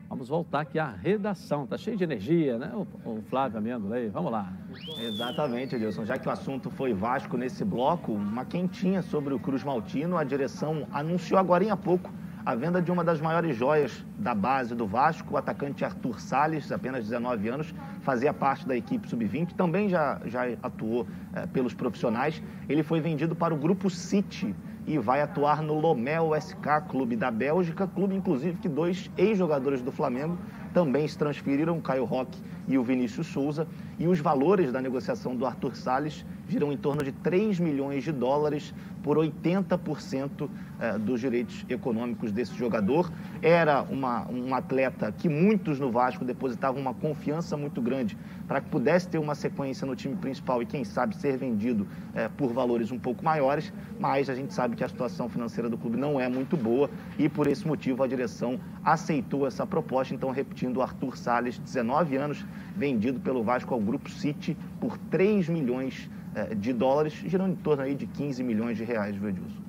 Vamos 0.09 0.27
voltar 0.27 0.61
aqui 0.61 0.79
à 0.79 0.89
redação, 0.89 1.67
tá 1.67 1.77
cheio 1.77 1.95
de 1.95 2.03
energia, 2.03 2.57
né? 2.57 2.71
O, 3.05 3.21
Flávio 3.29 3.59
Amêndola 3.59 3.97
aí, 3.97 4.09
vamos 4.09 4.31
lá. 4.31 4.51
Exatamente, 4.99 5.75
Edilson. 5.75 6.03
Já 6.03 6.17
que 6.17 6.27
o 6.27 6.31
assunto 6.31 6.71
foi 6.71 6.93
Vasco 6.93 7.37
nesse 7.37 7.63
bloco, 7.63 8.11
uma 8.11 8.43
quentinha 8.43 9.03
sobre 9.03 9.35
o 9.35 9.39
Cruz 9.39 9.63
Maltino, 9.63 10.17
a 10.17 10.23
direção 10.23 10.87
anunciou 10.91 11.39
agora 11.39 11.71
há 11.71 11.77
pouco 11.77 12.11
a 12.49 12.55
venda 12.55 12.81
de 12.81 12.91
uma 12.91 13.03
das 13.03 13.21
maiores 13.21 13.55
joias 13.55 14.03
da 14.17 14.33
base 14.33 14.73
do 14.73 14.87
Vasco, 14.87 15.35
o 15.35 15.37
atacante 15.37 15.85
Arthur 15.85 16.19
Salles, 16.19 16.71
apenas 16.71 17.03
19 17.03 17.47
anos, 17.47 17.75
fazia 18.01 18.33
parte 18.33 18.67
da 18.67 18.75
equipe 18.75 19.07
sub-20, 19.07 19.53
também 19.53 19.87
já, 19.87 20.19
já 20.25 20.45
atuou 20.63 21.05
é, 21.35 21.45
pelos 21.45 21.75
profissionais. 21.75 22.41
Ele 22.67 22.81
foi 22.81 22.99
vendido 23.01 23.35
para 23.35 23.53
o 23.53 23.57
grupo 23.57 23.87
City 23.87 24.55
e 24.87 24.97
vai 24.97 25.21
atuar 25.21 25.61
no 25.61 25.79
Lomel 25.79 26.31
SK, 26.41 26.87
clube 26.89 27.15
da 27.15 27.29
Bélgica, 27.29 27.85
clube 27.85 28.15
inclusive 28.15 28.57
que 28.57 28.67
dois 28.67 29.11
ex-jogadores 29.15 29.83
do 29.83 29.91
Flamengo 29.91 30.35
também 30.73 31.07
se 31.07 31.15
transferiram, 31.15 31.79
Caio 31.79 32.03
Roque 32.03 32.41
e 32.69 32.77
o 32.77 32.83
Vinícius 32.83 33.27
Souza, 33.27 33.67
e 33.97 34.07
os 34.07 34.19
valores 34.19 34.71
da 34.71 34.79
negociação 34.79 35.35
do 35.35 35.45
Arthur 35.45 35.75
Salles 35.75 36.23
giram 36.47 36.71
em 36.71 36.77
torno 36.77 37.03
de 37.03 37.11
3 37.11 37.59
milhões 37.59 38.03
de 38.03 38.11
dólares 38.11 38.73
por 39.03 39.17
80% 39.17 40.49
eh, 40.79 40.97
dos 40.97 41.19
direitos 41.19 41.65
econômicos 41.69 42.31
desse 42.31 42.53
jogador. 42.55 43.11
Era 43.41 43.81
uma, 43.83 44.27
um 44.29 44.53
atleta 44.53 45.11
que 45.11 45.27
muitos 45.29 45.79
no 45.79 45.91
Vasco 45.91 46.23
depositavam 46.23 46.81
uma 46.81 46.93
confiança 46.93 47.57
muito 47.57 47.81
grande 47.81 48.17
para 48.47 48.61
que 48.61 48.69
pudesse 48.69 49.07
ter 49.07 49.17
uma 49.17 49.35
sequência 49.35 49.85
no 49.85 49.95
time 49.95 50.15
principal 50.15 50.61
e, 50.61 50.65
quem 50.65 50.83
sabe, 50.83 51.15
ser 51.15 51.37
vendido 51.37 51.87
eh, 52.15 52.29
por 52.37 52.51
valores 52.51 52.91
um 52.91 52.99
pouco 52.99 53.23
maiores, 53.23 53.71
mas 53.99 54.29
a 54.29 54.35
gente 54.35 54.53
sabe 54.53 54.75
que 54.75 54.83
a 54.83 54.87
situação 54.87 55.29
financeira 55.29 55.69
do 55.69 55.77
clube 55.77 55.97
não 55.97 56.19
é 56.19 56.27
muito 56.27 56.57
boa 56.57 56.89
e, 57.17 57.29
por 57.29 57.47
esse 57.47 57.67
motivo, 57.67 58.03
a 58.03 58.07
direção 58.07 58.59
aceitou 58.83 59.45
essa 59.47 59.65
proposta. 59.65 60.13
Então, 60.13 60.31
repetindo, 60.31 60.77
o 60.77 60.81
Arthur 60.81 61.17
Salles, 61.17 61.57
19 61.59 62.15
anos, 62.17 62.45
vendido 62.75 63.19
pelo 63.19 63.43
Vasco 63.43 63.73
ao 63.73 63.79
Grupo 63.79 64.09
City 64.09 64.57
por 64.79 64.97
3 64.97 65.49
milhões 65.49 66.09
é, 66.35 66.53
de 66.53 66.73
dólares, 66.73 67.13
girando 67.13 67.53
em 67.53 67.57
torno 67.57 67.83
aí 67.83 67.95
de 67.95 68.05
15 68.05 68.43
milhões 68.43 68.77
de 68.77 68.83
reais, 68.83 69.15
viu, 69.15 69.29
Edilson? 69.29 69.59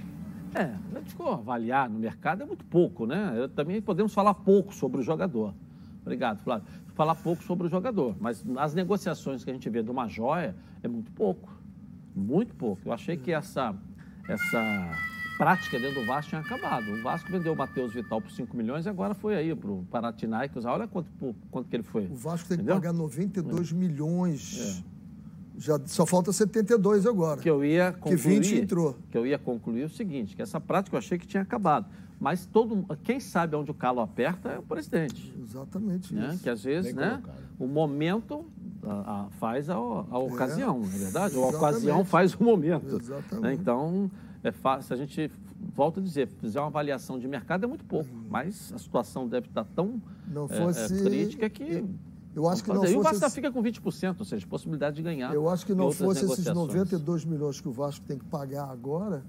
É, 0.55 0.75
gente 1.11 1.15
for 1.15 1.35
avaliar 1.35 1.89
no 1.89 1.99
mercado 1.99 2.43
é 2.43 2.47
muito 2.47 2.65
pouco, 2.65 3.07
né? 3.07 3.49
Também 3.55 3.81
podemos 3.81 4.15
falar 4.15 4.35
pouco 4.35 4.75
sobre 4.75 5.01
o 5.01 5.03
jogador. 5.03 5.55
Obrigado, 6.03 6.39
Flávio. 6.41 6.67
Falar 6.95 7.15
pouco 7.15 7.43
sobre 7.43 7.67
o 7.67 7.71
jogador, 7.71 8.17
mas 8.21 8.45
nas 8.45 8.75
negociações 8.75 9.45
que 9.45 9.51
a 9.51 9.53
gente 9.53 9.69
vê 9.69 9.83
de 9.83 9.91
uma 9.91 10.09
joia 10.09 10.55
é 10.83 10.89
muito 10.89 11.11
pouco. 11.13 11.49
Muito 12.15 12.55
pouco. 12.55 12.81
Eu 12.89 12.93
achei 12.93 13.17
que 13.17 13.33
essa, 13.33 13.75
essa 14.29 14.91
prática 15.41 15.79
dentro 15.79 16.03
do 16.03 16.07
Vasco 16.07 16.29
tinha 16.29 16.41
acabado. 16.43 16.93
O 16.93 17.03
Vasco 17.03 17.33
vendeu 17.33 17.55
o 17.55 17.57
Matheus 17.57 17.95
Vital 17.95 18.21
por 18.21 18.31
5 18.31 18.55
milhões 18.55 18.85
e 18.85 18.91
agora 18.91 19.15
foi 19.15 19.35
aí 19.35 19.55
para 19.55 19.71
o 19.71 19.83
Paratinaicos. 19.91 20.67
Olha 20.67 20.87
quanto, 20.87 21.09
quanto 21.51 21.67
que 21.67 21.77
ele 21.77 21.83
foi. 21.83 22.05
O 22.05 22.15
Vasco 22.15 22.47
tem 22.47 22.57
Entendeu? 22.57 22.75
que 22.75 22.83
pagar 22.83 22.93
92 22.93 23.73
é. 23.73 23.75
milhões. 23.75 24.85
É. 24.87 25.01
Já 25.57 25.81
só 25.87 26.05
falta 26.05 26.31
72 26.31 27.07
agora. 27.07 27.41
Que 27.41 27.49
eu 27.49 27.65
ia 27.65 27.91
concluir. 27.93 28.19
Que 28.19 28.29
20 28.29 28.55
entrou. 28.57 28.99
Que 29.11 29.17
eu 29.17 29.27
ia 29.27 29.39
concluir 29.39 29.85
o 29.85 29.89
seguinte, 29.89 30.37
que 30.37 30.43
essa 30.43 30.61
prática 30.61 30.95
eu 30.95 30.99
achei 30.99 31.19
que 31.19 31.27
tinha 31.27 31.43
acabado. 31.43 31.87
Mas 32.19 32.45
todo, 32.45 32.85
quem 33.03 33.19
sabe 33.19 33.57
onde 33.57 33.71
o 33.71 33.75
calo 33.75 34.01
aperta 34.01 34.51
é 34.51 34.59
o 34.59 34.63
presidente. 34.63 35.35
Exatamente 35.43 36.15
né? 36.15 36.29
isso. 36.35 36.43
Que 36.43 36.51
às 36.51 36.63
vezes, 36.63 36.95
Bem 36.95 37.03
né, 37.03 37.11
colocado. 37.23 37.45
o 37.59 37.67
momento 37.67 38.45
a, 38.83 39.23
a, 39.23 39.31
faz 39.39 39.71
a, 39.71 39.75
a 39.75 39.79
é, 39.79 40.17
ocasião, 40.19 40.81
não 40.81 40.87
é 40.87 40.99
verdade? 40.99 41.37
Ou 41.37 41.45
a 41.45 41.49
ocasião 41.49 42.05
faz 42.05 42.35
o 42.35 42.45
momento. 42.45 42.97
Exatamente. 42.97 43.41
Né? 43.41 43.55
Então, 43.55 44.11
é 44.43 44.53
fácil, 44.53 44.89
se 44.89 44.95
a 44.95 44.97
gente, 44.97 45.31
volta 45.75 46.01
a 46.01 46.03
dizer, 46.03 46.29
fizer 46.29 46.61
uma 46.61 46.69
avaliação 46.69 47.19
de 47.19 47.29
mercado 47.29 47.65
é 47.65 47.67
muito 47.67 47.85
pouco, 47.85 48.09
mas 48.29 48.73
a 48.73 48.79
situação 48.79 49.29
deve 49.29 49.49
estar 49.49 49.65
tão 49.65 50.01
não 50.27 50.49
fosse, 50.49 50.95
é, 50.95 51.01
é, 51.01 51.03
crítica 51.03 51.51
que... 51.51 51.85
Eu 52.35 52.49
acho 52.49 52.63
que 52.63 52.69
não 52.69 52.77
fosse... 52.77 52.93
E 52.93 52.97
o 52.97 53.03
Vasco 53.03 53.25
esse... 53.25 53.35
fica 53.35 53.51
com 53.51 53.63
20%, 53.63 54.17
ou 54.21 54.25
seja, 54.25 54.47
possibilidade 54.47 54.97
de 54.97 55.03
ganhar. 55.03 55.35
Eu 55.35 55.49
acho 55.49 55.67
que 55.67 55.75
não 55.75 55.91
fosse 55.91 56.25
esses 56.25 56.45
92 56.47 57.25
milhões 57.25 57.61
que 57.61 57.69
o 57.69 57.73
Vasco 57.73 58.05
tem 58.07 58.19
que 58.19 58.25
pagar 58.25 58.71
agora, 58.71 59.25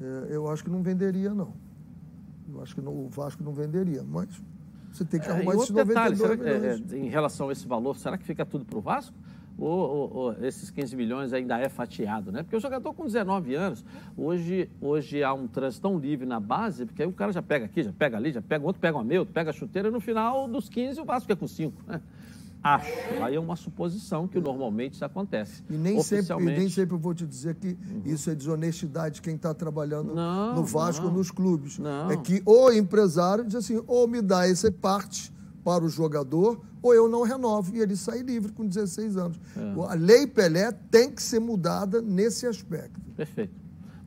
é, 0.00 0.28
eu 0.30 0.48
acho 0.48 0.64
que 0.64 0.70
não 0.70 0.82
venderia, 0.82 1.34
não. 1.34 1.52
Eu 2.48 2.62
acho 2.62 2.74
que 2.74 2.80
não, 2.80 2.92
o 2.92 3.08
Vasco 3.08 3.42
não 3.42 3.52
venderia, 3.52 4.02
mas 4.02 4.28
você 4.92 5.04
tem 5.04 5.20
que 5.20 5.28
é, 5.28 5.32
arrumar 5.32 5.54
esses 5.54 5.70
92 5.70 6.18
detalhe. 6.18 6.82
Que, 6.82 6.94
é, 6.94 6.98
em 6.98 7.08
relação 7.08 7.48
a 7.48 7.52
esse 7.52 7.66
valor, 7.66 7.96
será 7.96 8.16
que 8.16 8.24
fica 8.24 8.44
tudo 8.46 8.64
para 8.64 8.78
o 8.78 8.80
Vasco? 8.80 9.14
Ou, 9.60 10.10
ou, 10.14 10.44
esses 10.44 10.70
15 10.70 10.96
milhões 10.96 11.32
ainda 11.34 11.58
é 11.58 11.68
fatiado, 11.68 12.32
né? 12.32 12.42
Porque 12.42 12.56
o 12.56 12.60
jogador 12.60 12.94
com 12.94 13.04
19 13.04 13.54
anos, 13.54 13.84
hoje, 14.16 14.70
hoje 14.80 15.22
há 15.22 15.34
um 15.34 15.46
trânsito 15.46 15.82
tão 15.82 15.98
livre 15.98 16.26
na 16.26 16.40
base, 16.40 16.86
porque 16.86 17.02
aí 17.02 17.08
o 17.08 17.12
cara 17.12 17.30
já 17.30 17.42
pega 17.42 17.66
aqui, 17.66 17.82
já 17.82 17.92
pega 17.92 18.16
ali, 18.16 18.32
já 18.32 18.40
pega 18.40 18.64
outro, 18.64 18.80
pega 18.80 18.96
uma 18.96 19.04
meia, 19.04 19.20
outro 19.20 19.34
pega 19.34 19.50
a 19.50 19.52
chuteira, 19.52 19.88
e 19.88 19.90
no 19.90 20.00
final 20.00 20.48
dos 20.48 20.68
15 20.68 21.00
o 21.00 21.04
Vasco 21.04 21.22
fica 21.22 21.36
com 21.36 21.46
5. 21.46 21.82
Né? 21.86 22.00
Acho. 22.62 22.92
Aí 23.22 23.34
é 23.34 23.40
uma 23.40 23.56
suposição 23.56 24.28
que 24.28 24.38
normalmente 24.38 24.94
isso 24.94 25.04
acontece. 25.04 25.62
E 25.68 25.74
nem, 25.74 26.02
sempre, 26.02 26.34
e 26.34 26.44
nem 26.44 26.68
sempre 26.68 26.94
eu 26.94 26.98
vou 26.98 27.14
te 27.14 27.26
dizer 27.26 27.54
que 27.54 27.68
uhum. 27.68 28.02
isso 28.04 28.30
é 28.30 28.34
desonestidade 28.34 29.16
de 29.16 29.22
quem 29.22 29.34
está 29.34 29.54
trabalhando 29.54 30.14
não, 30.14 30.56
no 30.56 30.64
Vasco 30.64 31.06
ou 31.06 31.12
nos 31.12 31.30
clubes. 31.30 31.78
Não. 31.78 32.10
É 32.10 32.16
que 32.16 32.42
o 32.44 32.70
empresário 32.70 33.44
diz 33.44 33.56
assim, 33.56 33.82
ou 33.86 34.06
me 34.06 34.20
dá 34.20 34.46
essa 34.46 34.70
parte 34.70 35.32
para 35.64 35.84
o 35.84 35.88
jogador, 35.88 36.60
ou 36.82 36.94
eu 36.94 37.08
não 37.08 37.22
renovo. 37.22 37.74
E 37.74 37.80
ele 37.80 37.96
sai 37.96 38.20
livre 38.20 38.52
com 38.52 38.66
16 38.66 39.16
anos. 39.16 39.40
É. 39.56 39.90
A 39.90 39.94
lei 39.94 40.26
Pelé 40.26 40.72
tem 40.90 41.10
que 41.10 41.22
ser 41.22 41.40
mudada 41.40 42.00
nesse 42.00 42.46
aspecto. 42.46 43.00
Perfeito. 43.16 43.59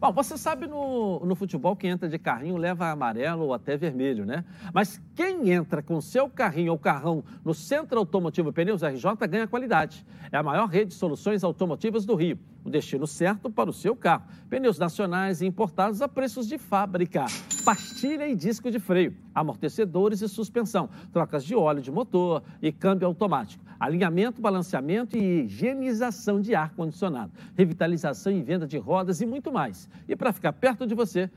Bom, 0.03 0.11
você 0.11 0.37
sabe 0.37 0.67
no, 0.67 1.25
no 1.25 1.33
futebol 1.33 1.77
que 1.77 1.87
entra 1.87 2.09
de 2.09 2.19
carrinho 2.19 2.57
leva 2.57 2.89
amarelo 2.89 3.45
ou 3.45 3.53
até 3.53 3.77
vermelho, 3.77 4.25
né? 4.25 4.43
Mas 4.73 5.01
quem 5.15 5.49
entra 5.49 5.81
com 5.81 6.01
seu 6.01 6.29
carrinho 6.29 6.73
ou 6.73 6.77
carrão 6.77 7.23
no 7.41 7.53
Centro 7.53 7.99
Automotivo 7.99 8.51
Pneus 8.51 8.81
RJ 8.83 9.15
ganha 9.29 9.47
qualidade. 9.47 10.05
É 10.29 10.35
a 10.35 10.43
maior 10.43 10.67
rede 10.67 10.87
de 10.87 10.95
soluções 10.95 11.41
automotivas 11.41 12.05
do 12.05 12.15
Rio. 12.15 12.37
O 12.65 12.69
destino 12.69 13.07
certo 13.07 13.49
para 13.49 13.69
o 13.69 13.73
seu 13.73 13.95
carro. 13.95 14.25
Pneus 14.49 14.77
nacionais 14.77 15.41
e 15.41 15.45
importados 15.45 16.01
a 16.01 16.09
preços 16.09 16.49
de 16.49 16.57
fábrica. 16.57 17.25
Pastilha 17.63 18.27
e 18.27 18.35
disco 18.35 18.69
de 18.69 18.79
freio. 18.79 19.15
Amortecedores 19.33 20.21
e 20.21 20.27
suspensão. 20.27 20.89
Trocas 21.13 21.45
de 21.45 21.55
óleo 21.55 21.81
de 21.81 21.89
motor 21.89 22.43
e 22.61 22.73
câmbio 22.73 23.07
automático. 23.07 23.62
Alinhamento, 23.83 24.41
balanceamento 24.41 25.17
e 25.17 25.41
higienização 25.41 26.39
de 26.39 26.55
ar-condicionado. 26.55 27.33
Revitalização 27.53 28.31
e 28.31 28.41
venda 28.41 28.65
de 28.65 28.77
rodas 28.77 29.19
e 29.19 29.25
muito 29.25 29.51
mais. 29.51 29.89
E 30.07 30.15
para 30.15 30.31
ficar 30.31 30.53
perto 30.53 30.87
de 30.87 30.95
você, 30.95 31.29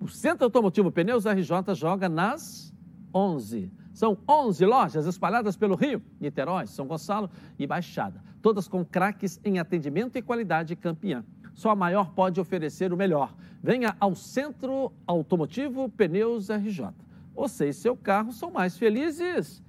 o 0.00 0.08
Centro 0.08 0.46
Automotivo 0.46 0.90
Pneus 0.90 1.26
RJ 1.26 1.74
joga 1.74 2.08
nas 2.08 2.72
11. 3.14 3.70
São 3.92 4.16
11 4.26 4.64
lojas 4.64 5.04
espalhadas 5.04 5.58
pelo 5.58 5.74
Rio, 5.74 6.00
Niterói, 6.18 6.66
São 6.66 6.86
Gonçalo 6.86 7.28
e 7.58 7.66
Baixada. 7.66 8.18
Todas 8.40 8.66
com 8.66 8.82
craques 8.82 9.38
em 9.44 9.58
atendimento 9.58 10.16
e 10.16 10.22
qualidade 10.22 10.74
campeã. 10.74 11.22
Só 11.52 11.68
a 11.68 11.76
maior 11.76 12.12
pode 12.12 12.40
oferecer 12.40 12.94
o 12.94 12.96
melhor. 12.96 13.34
Venha 13.62 13.94
ao 14.00 14.14
Centro 14.14 14.90
Automotivo 15.06 15.90
Pneus 15.90 16.48
RJ. 16.48 16.88
Você 17.34 17.68
e 17.68 17.74
seu 17.74 17.94
carro 17.94 18.32
são 18.32 18.50
mais 18.50 18.78
felizes 18.78 19.62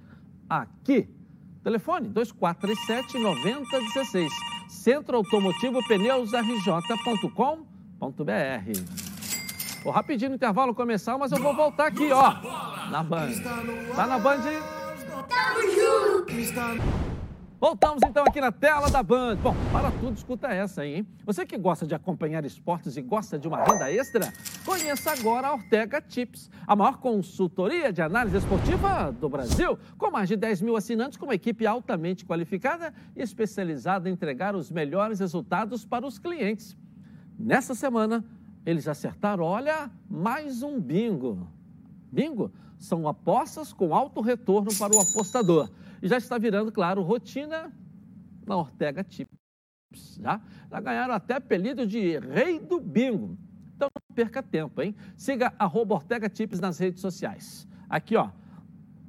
aqui. 0.48 1.14
Telefone 1.66 2.08
2437-9016. 2.10 4.30
Centro 4.68 5.16
Automotivo 5.16 5.84
Pneus 5.88 6.30
RJ.com.br. 6.32 7.62
Vou 9.82 9.92
rapidinho 9.92 10.30
no 10.30 10.36
intervalo 10.36 10.72
começar, 10.72 11.18
mas 11.18 11.32
eu 11.32 11.38
vou 11.38 11.56
voltar 11.56 11.88
aqui, 11.88 12.12
ó. 12.12 12.34
Na 12.88 13.02
Band. 13.02 13.32
Tá 13.96 14.06
na 14.06 14.16
Band? 14.16 14.42
Tamo 15.28 15.62
junto! 15.74 17.15
Voltamos 17.58 18.02
então 18.06 18.22
aqui 18.22 18.38
na 18.38 18.52
tela 18.52 18.90
da 18.90 19.02
Band. 19.02 19.36
Bom, 19.36 19.54
para 19.72 19.90
tudo, 19.90 20.14
escuta 20.14 20.48
essa 20.48 20.82
aí, 20.82 20.96
hein? 20.96 21.06
Você 21.24 21.46
que 21.46 21.56
gosta 21.56 21.86
de 21.86 21.94
acompanhar 21.94 22.44
esportes 22.44 22.98
e 22.98 23.02
gosta 23.02 23.38
de 23.38 23.48
uma 23.48 23.64
renda 23.64 23.90
extra, 23.90 24.30
conheça 24.62 25.12
agora 25.12 25.48
a 25.48 25.54
Ortega 25.54 25.98
Tips, 26.02 26.50
a 26.66 26.76
maior 26.76 26.98
consultoria 26.98 27.90
de 27.90 28.02
análise 28.02 28.36
esportiva 28.36 29.10
do 29.10 29.26
Brasil, 29.30 29.78
com 29.96 30.10
mais 30.10 30.28
de 30.28 30.36
10 30.36 30.60
mil 30.60 30.76
assinantes, 30.76 31.16
com 31.16 31.24
uma 31.24 31.34
equipe 31.34 31.66
altamente 31.66 32.26
qualificada 32.26 32.92
e 33.16 33.22
especializada 33.22 34.10
em 34.10 34.12
entregar 34.12 34.54
os 34.54 34.70
melhores 34.70 35.20
resultados 35.20 35.82
para 35.82 36.06
os 36.06 36.18
clientes. 36.18 36.76
Nessa 37.38 37.74
semana, 37.74 38.22
eles 38.66 38.86
acertaram, 38.86 39.44
olha, 39.44 39.90
mais 40.10 40.62
um 40.62 40.78
bingo. 40.78 41.48
Bingo 42.12 42.52
são 42.78 43.08
apostas 43.08 43.72
com 43.72 43.94
alto 43.94 44.20
retorno 44.20 44.68
para 44.76 44.94
o 44.94 45.00
apostador 45.00 45.70
já 46.06 46.16
está 46.16 46.38
virando, 46.38 46.70
claro, 46.70 47.02
rotina 47.02 47.72
na 48.46 48.56
Ortega 48.56 49.02
Tips. 49.02 49.36
Já, 50.20 50.40
já 50.70 50.80
ganharam 50.80 51.14
até 51.14 51.34
apelido 51.34 51.86
de 51.86 52.18
Rei 52.18 52.58
do 52.58 52.80
Bingo. 52.80 53.38
Então 53.74 53.88
não 53.94 54.14
perca 54.14 54.42
tempo, 54.42 54.80
hein? 54.82 54.94
Siga 55.16 55.52
arroba 55.58 55.94
Ortega 55.94 56.28
Tips 56.28 56.60
nas 56.60 56.78
redes 56.78 57.00
sociais. 57.00 57.68
Aqui, 57.88 58.16
ó, 58.16 58.30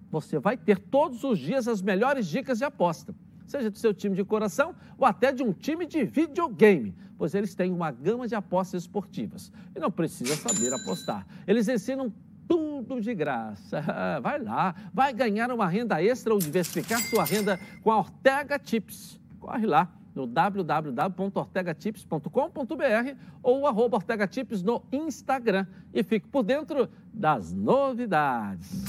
você 0.09 0.39
vai 0.39 0.57
ter 0.57 0.79
todos 0.79 1.23
os 1.23 1.39
dias 1.39 1.67
as 1.67 1.81
melhores 1.81 2.27
dicas 2.27 2.59
de 2.59 2.65
aposta, 2.65 3.15
seja 3.45 3.69
do 3.69 3.77
seu 3.77 3.93
time 3.93 4.15
de 4.15 4.23
coração 4.23 4.75
ou 4.97 5.05
até 5.05 5.31
de 5.31 5.43
um 5.43 5.53
time 5.53 5.85
de 5.85 6.03
videogame, 6.03 6.95
pois 7.17 7.33
eles 7.33 7.55
têm 7.55 7.71
uma 7.71 7.91
gama 7.91 8.27
de 8.27 8.35
apostas 8.35 8.83
esportivas 8.83 9.51
e 9.75 9.79
não 9.79 9.91
precisa 9.91 10.35
saber 10.35 10.73
apostar. 10.73 11.25
Eles 11.45 11.67
ensinam 11.67 12.13
tudo 12.47 13.01
de 13.01 13.13
graça. 13.13 13.83
Vai 14.21 14.39
lá, 14.39 14.73
vai 14.93 15.13
ganhar 15.13 15.51
uma 15.51 15.67
renda 15.67 16.01
extra 16.01 16.33
ou 16.33 16.39
diversificar 16.39 17.01
sua 17.01 17.23
renda 17.23 17.59
com 17.83 17.91
a 17.91 17.97
Ortega 17.97 18.57
Tips. 18.57 19.19
Corre 19.39 19.65
lá 19.65 19.89
no 20.15 20.25
www.ortegatips.com.br 20.25 23.15
ou 23.43 23.67
arroba 23.67 23.97
Ortega 23.97 24.25
Tips 24.27 24.63
no 24.63 24.81
Instagram 24.91 25.67
e 25.93 26.01
fique 26.03 26.27
por 26.27 26.43
dentro 26.43 26.89
das 27.13 27.53
novidades. 27.53 28.85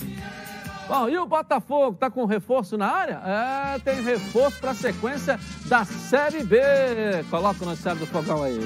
Bom, 0.89 1.07
e 1.07 1.19
o 1.19 1.27
Botafogo 1.27 1.95
está 1.95 2.11
com 2.11 2.25
reforço 2.25 2.79
na 2.79 2.87
área? 2.87 3.21
É, 3.23 3.79
tem 3.81 4.03
reforço 4.03 4.59
para 4.59 4.71
a 4.71 4.75
sequência 4.75 5.39
da 5.69 5.85
Série 5.85 6.43
B. 6.43 6.59
Coloca 7.29 7.63
o 7.63 7.67
noticiário 7.67 8.01
do 8.01 8.07
fogão 8.07 8.43
aí. 8.43 8.59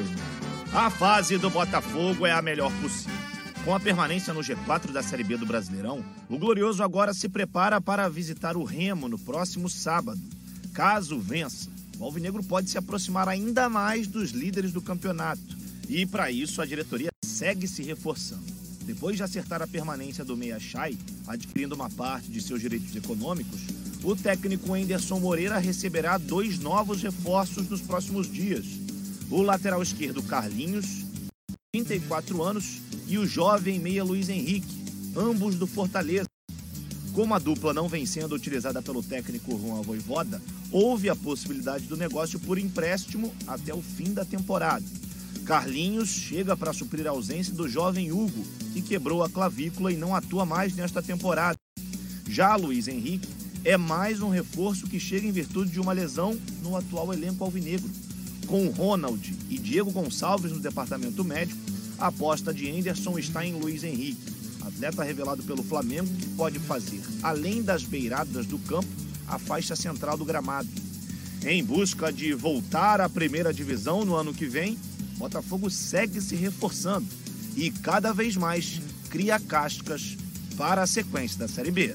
A 0.73 0.89
fase 0.89 1.37
do 1.37 1.51
Botafogo 1.51 2.25
é 2.25 2.31
a 2.31 2.41
melhor 2.41 2.71
possível. 2.81 3.22
Com 3.65 3.73
a 3.73 3.79
permanência 3.79 4.35
no 4.35 4.41
G4 4.41 4.91
da 4.91 5.05
Série 5.05 5.23
B 5.23 5.37
do 5.37 5.47
Brasileirão, 5.47 6.05
o 6.29 6.37
Glorioso 6.37 6.83
agora 6.83 7.15
se 7.15 7.29
prepara 7.29 7.81
para 7.81 8.09
visitar 8.09 8.57
o 8.57 8.65
Remo 8.65 9.09
no 9.09 9.17
próximo 9.17 9.71
sábado. 9.71 10.21
Caso 10.75 11.21
vença, 11.21 11.71
o 11.97 12.05
Alvinegro 12.05 12.43
pode 12.43 12.69
se 12.69 12.77
aproximar 12.77 13.29
ainda 13.29 13.69
mais 13.69 14.09
dos 14.09 14.33
líderes 14.33 14.73
do 14.73 14.83
campeonato. 14.83 15.41
E 15.89 16.05
para 16.05 16.29
isso 16.29 16.61
a 16.61 16.67
diretoria 16.67 17.11
segue 17.25 17.69
se 17.69 17.85
reforçando. 17.85 18.43
Depois 18.85 19.17
de 19.17 19.23
acertar 19.23 19.63
a 19.63 19.67
permanência 19.69 20.25
do 20.25 20.37
Meia 20.37 20.59
Chai, 20.59 20.99
adquirindo 21.29 21.77
uma 21.77 21.89
parte 21.89 22.33
de 22.33 22.43
seus 22.43 22.61
direitos 22.61 22.97
econômicos, 22.97 23.61
o 24.03 24.17
técnico 24.17 24.75
Anderson 24.75 25.21
Moreira 25.21 25.59
receberá 25.59 26.19
dois 26.19 26.59
novos 26.59 27.01
reforços 27.01 27.69
nos 27.69 27.81
próximos 27.81 28.29
dias. 28.29 28.67
O 29.31 29.41
lateral 29.41 29.81
esquerdo 29.81 30.21
Carlinhos, 30.21 31.12
34 31.75 32.43
anos, 32.43 32.83
e 33.07 33.17
o 33.17 33.27
jovem 33.27 33.79
meia 33.79 34.05
Luiz 34.05 34.29
Henrique, 34.29 34.85
ambos 35.17 35.55
do 35.55 35.67
Fortaleza. 35.67 36.29
Como 37.15 37.33
a 37.33 37.39
dupla 37.39 37.73
não 37.73 37.89
vem 37.89 38.05
sendo 38.05 38.35
utilizada 38.35 38.83
pelo 38.83 39.03
técnico 39.03 39.59
Juan 39.59 39.81
Voivoda, 39.81 40.43
houve 40.71 41.09
a 41.09 41.17
possibilidade 41.17 41.87
do 41.87 41.97
negócio 41.97 42.39
por 42.39 42.59
empréstimo 42.59 43.33
até 43.47 43.73
o 43.73 43.81
fim 43.81 44.13
da 44.13 44.23
temporada. 44.23 44.85
Carlinhos 45.47 46.11
chega 46.11 46.55
para 46.55 46.75
suprir 46.75 47.07
a 47.07 47.11
ausência 47.11 47.55
do 47.55 47.67
jovem 47.67 48.13
Hugo, 48.13 48.45
que 48.75 48.83
quebrou 48.83 49.23
a 49.23 49.31
clavícula 49.31 49.91
e 49.91 49.97
não 49.97 50.15
atua 50.15 50.45
mais 50.45 50.77
nesta 50.77 51.01
temporada. 51.03 51.57
Já 52.29 52.55
Luiz 52.55 52.87
Henrique 52.87 53.31
é 53.65 53.79
mais 53.79 54.21
um 54.21 54.29
reforço 54.29 54.87
que 54.87 55.01
chega 55.01 55.27
em 55.27 55.33
virtude 55.33 55.71
de 55.71 55.81
uma 55.81 55.95
lesão 55.95 56.39
no 56.63 56.77
atual 56.77 57.15
elenco 57.15 57.43
alvinegro. 57.43 57.89
Com 58.47 58.69
Ronald 58.69 59.35
e 59.49 59.59
Diego 59.59 59.91
Gonçalves 59.91 60.53
no 60.53 60.61
departamento 60.61 61.25
médico, 61.25 61.61
a 61.99 62.09
aposta 62.09 62.53
de 62.53 62.69
Henderson 62.69 63.19
está 63.19 63.47
em 63.47 63.55
Luiz 63.55 63.85
Henrique, 63.85 64.21
atleta 64.61 65.03
revelado 65.03 65.43
pelo 65.43 65.63
Flamengo 65.63 66.09
que 66.09 66.29
pode 66.31 66.59
fazer, 66.59 67.01
além 67.23 67.63
das 67.63 67.85
beiradas 67.85 68.47
do 68.47 68.59
campo, 68.59 68.89
a 69.27 69.39
faixa 69.39 69.77
central 69.77 70.17
do 70.17 70.25
gramado. 70.25 70.69
Em 71.45 71.65
busca 71.65 72.13
de 72.13 72.35
voltar 72.35 73.01
à 73.01 73.09
primeira 73.09 73.53
divisão 73.53 74.05
no 74.05 74.15
ano 74.15 74.35
que 74.35 74.47
vem, 74.47 74.79
Botafogo 75.17 75.71
segue 75.71 76.21
se 76.21 76.35
reforçando 76.35 77.07
e 77.57 77.71
cada 77.71 78.13
vez 78.13 78.37
mais 78.37 78.81
cria 79.11 79.39
cascas 79.39 80.17
para 80.57 80.83
a 80.83 80.87
sequência 80.87 81.39
da 81.39 81.49
Série 81.49 81.71
B. 81.71 81.95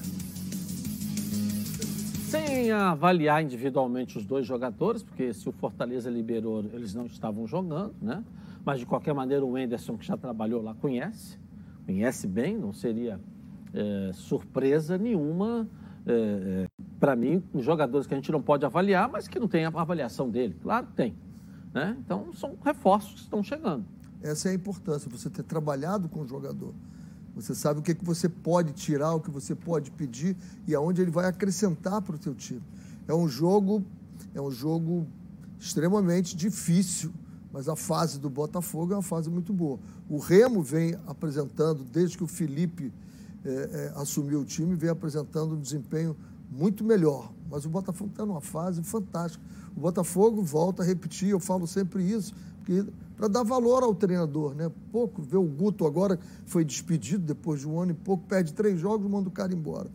Sem 2.28 2.70
avaliar 2.70 3.42
individualmente 3.42 4.18
os 4.18 4.26
dois 4.26 4.46
jogadores, 4.46 5.02
porque 5.02 5.32
se 5.32 5.48
o 5.48 5.52
Fortaleza 5.52 6.10
liberou, 6.10 6.62
eles 6.74 6.92
não 6.92 7.06
estavam 7.06 7.46
jogando, 7.46 7.94
né? 8.02 8.22
mas 8.62 8.80
de 8.80 8.84
qualquer 8.84 9.14
maneira 9.14 9.42
o 9.42 9.56
Enderson, 9.56 9.96
que 9.96 10.04
já 10.04 10.14
trabalhou 10.14 10.60
lá, 10.60 10.74
conhece, 10.74 11.38
conhece 11.86 12.26
bem, 12.26 12.58
não 12.58 12.70
seria 12.70 13.18
é, 13.72 14.10
surpresa 14.12 14.98
nenhuma. 14.98 15.66
É, 16.06 16.12
é, 16.12 16.66
para 17.00 17.16
mim, 17.16 17.42
os 17.54 17.64
jogadores 17.64 18.06
que 18.06 18.12
a 18.12 18.16
gente 18.18 18.30
não 18.30 18.42
pode 18.42 18.62
avaliar, 18.66 19.08
mas 19.08 19.26
que 19.26 19.38
não 19.38 19.48
tem 19.48 19.64
a 19.64 19.68
avaliação 19.68 20.28
dele. 20.28 20.54
Claro 20.62 20.86
que 20.88 20.92
tem. 20.92 21.14
Né? 21.72 21.96
Então, 21.98 22.30
são 22.34 22.58
reforços 22.62 23.14
que 23.14 23.20
estão 23.20 23.42
chegando. 23.42 23.86
Essa 24.22 24.50
é 24.50 24.52
a 24.52 24.54
importância, 24.54 25.10
você 25.10 25.30
ter 25.30 25.44
trabalhado 25.44 26.10
com 26.10 26.20
o 26.20 26.26
jogador. 26.26 26.74
Você 27.40 27.54
sabe 27.54 27.80
o 27.80 27.82
que, 27.82 27.94
que 27.94 28.04
você 28.04 28.28
pode 28.28 28.72
tirar, 28.72 29.14
o 29.14 29.20
que 29.20 29.30
você 29.30 29.54
pode 29.54 29.90
pedir 29.90 30.36
e 30.66 30.74
aonde 30.74 31.00
ele 31.00 31.10
vai 31.10 31.26
acrescentar 31.26 32.02
para 32.02 32.16
o 32.16 32.18
teu 32.18 32.34
time. 32.34 32.62
É 33.06 33.14
um 33.14 33.28
jogo, 33.28 33.84
é 34.34 34.40
um 34.40 34.50
jogo 34.50 35.06
extremamente 35.58 36.36
difícil 36.36 37.12
mas 37.52 37.68
a 37.68 37.76
fase 37.76 38.18
do 38.18 38.28
Botafogo 38.28 38.92
é 38.92 38.96
uma 38.96 39.02
fase 39.02 39.30
muito 39.30 39.52
boa. 39.52 39.78
O 40.08 40.18
Remo 40.18 40.62
vem 40.62 40.96
apresentando, 41.06 41.84
desde 41.84 42.16
que 42.16 42.24
o 42.24 42.26
Felipe 42.26 42.92
é, 43.44 43.50
é, 43.50 43.92
assumiu 43.96 44.40
o 44.40 44.44
time, 44.44 44.74
vem 44.74 44.90
apresentando 44.90 45.54
um 45.54 45.60
desempenho 45.60 46.16
muito 46.50 46.84
melhor. 46.84 47.32
Mas 47.50 47.64
o 47.64 47.68
Botafogo 47.68 48.10
está 48.10 48.26
numa 48.26 48.40
fase 48.40 48.82
fantástica. 48.82 49.42
O 49.76 49.80
Botafogo, 49.80 50.42
volta 50.42 50.82
a 50.82 50.86
repetir, 50.86 51.30
eu 51.30 51.40
falo 51.40 51.66
sempre 51.66 52.02
isso, 52.02 52.34
para 53.18 53.26
dar 53.26 53.42
valor 53.42 53.82
ao 53.82 53.92
treinador, 53.92 54.54
né? 54.54 54.70
Pouco, 54.92 55.20
ver 55.20 55.38
o 55.38 55.42
Guto 55.42 55.84
agora 55.84 56.18
foi 56.46 56.64
despedido 56.64 57.24
depois 57.24 57.60
de 57.60 57.68
um 57.68 57.80
ano 57.80 57.90
e 57.90 57.94
pouco, 57.94 58.24
perde 58.28 58.52
três 58.54 58.78
jogos, 58.78 59.10
manda 59.10 59.28
o 59.28 59.32
cara 59.32 59.52
embora. 59.52 59.90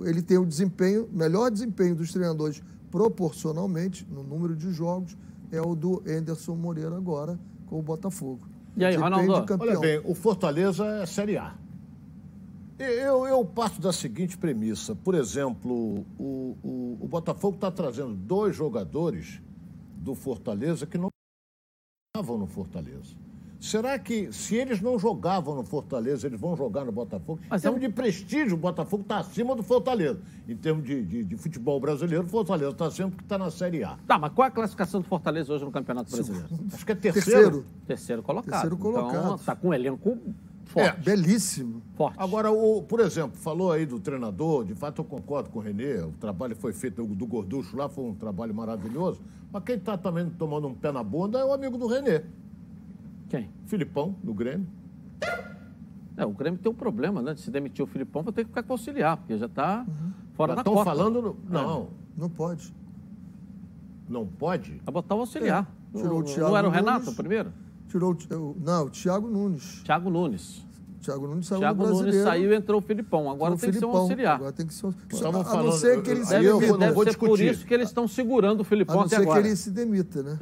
Ele 0.00 0.20
tem 0.20 0.36
o 0.36 0.44
desempenho, 0.44 1.08
melhor 1.10 1.50
desempenho 1.50 1.94
dos 1.94 2.12
treinadores 2.12 2.62
proporcionalmente 2.90 4.06
no 4.10 4.22
número 4.22 4.54
de 4.54 4.70
jogos 4.72 5.16
é 5.50 5.60
o 5.60 5.74
do 5.74 6.02
Enderson 6.06 6.54
Moreira 6.54 6.94
agora 6.94 7.38
com 7.66 7.78
o 7.78 7.82
Botafogo. 7.82 8.46
E 8.76 8.84
aí, 8.84 8.94
Ronaldo? 8.94 9.56
Olha 9.58 9.78
bem, 9.80 10.00
o 10.04 10.14
Fortaleza 10.14 10.84
é 10.84 11.06
Série 11.06 11.38
A. 11.38 11.54
Eu, 12.78 13.26
eu 13.26 13.42
parto 13.42 13.80
da 13.80 13.90
seguinte 13.90 14.36
premissa. 14.36 14.94
Por 14.94 15.14
exemplo, 15.14 16.04
o, 16.18 16.56
o, 16.62 16.98
o 17.00 17.08
Botafogo 17.08 17.54
está 17.54 17.70
trazendo 17.70 18.12
dois 18.12 18.54
jogadores 18.54 19.40
do 19.96 20.14
Fortaleza 20.14 20.84
que 20.84 20.98
não 20.98 21.10
estavam 22.16 22.38
no 22.38 22.46
Fortaleza. 22.46 23.14
Será 23.58 23.98
que, 23.98 24.30
se 24.32 24.54
eles 24.54 24.80
não 24.80 24.98
jogavam 24.98 25.54
no 25.54 25.64
Fortaleza, 25.64 26.26
eles 26.26 26.38
vão 26.38 26.54
jogar 26.54 26.84
no 26.84 26.92
Botafogo? 26.92 27.40
Mas 27.48 27.62
em 27.62 27.62
termos 27.62 27.82
é 27.82 27.86
um... 27.86 27.88
de 27.88 27.94
prestígio, 27.94 28.54
o 28.54 28.56
Botafogo 28.56 29.02
está 29.02 29.18
acima 29.18 29.56
do 29.56 29.62
Fortaleza. 29.62 30.20
Em 30.46 30.56
termos 30.56 30.84
de, 30.84 31.02
de, 31.02 31.24
de 31.24 31.36
futebol 31.36 31.80
brasileiro, 31.80 32.24
o 32.24 32.28
Fortaleza 32.28 32.70
está 32.70 32.86
acima 32.86 33.08
porque 33.08 33.24
está 33.24 33.38
na 33.38 33.50
Série 33.50 33.82
A. 33.82 33.98
Tá, 34.06 34.18
mas 34.18 34.32
qual 34.32 34.46
é 34.46 34.48
a 34.48 34.52
classificação 34.52 35.00
do 35.00 35.06
Fortaleza 35.06 35.52
hoje 35.52 35.64
no 35.64 35.72
Campeonato 35.72 36.10
Brasileiro? 36.10 36.48
Acho 36.72 36.86
que 36.86 36.92
é 36.92 36.94
terceiro. 36.94 37.30
Terceiro, 37.30 37.64
terceiro 37.86 38.22
colocado. 38.22 38.52
Terceiro 38.52 38.76
colocado. 38.76 39.24
Então, 39.24 39.34
está 39.36 39.56
com 39.56 39.68
um 39.68 39.74
elenco 39.74 40.18
forte. 40.66 40.88
É, 40.88 41.02
belíssimo. 41.02 41.82
Forte. 41.94 42.16
Agora, 42.18 42.50
o, 42.50 42.82
por 42.82 43.00
exemplo, 43.00 43.36
falou 43.36 43.72
aí 43.72 43.86
do 43.86 43.98
treinador, 43.98 44.64
de 44.64 44.74
fato 44.74 45.00
eu 45.00 45.04
concordo 45.04 45.50
com 45.50 45.58
o 45.58 45.62
Renê, 45.62 46.00
o 46.00 46.12
trabalho 46.12 46.54
foi 46.54 46.72
feito 46.72 47.04
do, 47.04 47.14
do 47.14 47.26
Gorducho 47.26 47.76
lá, 47.76 47.88
foi 47.88 48.04
um 48.04 48.14
trabalho 48.14 48.54
maravilhoso, 48.54 49.22
mas 49.52 49.62
quem 49.64 49.76
está 49.76 49.96
também 49.96 50.28
tomando 50.30 50.68
um 50.68 50.74
pé 50.74 50.92
na 50.92 51.02
bunda 51.02 51.38
é 51.38 51.44
o 51.44 51.52
amigo 51.52 51.78
do 51.78 51.86
Renê. 51.86 52.22
Quem? 53.28 53.50
Filipão, 53.66 54.14
do 54.22 54.34
Grêmio. 54.34 54.66
É, 56.16 56.24
o 56.24 56.30
Grêmio 56.30 56.58
tem 56.58 56.70
um 56.70 56.74
problema, 56.74 57.20
né? 57.20 57.34
De 57.34 57.40
se 57.40 57.50
demitir 57.50 57.84
o 57.84 57.86
Filipão, 57.86 58.22
vai 58.22 58.32
ter 58.32 58.44
que 58.44 58.48
ficar 58.48 58.62
com 58.62 58.72
auxiliar, 58.72 59.16
porque 59.16 59.36
já 59.36 59.46
está 59.46 59.84
uhum. 59.86 60.12
fora 60.34 60.52
já 60.52 60.56
da 60.56 60.60
Estão 60.62 60.84
falando... 60.84 61.22
No... 61.22 61.36
Não. 61.48 61.82
É. 61.82 62.20
Não 62.20 62.30
pode. 62.30 62.74
Não 64.08 64.26
pode? 64.26 64.80
Vai 64.84 64.92
botar 64.92 65.14
o 65.14 65.20
auxiliar. 65.20 65.70
É. 65.94 65.98
Tirou 65.98 66.18
o, 66.18 66.20
o 66.20 66.24
Thiago 66.24 66.48
Não 66.48 66.56
era 66.56 66.68
o 66.68 66.70
Renato 66.70 67.04
Nunes, 67.04 67.16
primeiro? 67.16 67.52
Tirou 67.96 68.16
o... 68.32 68.56
Não, 68.60 68.84
o 68.86 68.90
Thiago 68.90 69.28
Nunes. 69.28 69.82
Thiago 69.84 70.10
Nunes. 70.10 70.64
Thiago 71.00 71.26
Nunes 71.28 71.46
saiu 71.46 71.60
Thiago. 71.60 71.86
Nunes 71.86 72.14
saiu 72.16 72.52
e 72.52 72.56
entrou 72.56 72.78
o 72.80 72.82
Filipão. 72.82 73.30
Agora 73.30 73.54
Entrou 73.54 73.58
tem 73.58 73.70
o 73.70 73.72
que 73.72 73.78
ser 73.78 73.84
um 73.84 73.88
Filipão. 73.88 74.00
auxiliar. 74.02 74.34
Agora 74.36 74.52
tem 74.52 74.66
que 74.66 74.74
ser 74.74 74.86
um... 74.86 74.94
Estamos 75.12 75.40
a 75.40 75.44
falando- 75.44 75.64
não 75.66 75.72
ser 75.72 76.02
que 76.02 76.10
ele 76.10 76.24
se 76.24 76.34
aí 76.34 76.42
Deve, 76.42 76.52
eu 76.52 76.58
demita. 76.60 76.68
vou- 76.72 76.78
deve 76.78 76.92
ser 77.12 77.18
por 77.18 77.28
discutir. 77.28 77.50
isso 77.52 77.66
que 77.66 77.74
eles 77.74 77.88
estão 77.88 78.08
segurando 78.08 78.58
o 78.58 78.62
A 78.62 78.64
Filipão 78.64 78.96
não 78.96 79.02
até 79.02 79.10
ser 79.16 79.16
que 79.22 79.22
agora. 79.22 79.46
ele 79.46 79.56
se 79.56 79.70
demita, 79.70 80.22
né? 80.22 80.38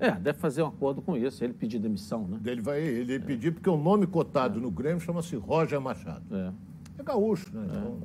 É. 0.00 0.06
É, 0.06 0.10
deve 0.12 0.38
fazer 0.38 0.62
um 0.62 0.68
acordo 0.68 1.02
com 1.02 1.14
isso, 1.14 1.44
ele 1.44 1.52
pedir 1.52 1.78
demissão, 1.78 2.26
né? 2.26 2.40
Ele 2.46 2.62
vai 2.62 2.80
ele 2.80 3.20
pedir, 3.20 3.52
porque 3.52 3.68
o 3.68 3.76
nome 3.76 4.06
cotado 4.06 4.58
no 4.58 4.70
Grêmio 4.70 4.98
chama-se 5.00 5.36
Roger 5.36 5.78
Machado. 5.78 6.24
É. 6.34 6.52
É 6.98 7.02
gaúcho, 7.02 7.50
né? 7.54 7.66
Então, 7.68 7.98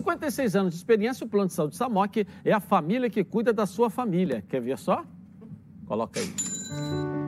56 0.00 0.56
anos 0.56 0.72
de 0.72 0.78
experiência, 0.78 1.26
o 1.26 1.28
plano 1.28 1.48
de 1.48 1.52
saúde 1.52 1.76
Samok 1.76 2.26
é 2.42 2.52
a 2.52 2.60
família 2.60 3.10
que 3.10 3.22
cuida 3.22 3.52
da 3.52 3.66
sua 3.66 3.90
família. 3.90 4.42
Quer 4.48 4.62
ver 4.62 4.78
só? 4.78 5.04
Coloca 5.86 6.18
aí. 6.18 7.27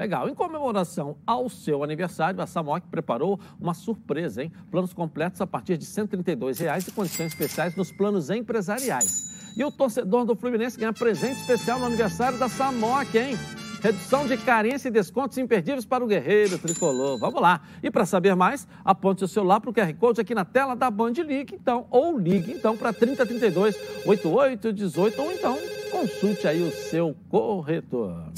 Legal. 0.00 0.30
Em 0.30 0.34
comemoração 0.34 1.18
ao 1.26 1.50
seu 1.50 1.84
aniversário, 1.84 2.40
a 2.40 2.46
Samok 2.46 2.88
preparou 2.88 3.38
uma 3.60 3.74
surpresa, 3.74 4.42
hein? 4.42 4.50
Planos 4.70 4.94
completos 4.94 5.42
a 5.42 5.46
partir 5.46 5.76
de 5.76 5.84
132 5.84 6.58
reais 6.58 6.88
e 6.88 6.90
condições 6.90 7.26
especiais 7.26 7.76
nos 7.76 7.92
planos 7.92 8.30
empresariais. 8.30 9.52
E 9.54 9.62
o 9.62 9.70
torcedor 9.70 10.24
do 10.24 10.34
Fluminense 10.34 10.78
ganha 10.78 10.90
presente 10.94 11.40
especial 11.40 11.78
no 11.78 11.84
aniversário 11.84 12.38
da 12.38 12.48
Samok, 12.48 13.18
hein? 13.18 13.36
Redução 13.82 14.26
de 14.26 14.38
carência 14.38 14.88
e 14.88 14.90
descontos 14.90 15.36
imperdíveis 15.36 15.84
para 15.84 16.02
o 16.02 16.06
guerreiro 16.06 16.58
tricolor. 16.58 17.18
Vamos 17.18 17.42
lá. 17.42 17.60
E 17.82 17.90
para 17.90 18.06
saber 18.06 18.34
mais, 18.34 18.66
aponte 18.82 19.22
o 19.22 19.28
celular 19.28 19.60
para 19.60 19.68
o 19.68 19.74
QR 19.74 19.92
Code 19.98 20.18
aqui 20.18 20.34
na 20.34 20.46
tela 20.46 20.74
da 20.74 20.90
Band 20.90 21.12
Ligue, 21.12 21.56
então, 21.56 21.86
ou 21.90 22.18
ligue 22.18 22.52
então 22.52 22.74
para 22.74 22.90
3032 22.90 23.76
8818 24.06 25.20
ou 25.20 25.30
então 25.30 25.58
consulte 25.90 26.48
aí 26.48 26.62
o 26.62 26.70
seu 26.70 27.14
corretor. 27.28 28.32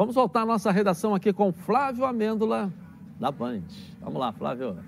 Vamos 0.00 0.14
voltar 0.14 0.40
à 0.40 0.46
nossa 0.46 0.72
redação 0.72 1.14
aqui 1.14 1.30
com 1.30 1.52
Flávio 1.52 2.06
Amêndola, 2.06 2.72
da 3.20 3.30
Band. 3.30 3.64
Vamos 4.00 4.18
lá, 4.18 4.32
Flávio. 4.32 4.78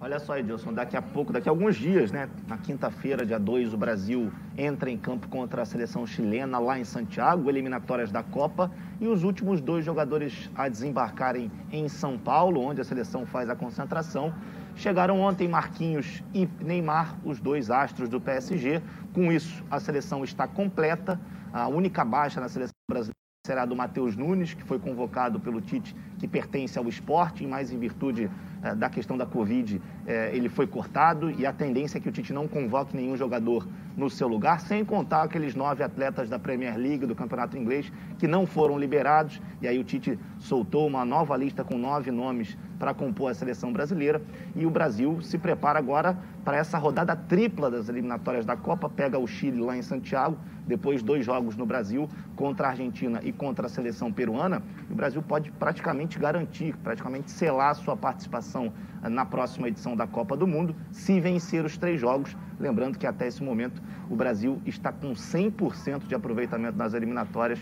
Olha 0.00 0.20
só, 0.20 0.38
Edilson, 0.38 0.72
daqui 0.72 0.96
a 0.96 1.02
pouco, 1.02 1.32
daqui 1.32 1.48
a 1.48 1.50
alguns 1.50 1.74
dias, 1.74 2.12
né? 2.12 2.30
Na 2.46 2.56
quinta-feira, 2.56 3.26
dia 3.26 3.40
2, 3.40 3.74
o 3.74 3.76
Brasil 3.76 4.30
entra 4.56 4.88
em 4.88 4.96
campo 4.96 5.26
contra 5.26 5.62
a 5.62 5.64
seleção 5.64 6.06
chilena 6.06 6.60
lá 6.60 6.78
em 6.78 6.84
Santiago, 6.84 7.50
eliminatórias 7.50 8.12
da 8.12 8.22
Copa. 8.22 8.70
E 9.00 9.08
os 9.08 9.24
últimos 9.24 9.60
dois 9.60 9.84
jogadores 9.84 10.48
a 10.54 10.68
desembarcarem 10.68 11.50
em 11.72 11.88
São 11.88 12.16
Paulo, 12.16 12.60
onde 12.60 12.80
a 12.80 12.84
seleção 12.84 13.26
faz 13.26 13.50
a 13.50 13.56
concentração, 13.56 14.32
chegaram 14.76 15.22
ontem 15.22 15.48
Marquinhos 15.48 16.22
e 16.32 16.48
Neymar, 16.60 17.18
os 17.24 17.40
dois 17.40 17.68
astros 17.68 18.08
do 18.08 18.20
PSG. 18.20 18.80
Com 19.12 19.32
isso, 19.32 19.64
a 19.68 19.80
seleção 19.80 20.22
está 20.22 20.46
completa. 20.46 21.20
A 21.52 21.66
única 21.66 22.04
baixa 22.04 22.40
na 22.40 22.48
seleção 22.48 22.76
brasileira 22.88 23.25
será 23.46 23.64
do 23.64 23.76
Matheus 23.76 24.16
Nunes, 24.16 24.52
que 24.52 24.64
foi 24.64 24.78
convocado 24.78 25.38
pelo 25.38 25.60
Tite, 25.60 25.94
que 26.18 26.26
pertence 26.26 26.78
ao 26.78 26.88
esporte, 26.88 27.46
mas 27.46 27.72
em 27.72 27.78
virtude 27.78 28.30
eh, 28.62 28.74
da 28.74 28.88
questão 28.88 29.16
da 29.16 29.26
Covid, 29.26 29.80
eh, 30.06 30.30
ele 30.32 30.48
foi 30.48 30.66
cortado 30.66 31.30
e 31.30 31.44
a 31.44 31.52
tendência 31.52 31.98
é 31.98 32.00
que 32.00 32.08
o 32.08 32.12
Tite 32.12 32.32
não 32.32 32.48
convoque 32.48 32.96
nenhum 32.96 33.16
jogador 33.16 33.66
no 33.96 34.10
seu 34.10 34.28
lugar, 34.28 34.60
sem 34.60 34.84
contar 34.84 35.22
aqueles 35.22 35.54
nove 35.54 35.82
atletas 35.82 36.28
da 36.28 36.38
Premier 36.38 36.76
League, 36.76 37.06
do 37.06 37.14
Campeonato 37.14 37.56
Inglês, 37.56 37.90
que 38.18 38.28
não 38.28 38.46
foram 38.46 38.78
liberados, 38.78 39.40
e 39.60 39.66
aí 39.66 39.78
o 39.78 39.84
Tite 39.84 40.18
soltou 40.38 40.86
uma 40.86 41.04
nova 41.04 41.36
lista 41.36 41.64
com 41.64 41.78
nove 41.78 42.10
nomes 42.10 42.58
para 42.78 42.92
compor 42.92 43.30
a 43.30 43.34
seleção 43.34 43.72
brasileira, 43.72 44.20
e 44.54 44.66
o 44.66 44.70
Brasil 44.70 45.20
se 45.22 45.38
prepara 45.38 45.78
agora 45.78 46.18
para 46.44 46.58
essa 46.58 46.76
rodada 46.76 47.16
tripla 47.16 47.70
das 47.70 47.88
eliminatórias 47.88 48.44
da 48.44 48.54
Copa, 48.54 48.88
pega 48.88 49.18
o 49.18 49.26
Chile 49.26 49.60
lá 49.60 49.76
em 49.76 49.82
Santiago, 49.82 50.36
depois 50.66 51.02
dois 51.02 51.24
jogos 51.24 51.56
no 51.56 51.64
Brasil, 51.64 52.08
contra 52.34 52.66
a 52.66 52.70
Argentina 52.70 53.20
e 53.22 53.32
contra 53.32 53.66
a 53.66 53.68
seleção 53.68 54.12
peruana, 54.12 54.62
e 54.90 54.92
o 54.92 54.96
Brasil 54.96 55.22
pode 55.22 55.50
praticamente 55.52 56.05
garantir, 56.18 56.76
praticamente 56.76 57.30
selar 57.30 57.74
sua 57.74 57.96
participação 57.96 58.72
eh, 59.02 59.08
na 59.08 59.24
próxima 59.24 59.68
edição 59.68 59.96
da 59.96 60.06
Copa 60.06 60.36
do 60.36 60.46
Mundo, 60.46 60.74
se 60.92 61.20
vencer 61.20 61.64
os 61.64 61.76
três 61.76 62.00
jogos. 62.00 62.36
Lembrando 62.60 62.98
que 62.98 63.06
até 63.06 63.26
esse 63.26 63.42
momento 63.42 63.82
o 64.08 64.14
Brasil 64.14 64.60
está 64.64 64.92
com 64.92 65.12
100% 65.12 66.06
de 66.06 66.14
aproveitamento 66.14 66.78
nas 66.78 66.94
eliminatórias 66.94 67.58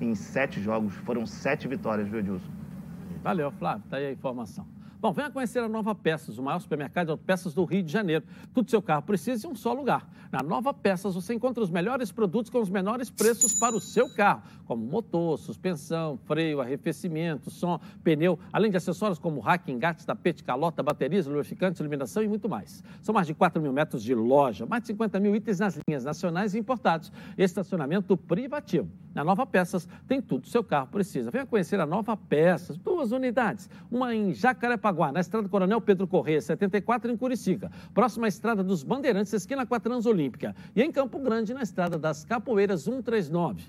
em 0.00 0.14
sete 0.14 0.60
jogos. 0.60 0.94
Foram 0.94 1.26
sete 1.26 1.66
vitórias, 1.66 2.08
viu, 2.08 2.20
Edilson? 2.20 2.50
Valeu, 3.22 3.50
Flávio. 3.50 3.82
Tá 3.90 3.96
aí 3.96 4.06
a 4.06 4.12
informação. 4.12 4.77
Bom, 5.00 5.12
venha 5.12 5.30
conhecer 5.30 5.60
a 5.60 5.68
Nova 5.68 5.94
Peças, 5.94 6.38
o 6.38 6.42
maior 6.42 6.58
supermercado 6.58 7.06
de 7.06 7.10
autopeças 7.12 7.54
do 7.54 7.64
Rio 7.64 7.84
de 7.84 7.92
Janeiro. 7.92 8.24
Tudo 8.52 8.68
seu 8.68 8.82
carro 8.82 9.02
precisa 9.02 9.46
em 9.46 9.50
um 9.50 9.54
só 9.54 9.72
lugar. 9.72 10.10
Na 10.32 10.42
Nova 10.42 10.74
Peças 10.74 11.14
você 11.14 11.32
encontra 11.32 11.62
os 11.62 11.70
melhores 11.70 12.10
produtos 12.10 12.50
com 12.50 12.60
os 12.60 12.68
menores 12.68 13.08
preços 13.08 13.54
para 13.60 13.76
o 13.76 13.80
seu 13.80 14.12
carro, 14.12 14.42
como 14.66 14.84
motor, 14.84 15.38
suspensão, 15.38 16.18
freio, 16.26 16.60
arrefecimento, 16.60 17.48
som, 17.48 17.78
pneu, 18.02 18.40
além 18.52 18.72
de 18.72 18.76
acessórios 18.76 19.20
como 19.20 19.38
rack, 19.38 19.70
engate, 19.70 20.04
tapete, 20.04 20.42
calota, 20.42 20.82
baterias, 20.82 21.26
lubrificantes, 21.26 21.78
iluminação 21.78 22.20
e 22.24 22.28
muito 22.28 22.48
mais. 22.48 22.82
São 23.00 23.14
mais 23.14 23.28
de 23.28 23.34
4 23.34 23.62
mil 23.62 23.72
metros 23.72 24.02
de 24.02 24.16
loja, 24.16 24.66
mais 24.66 24.82
de 24.82 24.88
50 24.88 25.20
mil 25.20 25.34
itens 25.36 25.60
nas 25.60 25.78
linhas 25.88 26.04
nacionais 26.04 26.54
e 26.54 26.58
importados. 26.58 27.12
Estacionamento 27.38 28.16
privativo. 28.16 28.90
Na 29.14 29.24
Nova 29.24 29.46
Peças 29.46 29.88
tem 30.06 30.20
tudo 30.20 30.48
seu 30.48 30.62
carro 30.62 30.88
precisa. 30.88 31.30
Venha 31.30 31.46
conhecer 31.46 31.80
a 31.80 31.86
Nova 31.86 32.16
Peças, 32.16 32.76
duas 32.76 33.12
unidades, 33.12 33.70
uma 33.90 34.14
em 34.14 34.34
Jacarepaguá, 34.34 34.87
na 35.12 35.20
Estrada 35.20 35.48
Coronel 35.48 35.80
Pedro 35.80 36.06
Corrêa, 36.06 36.40
74 36.40 37.10
em 37.10 37.16
Curicica, 37.16 37.70
próxima 37.94 38.26
à 38.26 38.28
Estrada 38.28 38.62
dos 38.62 38.82
Bandeirantes, 38.82 39.32
esquina 39.32 39.64
com 39.66 39.74
a 39.74 39.80
Transolímpica, 39.80 40.54
e 40.74 40.82
em 40.82 40.90
Campo 40.90 41.18
Grande, 41.18 41.54
na 41.54 41.62
Estrada 41.62 41.98
das 41.98 42.24
Capoeiras 42.24 42.82
139. 42.82 43.62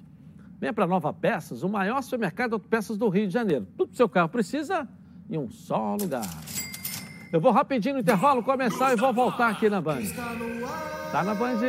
Venha 0.59 0.73
para 0.73 0.85
Nova 0.85 1.13
Peças, 1.13 1.63
o 1.63 1.69
maior 1.69 2.01
supermercado 2.01 2.49
de 2.49 2.53
autopeças 2.55 2.97
do 2.97 3.07
Rio 3.07 3.27
de 3.27 3.33
Janeiro. 3.33 3.65
Tudo 3.77 3.91
que 3.91 3.97
seu 3.97 4.09
carro 4.09 4.29
precisa 4.29 4.87
em 5.29 5.37
um 5.37 5.49
só 5.49 5.95
lugar. 5.99 6.27
Eu 7.31 7.39
vou 7.39 7.51
rapidinho 7.51 7.95
no 7.95 8.01
intervalo 8.01 8.43
começar 8.43 8.91
e 8.91 8.95
vou 8.95 9.13
voltar 9.13 9.49
aqui 9.49 9.69
na 9.69 9.79
Band. 9.79 10.01
Tá 11.11 11.23
na 11.23 11.33
Band? 11.35 11.59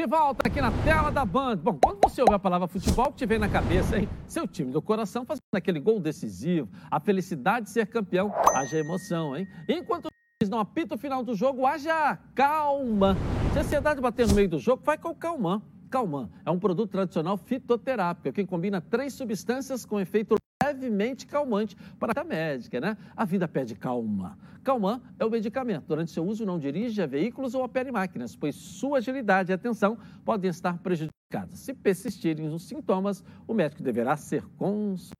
De 0.00 0.06
volta 0.06 0.48
aqui 0.48 0.62
na 0.62 0.72
tela 0.82 1.10
da 1.10 1.26
Band. 1.26 1.56
Bom, 1.56 1.78
quando 1.78 1.98
você 2.02 2.22
ouve 2.22 2.32
a 2.32 2.38
palavra 2.38 2.66
futebol, 2.66 3.08
o 3.08 3.12
que 3.12 3.18
te 3.18 3.26
vem 3.26 3.38
na 3.38 3.50
cabeça, 3.50 3.98
hein? 3.98 4.08
Seu 4.26 4.48
time 4.48 4.72
do 4.72 4.80
coração 4.80 5.26
fazendo 5.26 5.42
aquele 5.52 5.78
gol 5.78 6.00
decisivo, 6.00 6.70
a 6.90 6.98
felicidade 6.98 7.66
de 7.66 7.72
ser 7.72 7.86
campeão, 7.86 8.32
haja 8.54 8.78
emoção, 8.78 9.36
hein? 9.36 9.46
Enquanto 9.68 10.06
o 10.06 10.48
não 10.48 10.58
apita 10.58 10.94
o 10.94 10.98
final 10.98 11.22
do 11.22 11.34
jogo, 11.34 11.66
haja 11.66 12.18
calma. 12.34 13.14
Se 13.52 13.58
a 13.58 13.60
ansiedade 13.60 14.00
bater 14.00 14.26
no 14.26 14.32
meio 14.32 14.48
do 14.48 14.58
jogo, 14.58 14.82
vai 14.82 14.96
com 14.96 15.10
o 15.10 15.14
calmã. 15.14 15.60
Calmã 15.90 16.30
é 16.46 16.50
um 16.50 16.58
produto 16.58 16.92
tradicional 16.92 17.36
fitoterápico 17.36 18.34
que 18.34 18.46
combina 18.46 18.80
três 18.80 19.12
substâncias 19.12 19.84
com 19.84 20.00
efeito 20.00 20.34
levemente 20.66 21.26
calmante 21.26 21.76
para 21.98 22.20
a 22.20 22.24
médica, 22.24 22.80
né? 22.80 22.96
A 23.16 23.24
vida 23.24 23.48
pede 23.48 23.74
calma. 23.74 24.38
Calmã 24.62 25.00
é 25.18 25.24
o 25.24 25.30
medicamento. 25.30 25.86
Durante 25.86 26.10
seu 26.10 26.24
uso, 26.24 26.44
não 26.44 26.58
dirija 26.58 27.06
veículos 27.06 27.54
ou 27.54 27.64
opere 27.64 27.90
máquinas, 27.90 28.36
pois 28.36 28.54
sua 28.54 28.98
agilidade 28.98 29.50
e 29.50 29.54
atenção 29.54 29.98
podem 30.24 30.50
estar 30.50 30.78
prejudicadas. 30.78 31.58
Se 31.58 31.72
persistirem 31.72 32.46
os 32.48 32.64
sintomas, 32.64 33.24
o 33.46 33.54
médico 33.54 33.82
deverá 33.82 34.16
ser 34.16 34.44
consultado. 34.56 35.14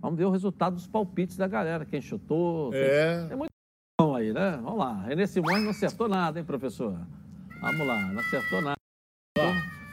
Vamos 0.00 0.18
ver 0.18 0.24
o 0.26 0.30
resultado 0.30 0.74
dos 0.74 0.86
palpites 0.86 1.36
da 1.36 1.48
galera, 1.48 1.84
quem 1.84 2.00
chutou. 2.00 2.72
É. 2.72 3.18
Tem, 3.18 3.28
tem 3.28 3.36
muito 3.36 3.50
bom 4.00 4.14
aí, 4.14 4.32
né? 4.32 4.60
Vamos 4.62 4.78
lá. 4.78 5.02
René 5.02 5.26
Simões 5.26 5.64
não 5.64 5.70
acertou 5.70 6.08
nada, 6.08 6.38
hein, 6.38 6.44
professor? 6.44 6.96
Vamos 7.60 7.86
lá, 7.86 8.00
não 8.12 8.20
acertou 8.20 8.62
nada. 8.62 8.76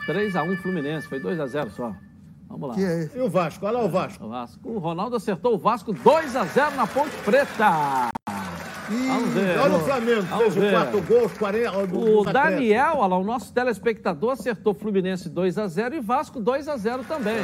3x1 0.06 0.58
Fluminense, 0.58 1.08
foi 1.08 1.20
2x0 1.20 1.70
só. 1.70 1.96
Vamos 2.54 2.70
lá. 2.70 2.76
Que 2.76 2.86
é 2.86 3.00
esse? 3.00 3.18
E 3.18 3.22
o 3.22 3.30
Vasco? 3.30 3.66
Olha 3.66 3.80
lá 3.80 3.84
o 3.84 3.90
Vasco. 3.90 4.26
O 4.26 4.30
Vasco. 4.30 4.70
O 4.70 4.78
Ronaldo 4.78 5.16
acertou 5.16 5.56
o 5.56 5.58
Vasco 5.58 5.92
2 5.92 6.36
a 6.36 6.44
0 6.46 6.76
na 6.76 6.86
Ponte 6.86 7.16
Preta. 7.26 8.10
Vamos 8.88 9.30
ver. 9.34 9.60
Olha 9.60 9.76
o 9.76 9.80
Flamengo, 9.80 10.22
Vamos 10.22 10.44
fez 10.44 10.58
o 10.58 10.60
ver. 10.60 10.72
quatro 10.72 11.02
gols, 11.02 11.34
40. 11.34 11.98
O. 11.98 12.24
Daniel, 12.26 12.98
olha 12.98 13.08
lá, 13.08 13.18
o 13.18 13.24
nosso 13.24 13.52
telespectador 13.52 14.34
acertou 14.34 14.76
Fluminense 14.76 15.32
2x0 15.32 15.94
e 15.96 16.00
Vasco 16.00 16.40
2x0 16.40 17.04
também. 17.08 17.38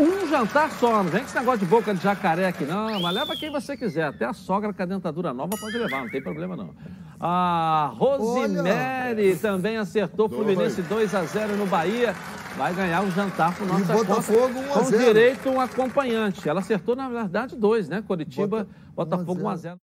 Um 0.00 0.26
jantar 0.28 0.70
só, 0.70 1.02
não 1.02 1.10
vem 1.10 1.20
com 1.20 1.26
esse 1.26 1.36
negócio 1.36 1.60
de 1.60 1.66
boca 1.66 1.92
de 1.92 2.02
jacaré 2.02 2.46
aqui, 2.46 2.64
não, 2.64 2.98
mas 2.98 3.14
leva 3.14 3.36
quem 3.36 3.50
você 3.50 3.76
quiser. 3.76 4.04
Até 4.04 4.24
a 4.24 4.32
sogra 4.32 4.72
com 4.72 4.82
a 4.82 4.86
dentadura 4.86 5.34
nova 5.34 5.54
pode 5.60 5.76
levar, 5.76 6.00
não 6.00 6.08
tem 6.10 6.22
problema 6.22 6.56
não. 6.56 6.74
A 7.20 7.92
Rosemary 7.98 9.36
também 9.36 9.76
acertou 9.76 10.30
Fluminense 10.30 10.82
2x0 10.82 11.56
no 11.58 11.66
Bahia. 11.66 12.14
Vai 12.56 12.74
ganhar 12.74 13.02
um 13.02 13.10
jantar 13.10 13.54
por 13.56 13.66
nossa 13.66 13.92
Botafogo, 13.92 14.54
conta, 14.54 14.68
1 14.68 14.70
a 14.72 14.78
com 14.78 14.84
0. 14.84 15.04
direito 15.04 15.48
a 15.48 15.52
um 15.52 15.60
acompanhante. 15.60 16.48
Ela 16.48 16.60
acertou, 16.60 16.96
na 16.96 17.08
verdade, 17.08 17.54
dois, 17.54 17.88
né? 17.88 18.02
Curitiba, 18.02 18.66
Botafogo 18.94 19.42
1x0. 19.42 19.78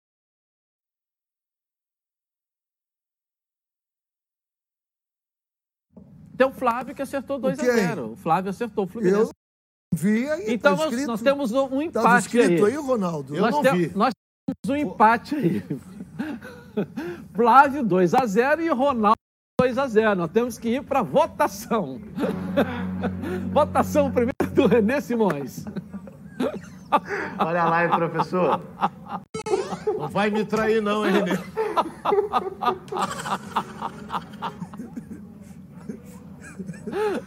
Tem 6.36 6.48
o 6.48 6.52
Flávio 6.52 6.96
que 6.96 7.02
acertou 7.02 7.40
2x0. 7.40 8.14
O 8.14 8.16
Flávio 8.16 8.50
acertou 8.50 8.86
o 8.86 8.88
Fluminense. 8.88 9.32
Eu 9.32 9.98
vi 9.98 10.30
aí. 10.30 10.54
Então 10.54 10.76
tá 10.76 10.86
nós, 10.90 11.06
nós 11.06 11.22
temos 11.22 11.52
um 11.52 11.82
empate 11.82 12.04
Tava 12.04 12.20
escrito 12.20 12.66
aí. 12.66 12.72
aí, 12.72 12.78
Ronaldo. 12.78 13.36
nós, 13.36 13.60
tem- 13.60 13.90
nós 13.96 14.14
temos 14.66 14.70
um 14.70 14.76
empate 14.76 15.36
aí. 15.36 15.62
Flávio 17.36 17.84
2x0 17.84 18.62
e 18.62 18.70
Ronaldo 18.70 19.18
2x0. 19.64 20.16
Nós 20.16 20.32
temos 20.32 20.58
que 20.58 20.70
ir 20.70 20.84
para 20.84 21.02
votação. 21.02 22.00
votação 23.52 24.12
primeiro 24.12 24.34
do 24.54 24.68
Renê 24.68 25.02
Simões. 25.02 25.66
Olha 27.40 27.64
lá, 27.66 27.84
hein, 27.86 27.90
professor. 27.90 28.62
Não 29.98 30.08
vai 30.08 30.30
me 30.30 30.46
trair, 30.46 30.82
não, 30.82 31.06
hein, 31.06 31.14
Renê? 31.14 31.38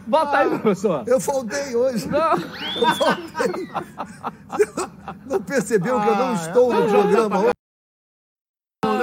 Bota 0.05 0.37
aí, 0.37 0.49
professor. 0.49 1.03
Eu 1.07 1.19
faltei 1.19 1.75
hoje. 1.75 2.07
Não. 2.07 2.31
Eu 2.31 2.95
faltei. 2.95 3.67
Não 5.25 5.41
percebeu 5.41 5.99
que 6.01 6.07
eu 6.07 6.15
não 6.15 6.29
Ah, 6.31 6.33
estou 6.33 6.73
no 6.73 6.83
é. 6.83 6.87
programa 6.89 7.39
hoje? 7.39 7.51
Um 8.85 8.97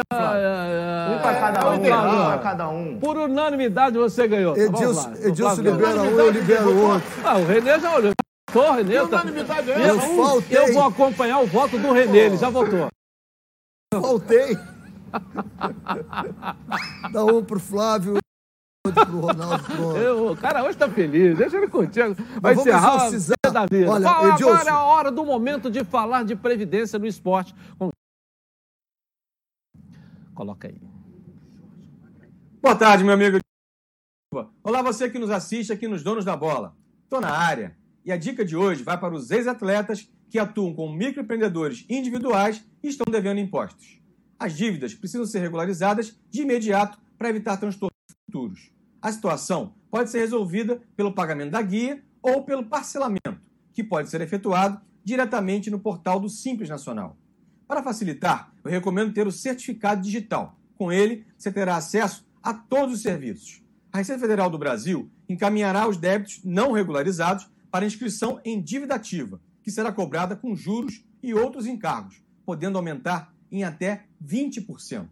pra 1.25 1.41
cada 1.41 1.71
um, 1.71 1.75
um 1.75 2.27
pra 2.27 2.39
cada 2.39 2.69
um. 2.69 2.99
Por 2.99 3.17
unanimidade 3.17 3.99
você 3.99 4.29
ganhou. 4.29 4.55
Vamos 4.55 4.81
Edilson. 4.81 5.13
Edilson 5.21 5.63
libera 5.63 6.03
um, 6.03 6.19
eu 6.19 6.31
libero 6.31 6.71
o 6.71 6.91
outro. 6.93 7.09
Ah, 7.25 7.37
o 7.39 7.45
Renê 7.47 7.81
já 7.81 7.97
olhou. 7.97 8.13
O 8.55 8.73
Renê. 8.73 9.01
Que 9.01 9.09
tá- 9.09 9.23
unanimidade 9.23 9.71
é 9.73 9.91
eu, 9.91 10.01
faltei. 10.01 10.59
eu 10.59 10.73
vou 10.75 10.85
acompanhar 10.85 11.39
o 11.41 11.47
voto 11.47 11.79
do 11.79 11.93
Renê, 11.93 12.19
ele 12.19 12.37
já 12.37 12.51
votou. 12.51 12.89
Faltei. 13.93 14.57
Dá 17.13 17.25
um 17.25 17.45
pro 17.45 17.61
Flávio, 17.61 18.19
pro 18.83 19.21
Ronaldo. 19.21 19.65
Pronto. 19.65 19.97
Eu, 19.97 20.33
o 20.33 20.37
cara 20.37 20.65
hoje 20.65 20.77
tá 20.77 20.89
feliz, 20.89 21.37
deixa 21.39 21.57
ele 21.57 21.69
curtir. 21.69 22.01
Vai 22.41 22.55
vamos 22.55 22.69
encerrar 22.69 23.11
vida 23.11 23.35
da 23.53 23.67
vida. 23.67 23.91
Olha, 23.91 24.09
Qual 24.09 24.29
Edilson. 24.31 24.53
agora 24.55 24.69
é 24.69 24.73
a 24.73 24.83
hora 24.85 25.11
do 25.11 25.25
momento 25.25 25.71
de 25.71 25.85
falar 25.85 26.25
de 26.25 26.35
previdência 26.37 26.99
no 26.99 27.07
esporte. 27.07 27.55
Coloca 30.35 30.67
aí. 30.69 30.81
Boa 32.65 32.75
tarde, 32.75 33.05
meu 33.05 33.13
amigo. 33.13 33.37
Olá, 34.63 34.81
você 34.81 35.11
que 35.11 35.19
nos 35.19 35.29
assiste 35.29 35.71
aqui 35.71 35.87
nos 35.87 36.03
Donos 36.03 36.25
da 36.25 36.35
Bola. 36.35 36.75
Estou 37.03 37.21
na 37.21 37.29
área. 37.29 37.77
E 38.03 38.11
a 38.11 38.17
dica 38.17 38.43
de 38.43 38.57
hoje 38.57 38.83
vai 38.83 38.99
para 38.99 39.15
os 39.15 39.31
ex-atletas 39.31 40.11
que 40.31 40.39
atuam 40.39 40.73
como 40.73 40.97
microempreendedores 40.97 41.85
individuais 41.91 42.65
e 42.83 42.89
estão 42.89 43.05
devendo 43.13 43.39
impostos. 43.39 44.01
As 44.39 44.57
dívidas 44.57 44.95
precisam 44.95 45.27
ser 45.27 45.41
regularizadas 45.41 46.19
de 46.31 46.41
imediato 46.41 46.99
para 47.19 47.29
evitar 47.29 47.59
transtornos 47.59 47.99
futuros. 48.25 48.73
A 49.03 49.13
situação 49.13 49.75
pode 49.91 50.09
ser 50.09 50.21
resolvida 50.21 50.81
pelo 50.97 51.13
pagamento 51.13 51.51
da 51.51 51.61
guia 51.61 52.03
ou 52.23 52.45
pelo 52.45 52.65
parcelamento, 52.65 53.39
que 53.75 53.85
pode 53.85 54.09
ser 54.09 54.23
efetuado 54.23 54.81
diretamente 55.05 55.71
no 55.71 55.79
portal 55.79 56.19
do 56.19 56.31
Simples 56.31 56.71
Nacional. 56.71 57.19
Para 57.69 57.83
facilitar, 57.83 58.55
eu 58.65 58.71
recomendo 58.71 59.13
ter 59.13 59.27
o 59.27 59.33
certificado 59.33 60.01
digital. 60.01 60.59
Com 60.77 60.91
ele, 60.91 61.27
você 61.37 61.53
terá 61.53 61.77
acesso 61.77 62.24
a 62.45 62.53
todos 62.53 62.97
os 62.97 63.03
serviços. 63.03 63.63
A 63.91 63.99
Receita 63.99 64.21
Federal 64.21 64.51
do 64.51 64.59
Brasil 64.59 65.11
encaminhará 65.27 65.89
os 65.89 65.97
débitos 65.97 66.41
não 66.45 66.73
regularizados 66.73 67.49
para 67.71 67.87
inscrição 67.87 68.39
em 68.45 68.61
dívida 68.61 68.95
ativa, 68.95 69.41
que 69.63 69.71
será 69.71 69.91
cobrada 69.91 70.37
com 70.37 70.55
juros 70.55 71.03
e 71.23 71.33
outros 71.33 71.67
encargos, 71.67 72.23
podendo 72.45 72.77
aumentar 72.77 73.35
em 73.51 73.65
até 73.65 74.05
20%. 74.23 75.09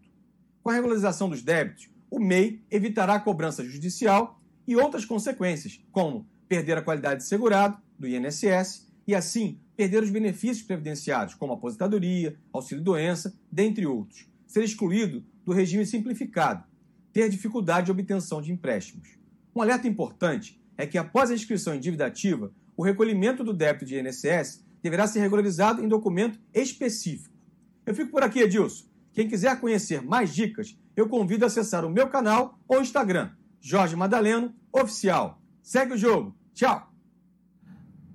Com 0.63 0.69
a 0.71 0.75
regularização 0.75 1.31
dos 1.31 1.43
débitos, 1.43 1.89
o 2.11 2.21
MEI 2.21 2.63
evitará 2.71 3.15
a 3.15 3.21
cobrança 3.21 3.65
judicial 3.65 4.39
e 4.69 4.77
outras 4.77 5.07
consequências, 5.07 5.83
como 5.91 6.29
perder 6.47 6.77
a 6.77 6.83
qualidade 6.83 7.23
de 7.23 7.27
segurado 7.27 7.79
do 7.99 8.07
INSS 8.07 8.87
e, 9.07 9.15
assim, 9.15 9.59
perder 9.75 10.03
os 10.03 10.11
benefícios 10.11 10.67
previdenciários, 10.67 11.35
como 11.35 11.55
aposentadoria, 11.55 12.37
auxílio-doença, 12.53 13.35
dentre 13.51 13.87
outros, 13.87 14.29
ser 14.47 14.63
excluído 14.63 15.25
do 15.45 15.53
regime 15.53 15.87
simplificado, 15.87 16.65
ter 17.13 17.29
dificuldade 17.29 17.87
de 17.87 17.93
obtenção 17.93 18.41
de 18.41 18.53
empréstimos. 18.53 19.19
Um 19.55 19.61
alerta 19.61 19.87
importante 19.87 20.61
é 20.77 20.87
que, 20.87 20.97
após 20.97 21.31
a 21.31 21.35
inscrição 21.35 21.75
em 21.75 21.81
dívida 21.81 22.07
ativa, 22.07 22.53
o 22.77 22.83
recolhimento 22.83 23.45
do 23.45 23.53
débito 23.53 23.85
de 23.85 23.99
INSS 23.99 24.65
deverá 24.83 25.07
ser 25.07 25.21
regularizado 25.21 25.85
em 25.85 25.89
documento 25.89 26.39
específico. 26.53 27.35
Eu 27.85 27.95
fico 27.95 28.11
por 28.11 28.23
aqui, 28.23 28.41
Edilson. 28.41 28.87
Quem 29.13 29.29
quiser 29.29 29.61
conhecer 29.61 30.01
mais 30.03 30.35
dicas, 30.35 30.77
eu 30.97 31.09
convido 31.09 31.45
a 31.45 31.49
acessar 31.49 31.85
o 31.85 31.91
meu 31.91 32.09
canal 32.09 32.59
ou 32.67 32.81
Instagram, 32.81 33.31
Jorge 33.61 33.95
Madaleno 33.95 34.55
Oficial. 34.73 35.41
Segue 35.63 35.93
o 35.95 35.99
jogo. 35.99 36.35
Tchau! 36.55 36.91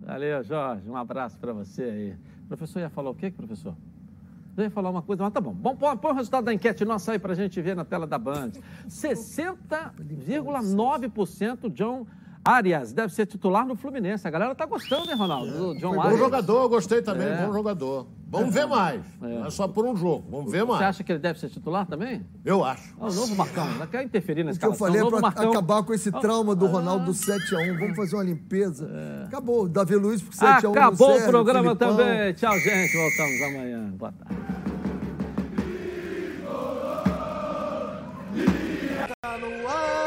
Valeu, 0.02 0.44
Jorge. 0.44 0.90
Um 0.90 0.96
abraço 0.96 1.38
para 1.38 1.54
você 1.54 1.84
aí. 1.84 2.16
Professor 2.48 2.80
ia 2.80 2.90
falar 2.90 3.10
o 3.10 3.16
quê, 3.16 3.30
professor? 3.30 3.76
Eu 4.58 4.64
ia 4.64 4.72
falar 4.72 4.90
uma 4.90 5.04
coisa, 5.04 5.22
mas 5.24 5.32
tá 5.32 5.40
bom. 5.40 5.54
Bom, 5.54 5.76
põe, 5.76 5.96
põe 5.96 6.12
o 6.12 6.16
resultado 6.16 6.46
da 6.46 6.54
enquete 6.54 6.84
nossa 6.84 7.12
aí 7.12 7.20
para 7.20 7.34
a 7.34 7.36
gente 7.36 7.62
ver 7.62 7.76
na 7.76 7.86
tela 7.86 8.08
da 8.08 8.18
Band. 8.18 8.54
60,9% 8.90 11.70
John 11.70 12.08
Arias 12.44 12.94
deve 12.94 13.14
ser 13.14 13.26
titular 13.26 13.66
no 13.68 13.76
Fluminense. 13.76 14.26
A 14.26 14.32
galera 14.32 14.56
tá 14.56 14.66
gostando, 14.66 15.10
hein, 15.12 15.18
Ronaldo? 15.18 15.52
Do 15.52 15.76
John 15.80 15.96
Bom 15.96 16.02
Arias. 16.02 16.18
jogador, 16.20 16.70
gostei 16.70 17.02
também, 17.02 17.28
É. 17.28 17.46
bom 17.46 17.52
jogador. 17.52 18.08
Vamos 18.30 18.54
ver 18.54 18.66
mais. 18.66 19.02
Não 19.22 19.46
é 19.46 19.50
só 19.50 19.68
por 19.68 19.86
um 19.86 19.96
jogo, 19.96 20.26
vamos 20.30 20.52
ver 20.52 20.60
Você 20.62 20.66
mais. 20.72 20.82
acha 20.82 21.04
que 21.04 21.12
ele 21.12 21.20
deve 21.20 21.40
ser 21.40 21.50
titular 21.50 21.86
também? 21.86 22.26
Eu 22.46 22.64
acho. 22.64 22.94
Ah, 23.00 23.08
o 23.08 23.14
novo 23.14 23.36
Marcão. 23.36 23.66
Não 23.76 23.88
quer 23.88 24.02
interferir 24.04 24.44
na 24.46 24.52
O 24.52 24.58
que 24.58 24.66
eu 24.66 24.72
escalação. 24.72 24.88
falei 24.88 25.02
é 25.02 25.06
pra 25.10 25.20
Marcão. 25.22 25.52
acabar 25.52 25.84
com 25.84 25.94
esse 25.94 26.10
trauma 26.12 26.56
do 26.56 26.68
Ronaldo 26.68 27.06
do 27.06 27.14
7x1. 27.14 27.78
Vamos 27.80 27.96
fazer 27.98 28.16
uma 28.16 28.24
limpeza. 28.24 28.90
Acabou. 29.26 29.68
Davi 29.68 29.96
Luiz 29.96 30.22
por 30.22 30.34
7x1. 30.34 30.64
no 30.64 30.70
Acabou 30.72 31.18
o 31.18 31.26
programa 31.28 31.64
Filipão. 31.76 31.98
também. 31.98 32.34
Tchau, 32.34 32.58
gente. 32.60 32.96
Voltamos 32.98 33.42
amanhã. 33.42 33.90
Boa 33.98 34.12
tarde. 34.12 34.47
الله 39.36 40.07